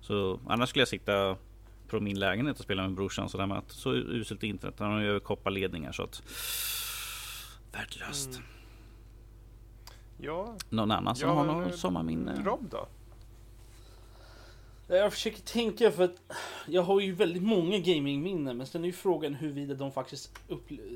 [0.00, 1.36] Så annars skulle jag sitta
[1.88, 4.74] på min lägenhet och spela med brorsan sådär med att så uselt internet.
[4.78, 6.22] Han har ju över kopparledningar så att...
[7.72, 8.30] Värdelöst.
[8.36, 8.42] Mm.
[10.18, 12.42] Ja, Någon annan som Ja, har någon eh, sommarminne?
[12.44, 12.86] Rob då?
[14.88, 16.22] Jag försöker tänka för att
[16.66, 20.38] jag har ju väldigt många gamingminnen men sen är ju frågan huruvida de faktiskt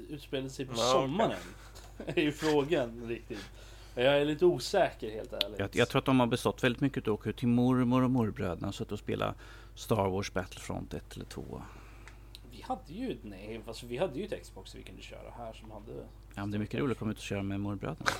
[0.09, 1.38] utspelade sig på Ja, sommaren.
[2.06, 3.51] är ju frågan riktigt.
[3.94, 5.59] Jag är lite osäker helt ärligt.
[5.59, 8.10] Jag, jag tror att de har bestått väldigt mycket att åka ut till mormor och
[8.10, 9.34] morbröderna och suttit och spela
[9.74, 11.62] Star Wars Battlefront 1 eller 2.
[12.51, 15.70] Vi hade ju, nej fast vi hade ju ett Xbox vi kunde köra här som
[15.70, 15.92] hade...
[16.34, 18.10] Ja, men det är mycket roligt att komma ut och köra med morbröderna.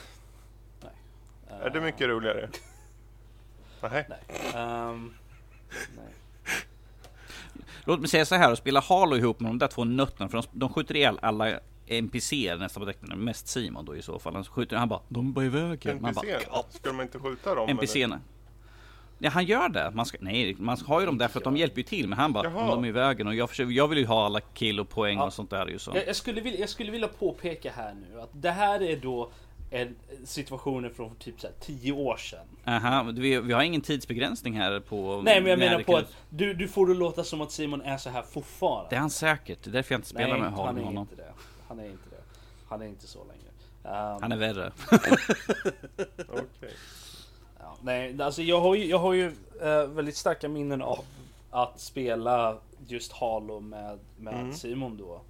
[1.63, 2.49] Är det mycket roligare?
[3.83, 4.07] Nej.
[4.09, 4.19] Nej.
[4.55, 5.15] Ehm,
[5.97, 6.15] nej.
[7.85, 10.37] Låt mig säga så här och spela Halo ihop med de där två nötterna för
[10.39, 13.25] de, de skjuter ihjäl alla NPCer nästan på däcken.
[13.25, 14.35] Mest Simon då i så fall.
[14.35, 16.03] Han skjuter, han bara de är bara i vägen.
[16.03, 16.47] Man bara, NPC?
[16.53, 17.69] "Ja, Ska man inte skjuta dem?
[17.69, 18.21] NPCerna.
[19.19, 19.91] Ja han gör det.
[19.95, 22.09] Man ska, nej man har ju dem där för att de hjälper ju till.
[22.09, 24.41] Men han bara, de är i vägen och jag, försöker, jag vill ju ha alla
[24.41, 25.25] kill och poäng Ja.
[25.27, 25.91] och sånt där ju så.
[25.95, 29.31] Jag, jag, skulle vilja, jag skulle vilja påpeka här nu att det här är då
[29.71, 32.47] en situationen från typ så här 10 år sedan.
[32.67, 35.23] Aha, men vi, vi har ingen tidsbegränsning här på...
[35.25, 37.83] Nej men jag menar på kan- att du, du får det låta som att Simon
[37.83, 38.91] är så här fortfarande.
[38.91, 39.63] Det är han säkert.
[39.63, 40.77] Det är därför jag inte spelar Nej, med han honom.
[40.79, 41.03] är honom.
[41.11, 41.33] inte det.
[41.69, 42.23] Han är inte det.
[42.69, 43.51] Han är inte så längre.
[44.15, 44.73] Ehm, Han är värre.
[46.29, 46.75] Okej.
[47.59, 49.27] ja, nej, alltså jag har ju, jag har ju
[49.63, 51.05] eh, väldigt starka minnen av
[51.51, 52.57] att spela
[52.87, 54.53] just Halo med, med Mm.
[54.53, 55.21] Simon då.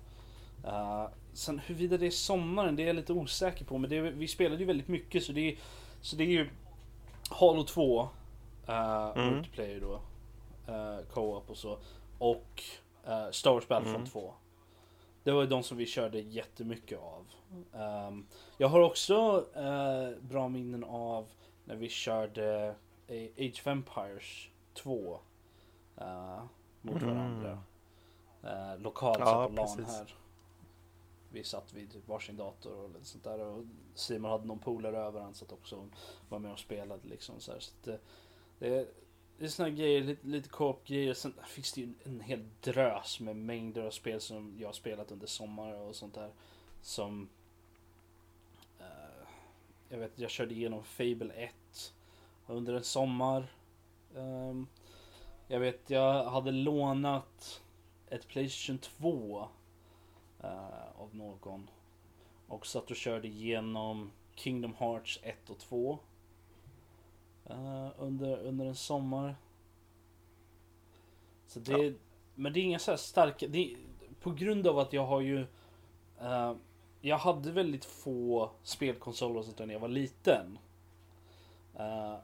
[0.68, 3.78] Uh, sen huruvida det är sommaren, det är jag lite osäker på.
[3.78, 5.58] Men det, vi spelade ju väldigt mycket så det är,
[6.00, 6.48] så det är ju
[7.30, 8.08] Halo 2, uh,
[9.16, 9.34] Mm.
[9.34, 9.94] multiplayer då,
[10.72, 11.78] uh, co-op och så.
[12.18, 12.62] Och
[13.08, 14.10] uh, Star Wars Battlefront Mm.
[14.10, 14.34] 2.
[15.24, 17.26] Det var ju de som vi körde jättemycket av.
[17.74, 18.26] Ehm,
[18.58, 21.28] jag har också eh, bra minnen av
[21.64, 22.74] när vi körde
[23.06, 25.20] eh, Age of Empires 2
[25.96, 26.42] eh,
[26.82, 27.14] mot Mm.
[27.14, 27.58] varandra.
[28.44, 30.14] Uh, lokalt Ja, på LAN här.
[31.32, 33.38] Vi satt vid varsin dator och lite sånt där.
[33.40, 35.88] Och Simon hade någon polare över han satt också och
[36.28, 37.40] var med och spelade liksom.
[37.40, 37.60] Så, här.
[37.60, 38.00] så det,
[38.58, 38.86] det, är-
[39.38, 41.14] det är såna grejer, lite, lite co-op grejer.
[41.14, 45.12] Sen finns det ju en hel drös med mängder av spel som jag har spelat
[45.12, 46.30] under sommaren och sånt där.
[46.82, 47.28] Som...
[48.80, 49.26] Uh,
[49.88, 51.94] jag vet, jag körde igenom Fable 1
[52.46, 53.52] under en sommar.
[54.14, 54.66] Um,
[55.48, 57.62] jag vet, jag hade lånat
[58.06, 59.48] ett Playstation 2
[60.98, 61.70] av någon.
[62.48, 65.98] Och satt och körde igenom Kingdom Hearts 1 och 2.
[67.46, 69.36] eh, under, under en sommar.
[71.46, 71.94] Så det,
[72.34, 73.46] Men det är inga så här starka...
[73.48, 73.76] Det,
[74.20, 75.40] på grund av att jag har ju...
[76.20, 76.54] eh,
[77.00, 80.58] jag hade väldigt få spelkonsoler och sånt där när jag var liten.
[81.78, 82.14] Eh,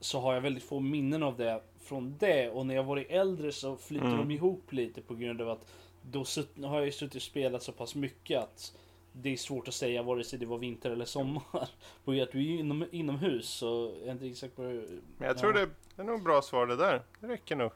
[0.00, 2.50] så har jag väldigt få minnen av det från det.
[2.50, 4.18] Och när jag varit äldre så flyter Mm.
[4.18, 5.66] de ihop lite på grund av att
[6.10, 6.24] då
[6.62, 8.74] har jag ju suttit och spelat så pass mycket att
[9.12, 11.42] det är svårt att säga vare sig det var vinter eller sommar.
[12.04, 14.86] På att du är ju inom, inomhus så är jag inte exakt på Men
[15.18, 17.02] jag tror det, det är nog bra svar det där.
[17.20, 17.70] Det räcker nog.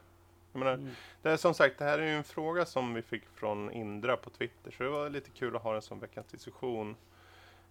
[0.51, 0.89] Jag menar, Mm.
[1.21, 4.17] det är som sagt, det här är ju en fråga som vi fick från Indra
[4.17, 4.71] på Twitter.
[4.71, 6.95] Så det var lite kul att ha den som veckans diskussion.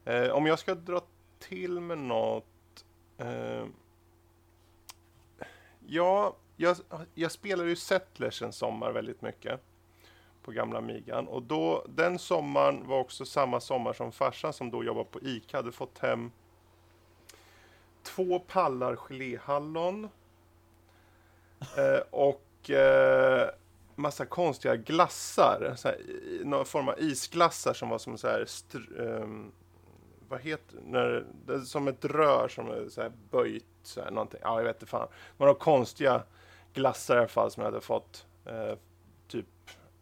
[0.05, 1.01] Eh, om jag ska dra
[1.39, 2.85] till med något.
[3.18, 3.64] Eh,
[5.86, 6.76] ja, jag,
[7.14, 9.60] jag spelade ju Settlers en sommar väldigt mycket.
[10.48, 11.28] På gamla migan.
[11.28, 15.56] Och då, den sommaren var också samma sommar som farsan som då jobbade på ICA
[15.56, 16.30] hade fått hem
[18.02, 20.08] två pallar geléhallon.
[21.76, 23.50] Eh, och eh,
[23.94, 25.74] massa konstiga glassar.
[25.76, 25.98] Så här,
[26.44, 28.46] någon form av isglassar som var som så här...
[29.00, 29.52] Ehm,
[30.28, 31.54] vad heter när, det?
[31.54, 33.64] är Som ett rör som är så här böjt.
[33.82, 34.40] Så här, någonting.
[34.42, 35.08] Ja, jag vet inte fan.
[35.10, 36.22] Det var några konstiga
[36.72, 38.74] glassar i alla fall som jag hade fått eh,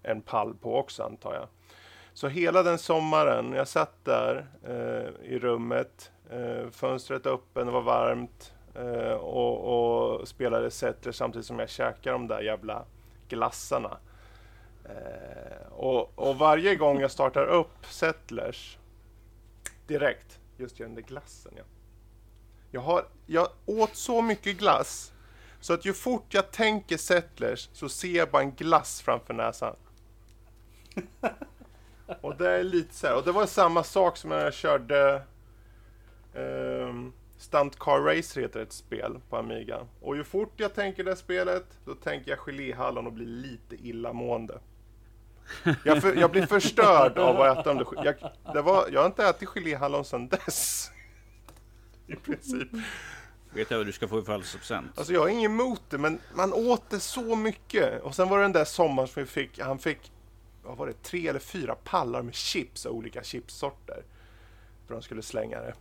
[0.07, 1.49] en pall på också antar jag.
[2.13, 7.83] Så hela den sommaren, jag satt där eh, i rummet, eh, fönstret öppen, det var
[7.83, 12.85] varmt eh, och, och spelade Settler samtidigt som jag käkade de där jävla
[13.29, 13.99] glassarna.
[14.85, 18.79] Eh, och, och varje gång jag startar upp Settlers
[19.87, 21.63] direkt, just den där glassen ja.
[22.71, 25.13] Jag, har, jag åt så mycket glass
[25.61, 29.77] så att ju fort jag tänker Settlers så ser jag bara en glass framför näsan.
[32.21, 35.23] Och det är lite så här, och det var samma sak som när jag körde
[36.35, 39.87] um, Stunt Car Racer heter ett spel på Amiga.
[40.01, 44.59] Och ju fort jag tänker det spelet, då tänker jag geléhallon och blir lite illamående.
[45.85, 47.85] Jag, för, jag blir förstörd av att äta dem.
[48.05, 48.15] Jag,
[48.55, 50.91] det var, jag har inte ätit geléhallon sedan dess.
[52.07, 52.69] I princip.
[53.51, 54.99] Vet jag vad du ska få i födelsedagspresent?
[54.99, 58.03] Alltså jag har inget emot det, men man åt det så mycket.
[58.03, 60.13] Och sen var det den där sommaren som vi fick, han fick,
[60.67, 64.03] vad var det, tre eller fyra pallar med chips av olika chipssorter.
[64.87, 65.75] För de skulle slänga det.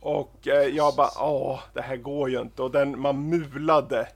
[0.00, 2.62] Och eh, jag bara, åh, det här går ju inte.
[2.62, 4.08] Och den, man mulade.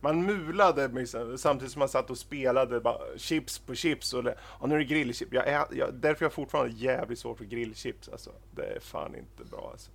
[0.00, 4.14] Man mulade liksom, samtidigt som man satt och spelade bara, chips på chips.
[4.14, 5.32] Och, det, och nu är det grillchips.
[5.32, 8.08] Jag är, jag, därför jag fortfarande jävligt svårt för grillchips.
[8.08, 9.90] Alltså, det är fan inte bra alltså.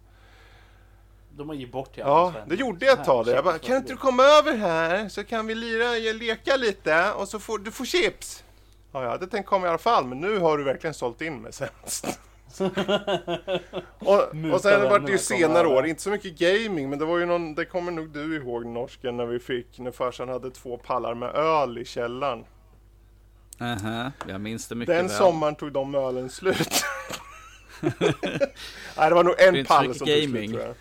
[1.35, 3.27] De har gett bort till Ja, det gjorde jag ett tag.
[3.27, 7.27] Jag bara, kan inte du komma över här så kan vi lira, leka lite och
[7.27, 8.43] så får du får chips.
[8.93, 11.41] Ja, jag hade tänkt komma i alla fall, men nu har du verkligen sålt in
[11.41, 12.19] mig sämst.
[13.99, 17.17] och, och sen var det ju senare år, inte så mycket gaming, men det var
[17.17, 20.77] ju någon, det kommer nog du ihåg norsken, när vi fick, när farsan hade två
[20.77, 22.45] pallar med öl i källaren.
[23.59, 25.17] Aha, uh -huh, jag minns det mycket Den väl.
[25.17, 26.83] sommaren tog de ölen slut.
[28.97, 30.75] Nej, det var nog en pall som tog slut tror jag.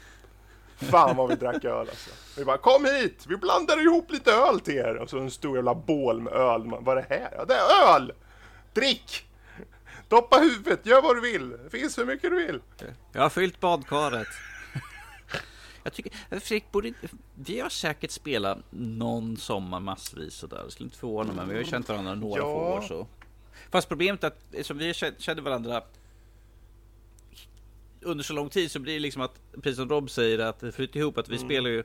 [0.91, 2.11] Fan vad vi drack öl alltså.
[2.37, 4.95] Vi bara kom hit, vi blandar ihop lite öl till er.
[4.95, 6.63] Och så en stor jävla bål med öl.
[6.81, 7.29] Vad är det här?
[7.39, 8.13] Ja, det är öl!
[8.73, 9.27] Drick!
[10.09, 11.51] Doppa huvudet, gör vad du vill.
[11.51, 12.61] Det finns hur mycket du vill.
[13.13, 14.29] Jag har fyllt badkaret.
[15.83, 16.93] Jag tycker, Fredrik, borde,
[17.35, 20.63] vi har säkert spelat någon sommar massvis sådär.
[20.65, 22.45] Det skulle inte förvåna mig, vi har ju känt varandra några ja.
[22.45, 23.07] få år så.
[23.71, 25.83] Fast problemet är att som vi kände varandra
[28.01, 30.73] under så lång tid så blir det liksom att, precis som Rob säger, att det
[30.73, 31.19] flyter ihop.
[31.19, 31.49] Att vi mm.
[31.49, 31.85] spelar ju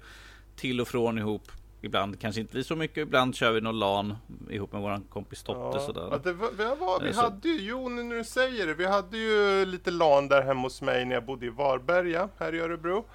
[0.58, 1.52] till och från ihop.
[1.82, 4.16] Ibland kanske inte vi så mycket, ibland kör vi någon LAN
[4.50, 6.20] ihop med våran kompis Totte ja, sådär.
[6.24, 9.18] Det var, vi, var, vi hade ju, jo nu när du säger det, vi hade
[9.18, 13.06] ju lite LAN där hemma hos mig när jag bodde i Varberga här i Örebro.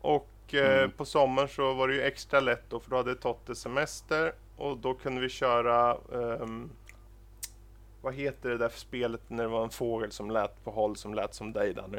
[0.00, 0.90] Och eh, mm.
[0.90, 4.78] på sommaren så var det ju extra lätt då för då hade Totte semester och
[4.78, 6.70] då kunde vi köra um,
[8.02, 10.96] vad heter det där för spelet när det var en fågel som lät på håll
[10.96, 11.98] som lät som dig Danny?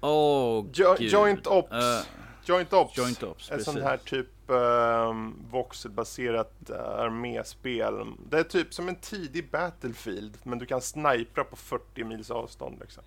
[0.00, 1.72] Oh, jo Joint Ops.
[1.72, 2.96] Uh, Joint Ops.
[2.96, 8.12] Joint Ops Ett sånt här typ um, voxelbaserat arméspel.
[8.30, 12.78] Det är typ som en tidig Battlefield, men du kan snipra på 40 mils avstånd
[12.80, 13.02] liksom.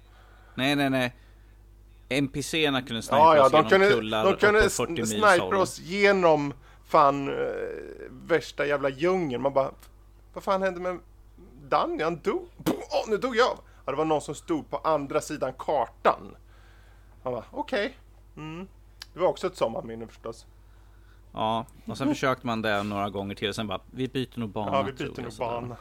[0.56, 1.16] Nej, nej, nej.
[2.10, 6.54] NPCerna kunde snipra ja, ja, oss de genom kunde, kullar De kunde snipra oss genom
[6.86, 7.36] fan uh,
[8.10, 9.42] värsta jävla djungeln.
[9.42, 9.72] Man bara,
[10.34, 11.00] vad fan hände med
[11.70, 12.04] Danny?
[12.04, 12.50] Han dog.
[12.66, 13.58] Oh, nu dog jag.
[13.86, 16.36] Ja, det var någon som stod på andra sidan kartan.
[17.24, 17.86] Han bara, okej.
[17.86, 18.44] Okay.
[18.46, 18.68] Mm.
[19.20, 20.46] Det var också ett sommarminne förstås.
[21.32, 23.54] Ja, och sen försökte man det några gånger till.
[23.54, 24.78] Sen bara, vi byter nog bana.
[24.78, 25.78] Ja, vi byter nog bana.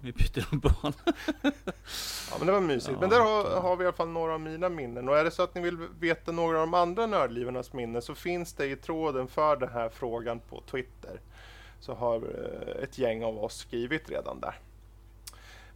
[0.00, 0.94] Vi byter nog bana.
[2.30, 2.92] ja, men det var mysigt.
[2.92, 5.08] Ja, men där har, har, vi i alla fall några av mina minnen.
[5.08, 8.14] Och är det så att ni vill veta några av de andra nördlivarnas minnen så
[8.14, 11.20] finns det i tråden för den här frågan på Twitter.
[11.80, 14.58] Så har eh, ett gäng av oss skrivit redan där.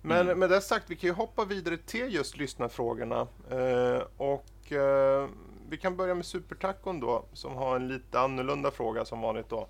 [0.03, 0.39] Men mm.
[0.39, 3.27] med det sagt, vi kan ju hoppa vidare till just lyssnarfrågorna.
[3.51, 5.29] Eh, och eh,
[5.71, 9.69] vi kan börja med Supertacon då, som har en lite annorlunda fråga som vanligt då.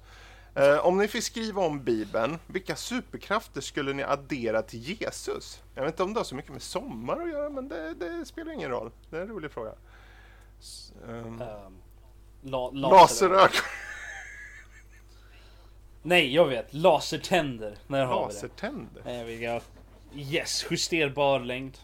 [0.55, 5.63] Eh, om ni fick skriva om Bibeln, vilka superkrafter skulle ni addera till Jesus?
[5.75, 8.25] Jag vet inte om det har så mycket med sommar att göra, men det, det
[8.25, 8.91] spelar ingen roll.
[9.11, 9.73] Det är en rolig fråga.
[10.61, 11.79] S um, um,
[12.43, 13.49] la laserögon.
[16.03, 16.75] Nej, jag vet.
[16.75, 17.79] Lasertänder.
[17.87, 19.25] När har Lasertänder?
[19.25, 19.63] vi det?
[20.15, 21.79] Yes, justerbar längd.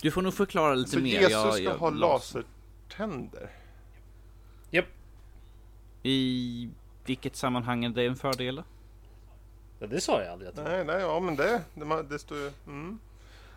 [0.00, 1.10] Du får nog förklara lite så mer.
[1.10, 3.50] Jesus jag, ska jag, ha lasertänder?
[4.70, 4.84] Japp.
[4.84, 4.86] Yep.
[6.02, 6.70] I
[7.04, 8.62] vilket sammanhang är det en fördel?
[9.78, 10.50] Ja, det sa jag aldrig.
[10.54, 12.50] Nej, nej, ja men det, det, det står ju...
[12.66, 12.98] Mm.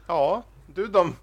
[0.07, 0.43] Ja,
[0.73, 1.15] du de...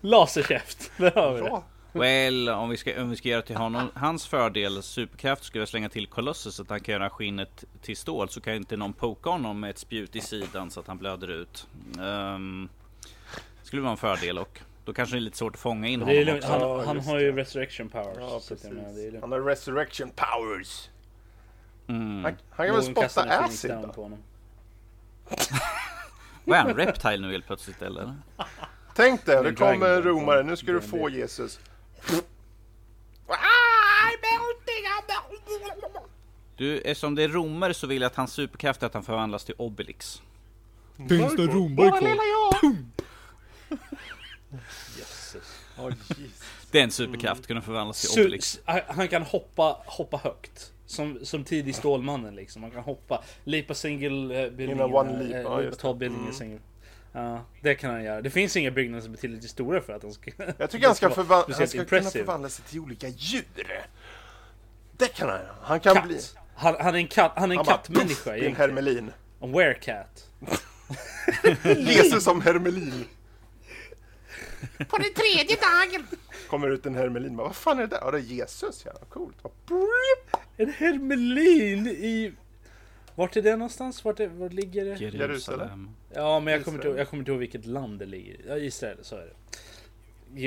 [0.00, 1.62] Laserkäft, där har vi det.
[1.92, 5.68] Well, om vi ska, om vi ska göra till honom, hans fördel, superkraft, skulle jag
[5.68, 8.28] slänga till Colossus så att han kan göra skinnet till stål.
[8.28, 11.28] Så kan inte någon poka honom med ett spjut i sidan så att han blöder
[11.28, 11.66] ut.
[11.98, 12.68] Um,
[13.72, 16.16] skulle vara en fördel och då kanske det är lite svårt att fånga in honom
[16.16, 18.16] lugnt, Han, ja, han har ju resurrection powers.
[18.18, 18.70] Ja, precis.
[19.20, 20.88] han har resurrection powers.
[21.88, 22.24] Mm.
[22.24, 23.92] Han, han kan väl spotta acid då?
[26.44, 26.74] Vad är han?
[26.74, 28.16] Reptile nu helt plötsligt eller?
[28.94, 30.42] Tänk dig, det kommer en romare.
[30.42, 31.60] Nu ska du få Jesus.
[36.56, 39.44] Du, eftersom det är romare så vill jag att hans superkraft är att han förvandlas
[39.44, 40.22] till Obelix.
[40.96, 42.81] Finns det romare kvar?
[46.70, 48.60] Det är en superkraft, kunna förvandlas till Obelix.
[48.86, 50.72] Han kan hoppa, hoppa högt.
[50.86, 52.62] Som, som tidig Stålmannen liksom.
[52.62, 53.22] Man kan hoppa.
[53.44, 54.76] Leapa single uh, building.
[54.76, 55.46] In one leap.
[55.46, 56.32] Uh, ja, tall building mm.
[56.32, 56.60] single.
[57.12, 58.20] Ja, det kan han göra.
[58.20, 60.30] Det finns inga byggnader som är tillräckligt stora för att han ska...
[60.58, 63.84] Jag tycker han ska, förva han ska kunna förvandla sig till olika djur.
[64.96, 66.06] Det kan han Han kan Katt.
[66.06, 66.20] bli...
[66.54, 69.12] Han, han är en, katt, han är en Han bara, kattmänniska är en hermelin.
[69.40, 70.28] En werecat.
[71.76, 73.04] Jesus som hermelin.
[74.88, 76.06] På den tredje dagen.
[76.48, 77.36] Kommer ut en hermelin.
[77.36, 77.98] Bara, Vad fan är det där?
[78.00, 78.82] Ja, det är Jesus.
[78.86, 79.36] Ja, coolt.
[80.56, 82.32] En hermelin i...
[83.14, 84.04] Vart är det någonstans?
[84.04, 85.00] Vart, är, vart ligger det?
[85.00, 85.90] Jerusalem.
[86.14, 88.40] Ja, men jag kommer, inte, jag kommer inte ihåg vilket land det ligger i.
[88.48, 89.34] Ja, Israel, så är det.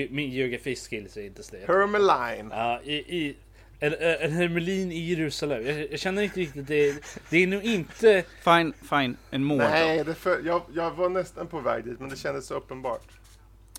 [0.10, 1.56] Min geografiskills är inte så.
[1.68, 2.50] Hermeline.
[2.52, 3.36] Ja, i, i,
[3.80, 5.66] en, en hermelin i Jerusalem.
[5.66, 7.04] Jag, jag känner inte riktigt det.
[7.30, 8.24] Det är nog inte...
[8.44, 9.18] Fine, fine.
[9.32, 9.58] En mård.
[9.58, 13.08] Nej, det för, jag, jag var nästan på väg dit, men det kändes så uppenbart.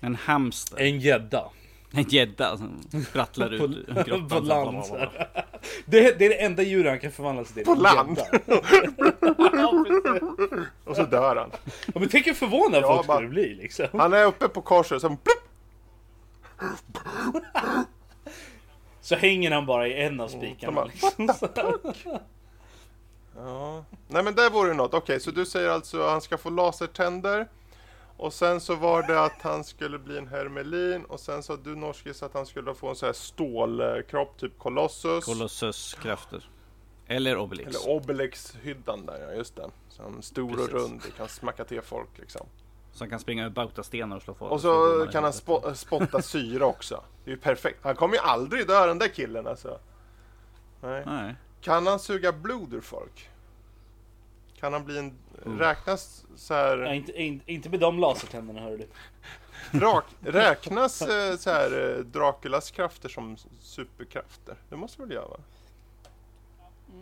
[0.01, 0.79] En hamster.
[0.81, 1.49] En gädda.
[1.91, 4.27] En gädda som sprattlar ut På, grottan.
[4.29, 4.85] på land.
[4.85, 4.95] så.
[5.85, 7.65] Det, det är det enda djuret han kan förvandlas till.
[7.65, 8.19] På land?
[10.85, 11.51] Och så dör han.
[11.93, 13.87] ja, men tänk hur förvånad Ja, folk skulle bli liksom.
[13.93, 15.43] Han är uppe på korset, som plupp,
[19.01, 20.71] Så hänger han bara i en av spikarna.
[20.73, 21.29] bara, Liksom.
[23.35, 23.83] Ja.
[24.07, 24.93] Nej men där vore det något.
[24.93, 27.47] Okej, så du säger alltså att han ska få lasertänder.
[28.17, 31.05] Och sen så var det att han skulle bli en hermelin.
[31.05, 35.25] Och sen sa du norskis att han skulle få en sån här stålkropp, typ Colossus.
[35.25, 36.49] Colossus krafter.
[37.07, 37.69] Eller Obelix.
[37.69, 39.69] Eller Obelix-hyddan där, ja just det.
[39.89, 40.73] Så han är stor och Precis.
[40.73, 42.47] rund, det kan smacka till folk liksom.
[42.91, 44.51] Som kan springa över bautastenar och slå folk.
[44.51, 47.03] Och så kan han spo- spotta syra också.
[47.23, 47.79] Det är ju perfekt.
[47.83, 49.79] Han kommer ju aldrig dö den där killen alltså.
[50.81, 51.03] Nej.
[51.05, 51.35] Nej.
[51.61, 53.29] Kan han suga blod ur folk?
[54.59, 55.17] Kan han bli en...
[55.45, 55.59] Mm.
[55.59, 56.93] Räknas så Ja, här...
[56.93, 58.87] inte, inte, inte med de lasertänderna hör du.
[59.79, 64.55] Drak, räknas eh, så här eh, Draculas krafter som superkrafter?
[64.69, 65.37] Det måste väl göra va?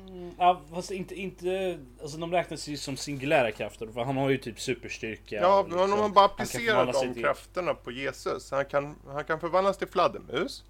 [0.07, 4.29] Mm, ja, fast inte, inte, alltså de räknas ju som singulära krafter för han har
[4.29, 5.35] ju typ superstyrka.
[5.35, 8.51] Ja, men om liksom- man bara han kan applicerar de till- krafterna på Jesus.
[8.51, 10.63] Han kan, han kan förvandlas till fladdermus.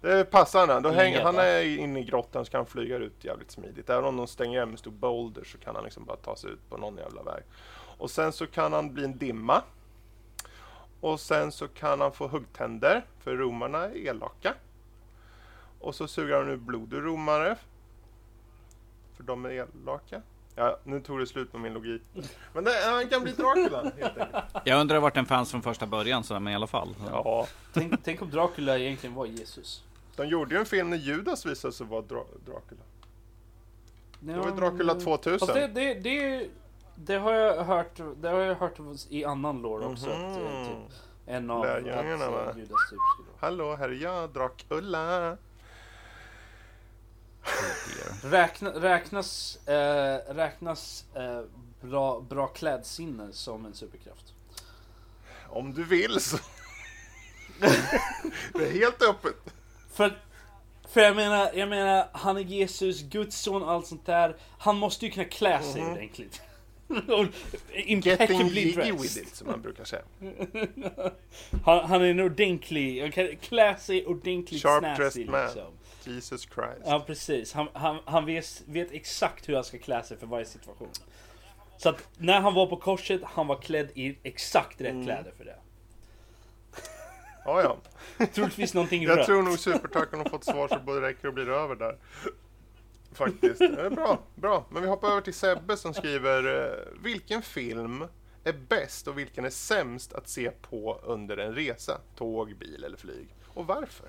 [0.00, 0.82] Det passar han.
[0.82, 3.90] Då hänger, han är inne i grottan så kan han flyga ut jävligt smidigt.
[3.90, 6.68] Även om de stänger en stor boulder så kan han liksom bara ta sig ut
[6.68, 7.42] på någon jävla väg.
[7.98, 9.62] Och sen så kan han bli en dimma.
[11.00, 14.54] Och sen så kan han få huggtänder, för romarna är elaka.
[15.80, 17.56] Och så suger han ut blod ur romare.
[19.16, 20.22] För de är elaka.
[20.58, 22.02] Ja, nu tog det slut med min logik.
[22.52, 24.44] Men det, han kan bli Dracula helt enkelt.
[24.64, 26.94] Jag undrar vart den fanns från första början, så men i alla fall.
[27.10, 29.84] Ja, Tänk, tänk om Dracula egentligen var Jesus.
[30.16, 32.80] de gjorde ju en film när Judas visade sig vara Dra Dracula.
[34.20, 35.38] Det var Dracula 2000.
[35.38, 36.46] Fast det, det, det,
[36.94, 38.78] det har jag hört, det har jag hört
[39.08, 40.06] i annan lore också.
[40.10, 40.66] Att, eh, Mhm.
[40.66, 42.50] typ, en av Lärjungarna, att, va?
[42.50, 42.98] eh, Judas typ.
[43.40, 45.36] Hallå, här är jag, Dracula.
[48.22, 51.40] Räkna, räknas eh, räknas eh,
[51.80, 54.34] bra, bra klädsinne som en superkraft?
[55.48, 56.36] Om du vill så.
[58.54, 59.34] det är helt öppet.
[59.92, 60.18] För,
[60.88, 64.36] för jag menar, jag menar, han är Jesus, Guds son och allt sånt där.
[64.58, 65.92] Han måste ju kunna klä sig Mhm.
[65.92, 66.40] ordentligt.
[67.72, 69.00] Impeccably dressed.
[69.00, 70.02] with it, som man brukar säga.
[71.64, 75.44] Han, han är en ordentlig, han kan klä sig ordentligt Sharp snazzy dressed man.
[75.44, 75.72] liksom.
[76.08, 76.80] Jesus Christ.
[76.84, 80.44] Ja precis, han, han, han vet, vet exakt hur han ska klä sig för varje
[80.46, 80.90] situation.
[81.78, 84.96] Så att när han var på korset, han var klädd i exakt Mm.
[84.96, 85.56] rätt kläder för det.
[87.44, 87.62] Ja,
[88.18, 88.26] ja.
[88.26, 89.26] Troligtvis någonting Jag rött.
[89.26, 91.96] tror nog Supertacken har fått svar så både räcker och blir över där.
[93.12, 93.58] Faktiskt.
[93.58, 94.66] Det är bra, bra.
[94.70, 98.04] Men vi hoppar över till Sebbe som skriver eh, Vilken film
[98.44, 102.00] är bäst och vilken är sämst att se på under en resa?
[102.16, 103.28] Tåg, bil eller flyg?
[103.46, 104.08] Och varför?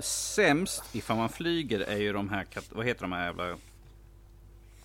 [0.00, 3.56] Sämst ifall man flyger är ju de här, vad heter de här jävla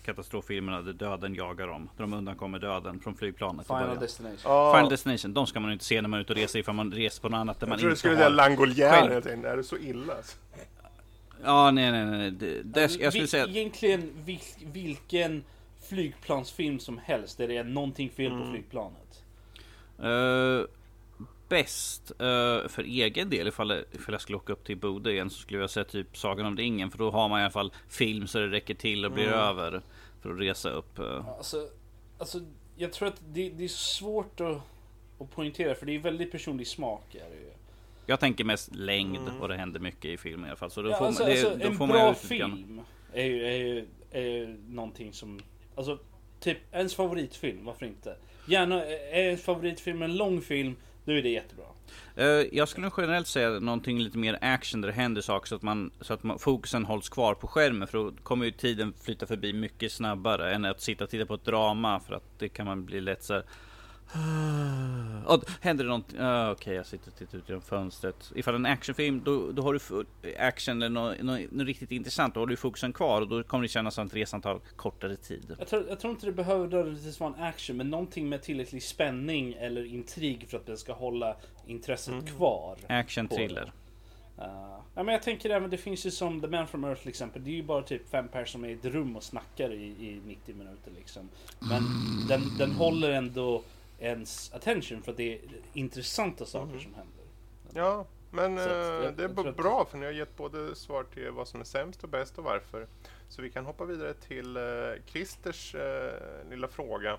[0.04, 1.88] katastroffilmerna där döden jagar dem.
[1.96, 3.66] Där de undankommer döden från flygplanet.
[3.66, 3.98] Final.
[3.98, 4.38] Destination.
[4.44, 6.58] Ja, Final Destination, de ska man ju inte se när man är ute och reser
[6.58, 8.28] ifall man reser på något annat där jag man tror du inte skulle säga.
[8.28, 8.90] Langolier.
[8.90, 9.12] själv.
[9.12, 10.14] Jag Är det så illa?
[11.44, 12.30] Ja, nej, nej, nej.
[12.30, 13.46] Det, det, jag skulle säga...
[13.46, 14.40] Egentligen vil,
[14.72, 15.44] vilken
[15.88, 18.44] flygplansfilm som helst där det är någonting fel Mm.
[18.44, 19.22] på flygplanet.
[20.04, 20.66] Uh,
[21.48, 25.38] bäst eh, för egen del ifall, ifall jag skulle åka upp till Bodö igen så
[25.40, 28.26] skulle jag säga typ Sagan om ringen för då har man i alla fall film
[28.26, 29.38] så det räcker till och blir Mm.
[29.38, 29.82] över
[30.22, 30.98] för att resa upp.
[30.98, 31.28] eh.
[31.28, 31.68] Alltså,
[32.18, 32.40] alltså
[32.76, 34.56] jag tror att det, det är svårt att,
[35.18, 37.14] att poängtera för det är väldigt personlig smak.
[37.14, 37.50] Är det ju.
[38.06, 39.40] Jag tänker mest längd Mm.
[39.40, 40.70] och det händer mycket i filmen i alla fall.
[40.70, 42.14] Så då Ja, får alltså, man, det, alltså, då en får man bra grann.
[42.14, 42.80] film
[43.12, 45.40] är ju, är, ju, är ju någonting som...
[45.74, 45.98] Alltså,
[46.40, 48.16] typ ens favoritfilm, varför inte?
[48.48, 51.64] Gärna, är ens favoritfilm en lång film, då är det jättebra.
[52.16, 55.62] Eh, jag skulle generellt säga någonting lite mer action där det händer saker så att,
[55.62, 57.88] man, så att man, fokusen hålls kvar på skärmen.
[57.88, 61.34] För då kommer ju tiden flytta förbi mycket snabbare än att sitta och titta på
[61.34, 62.00] ett drama.
[62.00, 63.44] För att det kan man bli lätt så här,
[65.26, 66.18] Oh, händer det någonting?
[66.18, 68.32] Uh, Okej, okay, jag sitter och tittar ut genom fönstret.
[68.34, 70.04] Ifall en actionfilm, då, då har du
[70.38, 72.34] action eller något, något, något, riktigt intressant.
[72.34, 75.16] Då har du fokusen kvar och då kommer det kännas som att resan tar kortare
[75.16, 75.54] tid.
[75.58, 78.82] Jag tror, jag tror inte det behöver nödvändigtvis vara en action, men någonting med tillräcklig
[78.82, 81.36] spänning eller intrig för att det ska hålla
[81.66, 82.26] intresset mm.
[82.26, 82.76] kvar.
[82.88, 83.72] Action thriller.
[84.38, 84.44] Uh,
[84.94, 87.44] ja, men jag tänker även, det finns ju som The Man from Earth till exempel.
[87.44, 89.84] Det är ju bara typ fem personer som är i ett rum och snackar i,
[89.84, 91.28] i 90 minuter liksom.
[91.58, 92.26] Men mm.
[92.28, 93.62] den, den håller ändå
[94.04, 95.40] ens attention för att det är
[95.72, 96.80] intressanta saker mm.
[96.80, 97.24] som händer.
[97.74, 101.48] Ja, men att, jag, det är bra för ni har gett både svar till vad
[101.48, 102.86] som är sämst och bäst och varför.
[103.28, 105.80] Så vi kan hoppa vidare till uh, Christers uh,
[106.50, 107.18] lilla fråga.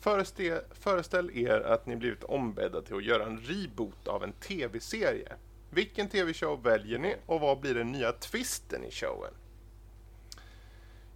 [0.00, 5.32] Föreställ, föreställ er att ni blivit ombedda till att göra en reboot av en tv-serie.
[5.70, 9.32] Vilken tv-show väljer ni och vad blir den nya twisten i showen?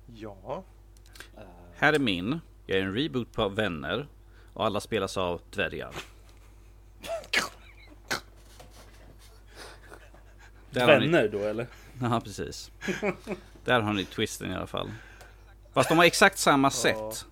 [0.06, 0.64] Ja.
[1.74, 2.40] Här är min.
[2.66, 4.06] Jag är en reboot på Vänner
[4.54, 5.94] och alla spelas av dvärgar.
[10.70, 11.28] Vänner ni...
[11.28, 11.66] då eller?
[12.00, 12.70] Ja precis.
[13.64, 14.92] Där har ni twisten i alla fall.
[15.72, 17.26] Fast de har exakt samma sätt.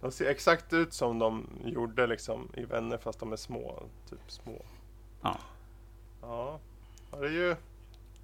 [0.00, 3.82] De ser exakt ut som de gjorde liksom i Vänner fast de är små.
[4.10, 4.64] Typ små.
[5.22, 5.38] Ja.
[6.20, 6.60] Ja,
[7.10, 7.56] det är ju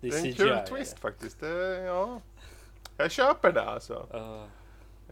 [0.01, 1.41] det är, det är en kul twist faktiskt.
[1.41, 2.20] Det, ja.
[2.97, 4.07] Jag köper det alltså.
[4.15, 4.45] Uh.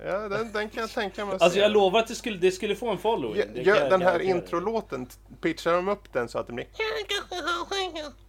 [0.05, 1.61] Ja, den, den kan jag tänka mig att Alltså se.
[1.61, 3.43] jag lovar att det skulle, det skulle få en following.
[3.55, 5.09] Ja, ja, den här introlåten,
[5.41, 6.67] pitchar de upp den så att det blir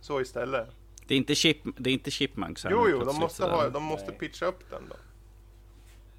[0.01, 0.67] så istället?
[1.07, 4.11] Det är inte, chip, det är inte Chipmunks Jo, jo, de måste, ha, de måste
[4.11, 4.95] pitcha upp den då.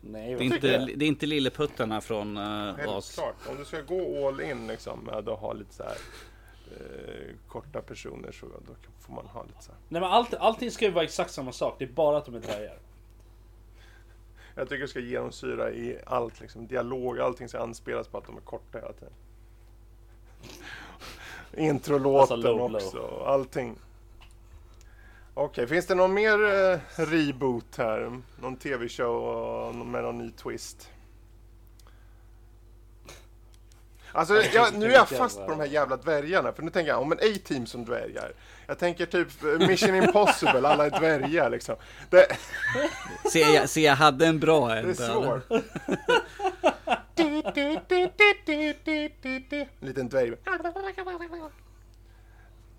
[0.01, 3.15] Nej, det, är inte, det är inte lilleputtarna från uh, Helt oss.
[3.15, 3.35] klart.
[3.49, 5.97] Om du ska gå all in liksom med att ha lite så här
[6.71, 9.81] eh, korta personer så då får man ha lite så här.
[9.89, 11.77] Nej men allt, allting ska ju vara exakt samma sak.
[11.79, 12.79] Det är bara att de är dvärgar.
[14.61, 16.67] Jag tycker det ska genomsyra i allt, liksom.
[16.67, 19.13] dialog, allting ska anspelas på att de är korta hela tiden.
[21.69, 23.23] Introlåten alltså low, också, low.
[23.27, 23.79] allting.
[25.35, 28.21] Okej, okay, finns det någon mer eh, reboot här?
[28.41, 30.91] Någon tv-show med någon ny twist?
[34.13, 36.53] Alltså, jag, nu är jag fast på de här jävla dvärgarna.
[36.53, 38.33] För nu tänker jag om en A-team som dvärgar.
[38.67, 41.77] Jag tänker typ eh, Mission Impossible, alla är dvärgar liksom.
[42.11, 42.27] Det...
[43.33, 44.85] Se, jag, se, jag hade en bra en.
[44.85, 45.51] Det är svårt.
[49.81, 50.33] en liten dvärg.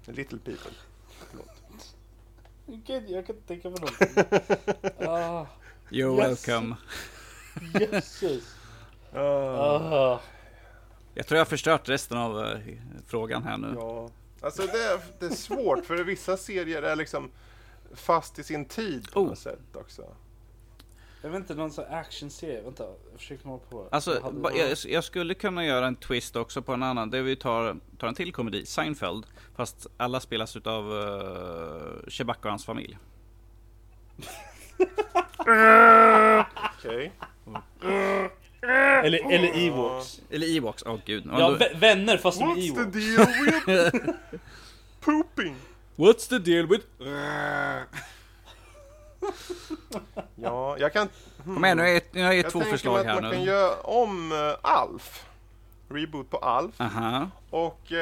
[0.06, 0.72] Little people.
[1.30, 1.62] Förlåt.
[2.66, 4.08] Gud, jag kan inte tänka på någonting.
[5.08, 5.46] Ah.
[5.90, 6.48] You're yes.
[6.48, 6.76] welcome.
[7.80, 8.56] Jösses.
[9.14, 10.20] Ah.
[11.14, 12.58] Jag tror jag har förstört resten av uh,
[13.08, 13.74] frågan här nu.
[13.76, 14.10] Ja,
[14.42, 17.32] alltså det är, det är svårt för vissa serier är liksom
[17.94, 19.28] fast i sin tid på oh.
[19.28, 20.04] något sätt också.
[21.22, 22.62] Jag vet inte, någon sån actionserie.
[22.62, 23.88] Vänta, jag försöker komma på.
[23.92, 27.10] Alltså, jag, jag, skulle kunna göra en twist också på en annan.
[27.10, 29.26] Där vi tar, tar en till komedi, Seinfeld.
[29.56, 32.98] Fast alla spelas utav uh, Chewbacca och hans familj.
[36.78, 37.12] Okej.
[39.04, 40.22] Eller, eller Ewoks.
[40.30, 41.30] Eller Ewoks, åh oh, gud.
[41.32, 42.80] Ja, vänner fast de är Ewoks.
[42.80, 44.16] What's the deal with
[45.00, 45.56] pooping?
[45.96, 46.86] What's the deal with...
[50.36, 51.10] ja, jag kan...
[51.44, 51.56] Hmm.
[51.56, 51.78] Kom igen,
[52.12, 53.28] nu har jag gett två förslag här nu.
[53.28, 55.26] Jag tänker att man kan göra om uh, Alf.
[55.90, 56.82] Reboot på Alf.
[56.82, 57.30] Aha.
[57.50, 57.98] Och uh,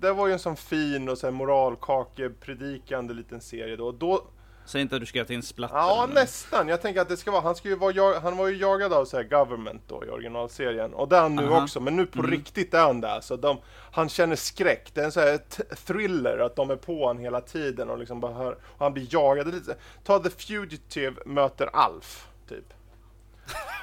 [0.00, 3.92] det var ju en sån fin och så moralkakepredikande liten serie då.
[3.92, 4.24] Då
[4.66, 5.76] Säg inte att du ska göra till en splatter.
[5.76, 6.68] Ja, nästan.
[6.68, 9.04] Jag tänker att det ska vara, han, ska ju vara, han var ju jagad av
[9.04, 10.94] så government då i originalserien.
[10.94, 11.62] Och det är han nu Aha.
[11.62, 12.30] också, men nu på mm.
[12.30, 13.20] riktigt är han där.
[13.20, 13.58] Så de,
[13.92, 14.90] han känner skräck.
[14.94, 15.40] Det är en sån här
[15.86, 19.06] thriller, att de är på honom hela tiden och liksom bara hör, och han blir
[19.14, 19.54] jagad.
[19.54, 22.74] Lite, ta The Fugitive möter Alf, typ.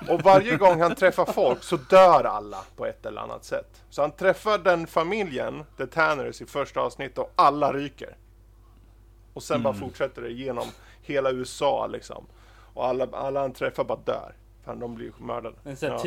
[0.10, 3.82] Och varje gång han träffar folk så dör alla på ett eller annat sätt.
[3.90, 8.16] Så han träffar den familjen, The Tanners, i första avsnittet och alla ryker.
[9.34, 9.64] Och sen mm.
[9.64, 10.68] bara fortsätter det genom
[11.02, 12.26] hela USA liksom.
[12.74, 14.36] Och alla, alla han träffar bara dör.
[14.64, 15.56] För de blir mördade.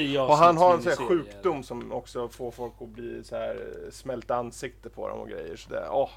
[0.00, 0.22] Ja.
[0.22, 3.74] Och han har en sån här sjukdom som också får folk att bli så här
[3.90, 5.56] smält ansikte på dem och grejer.
[5.56, 6.10] Så det, åh.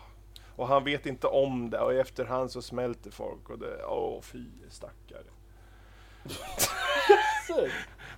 [0.56, 4.22] Och han vet inte om det och i efterhand så smälter folk och det, åh
[4.22, 5.24] fy stackare.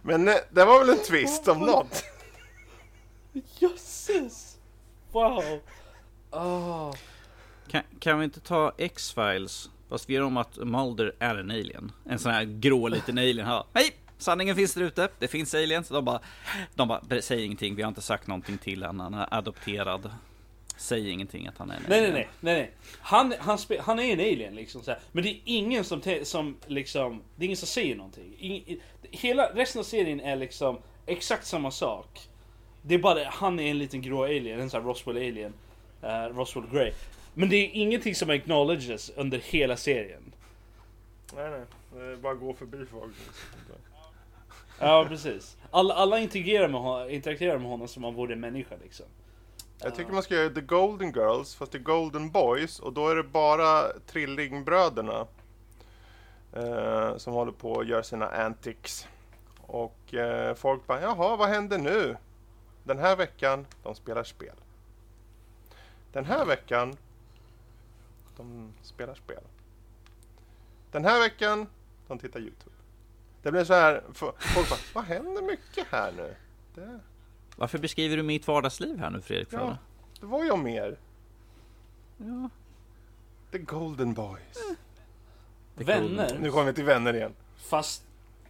[0.02, 2.03] Men eh, det var väl en twist om något?
[3.60, 4.57] Jösses!
[5.11, 5.60] Wow!
[6.32, 6.94] Oh.
[7.70, 9.70] Kan, kan vi inte ta X-Files?
[9.90, 11.91] Fast vi gör om att Mulder är en alien.
[12.06, 13.48] En sån här grå liten alien.
[13.48, 13.66] Ha.
[13.74, 13.96] Hej!
[14.18, 15.10] Sanningen finns där ute.
[15.20, 15.90] Det finns aliens.
[15.90, 16.20] De bara,
[16.76, 17.76] de bara, säg ingenting.
[17.76, 19.14] Vi har inte sagt någonting till honom.
[19.14, 20.12] Han är adopterad.
[20.78, 22.14] Säg ingenting att han är en nej, alien.
[22.14, 22.72] Nej, nej, nej.
[23.02, 24.84] Han, han, han är en alien liksom.
[24.84, 25.00] Så här.
[25.12, 28.36] Men det är ingen som, som liksom, det är ingen som säger någonting.
[28.40, 32.20] Ingen, hela resten av serien är liksom exakt samma sak.
[32.82, 35.54] Det är bara han är en liten grå alien, en sån här Roswell alien.
[36.04, 36.91] Uh, Roswell Grey.
[37.34, 40.34] Men det är ingenting som acknowledges under hela serien.
[41.36, 41.62] Nej, nej.
[41.94, 43.16] Det bara gå förbi folk.
[44.80, 45.58] Ja precis.
[45.72, 49.06] Alla, alla interagerar, med honom, interagerar med honom som om han vore en människa liksom.
[49.82, 52.80] Jag tycker man ska göra The Golden Girls, fast det är Golden Boys.
[52.80, 55.28] Och då är det bara trillingbröderna.
[56.54, 59.08] Eh, som håller på och gör sina antics.
[59.62, 62.18] Och eh, folk bara, jaha, vad händer nu?
[62.84, 64.56] Den här veckan, de spelar spel.
[66.12, 66.98] Den här veckan,
[68.40, 69.44] de spelar spel.
[70.91, 71.68] Den här veckan,
[72.07, 72.76] de tittar YouTube.
[73.44, 76.36] Det blir så här, folk bara, vad händer mycket här nu?
[76.76, 76.99] Det,
[77.56, 79.48] Varför beskriver du mitt vardagsliv här nu Fredrik?
[79.52, 79.78] Ja.
[80.20, 80.98] Det var ju mer.
[82.18, 82.49] Ja.
[83.52, 84.57] The Golden Boys.
[85.76, 87.34] Det är Vänner, Nu kommer vi till vänner igen.
[87.57, 88.03] fast...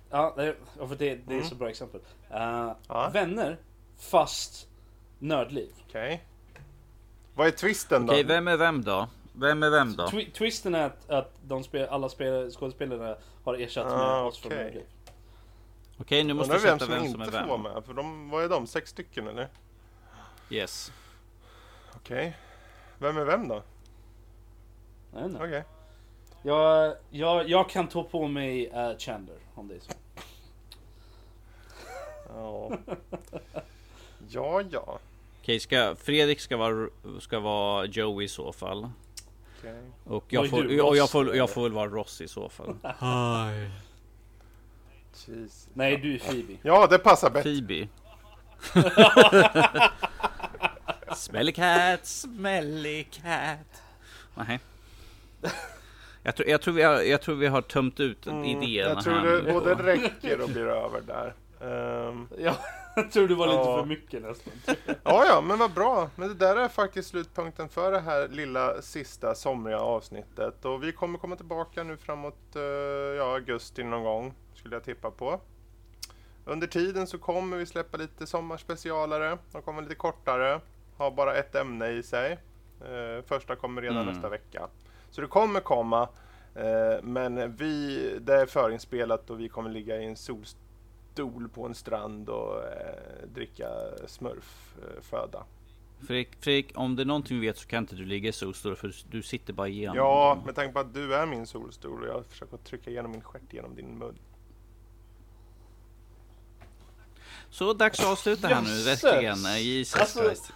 [0.09, 1.43] Ja, för det, det är Mm.
[1.45, 2.01] så bra exempel.
[2.31, 3.09] Uh, Ja.
[3.13, 3.57] Vänner,
[3.97, 4.67] fast
[5.19, 5.71] nördliv.
[5.87, 6.23] Okej.
[7.35, 8.13] Vad är twisten då?
[8.13, 9.07] Okej, vem är vem då?
[9.39, 10.05] Vem är vem då?
[10.05, 14.39] Twi- twisten är att, att de spel, alla spel, skådespelarna har ersatt med Ah, oss
[14.39, 14.85] från okej.
[15.97, 17.61] Okej, nu måste vem sätta som vem som är vara vem.
[17.61, 17.83] med.
[17.85, 18.67] För de, vad är de?
[18.67, 19.47] Sex stycken eller?
[20.49, 20.91] Yes.
[21.95, 22.37] Okej.
[22.97, 23.63] Vem är vem då?
[25.13, 25.43] Jag, vet inte.
[25.43, 25.63] Okej.
[26.43, 29.91] jag, jag, jag kan ta på mig uh, Chandler om det är så.
[32.35, 32.71] Ja.
[34.29, 34.99] ja, ja.
[35.41, 36.89] Okej, ska, Fredrik ska vara,
[37.19, 38.89] ska vara Joey i så fall.
[40.03, 42.75] Och jag får, jag, Ross, får, jag får väl vara Ross i så fall.
[45.27, 45.67] Jesus.
[45.73, 46.53] Nej, du är Phoebe.
[46.61, 47.49] Ja, det passar bättre.
[47.49, 47.87] Phoebe.
[51.15, 53.81] smelly cat, smelly cat.
[54.35, 54.59] Nej.
[56.23, 59.03] Jag tror, jag, tror vi har, jag tror vi har tömt ut Mm, idéerna jag
[59.03, 59.51] tror här det nu.
[59.53, 61.33] både räcker och blir över där.
[62.09, 62.55] Ehm, Ja,
[62.99, 63.77] jag tror det var lite Ja.
[63.79, 64.53] för mycket nästan.
[65.03, 66.09] Ja, ja, men vad bra.
[66.15, 70.65] Men det där är faktiskt slutpunkten för det här lilla sista somriga avsnittet.
[70.65, 72.61] Och vi kommer komma tillbaka nu framåt eh,
[73.17, 75.39] ja, augusti någon gång, skulle jag tippa på.
[76.45, 79.37] Under tiden så kommer vi släppa lite sommarspecialare.
[79.51, 80.61] De kommer lite kortare,
[80.97, 82.31] har bara ett ämne i sig.
[82.81, 84.13] Eh, första kommer redan Mm.
[84.13, 84.67] nästa vecka.
[85.11, 86.09] Så det kommer komma,
[86.55, 90.61] eh, men vi, det är förinspelat och vi kommer ligga i en solstol
[91.53, 93.67] på en strand och eh, dricka
[94.07, 95.43] smurfföda.
[96.07, 98.75] Fredrik, Fredrik, om det är någonting vi vet så kan inte du ligga i solstol
[98.75, 99.97] för du sitter bara igenom.
[99.97, 103.21] Ja, med tanke på att du är min solstol och jag försöker trycka igenom min
[103.21, 104.15] stjärt genom din mun.
[107.49, 109.45] Så dags att avsluta här nu, verkligen.
[109.45, 110.51] Eh, Jesus Alltså, Christ.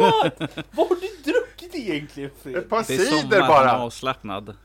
[0.00, 0.66] What?
[0.70, 3.78] Vad har du druckit egentligen Ett par Det är cider sommar, han är bara!
[3.78, 4.56] avslappnad.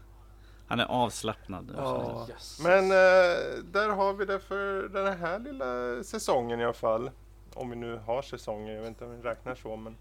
[0.74, 1.74] Han är avslappnad.
[1.78, 2.26] Ja.
[2.30, 2.60] Jösses.
[2.64, 7.12] Men eh, där har vi det för den här lilla säsongen i alla fall.
[7.54, 9.95] Om vi nu har säsonger, jag vet inte om vi räknar så men.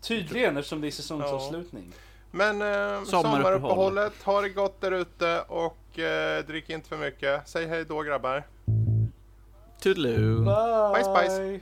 [0.00, 1.92] Tydligen eftersom det är säsongsavslutning.
[2.30, 3.04] Men eh, Sommaruppehåll.
[3.04, 7.48] sommaruppehållet, ha det gott där ute och eh, drick inte för mycket.
[7.48, 8.46] Säg hej då grabbar.
[9.80, 10.44] Toodaloo.
[10.44, 10.92] Bye!
[10.94, 11.60] Bye, spice.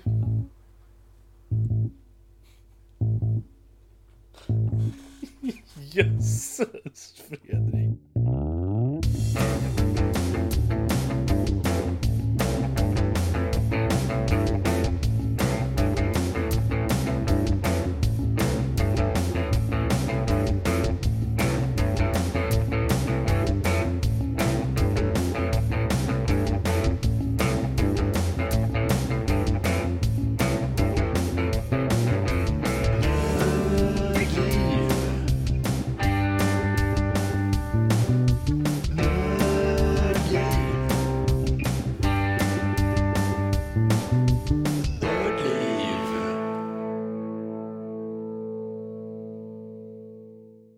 [5.92, 8.07] Jösses Fredrik.
[8.24, 8.57] Thank you.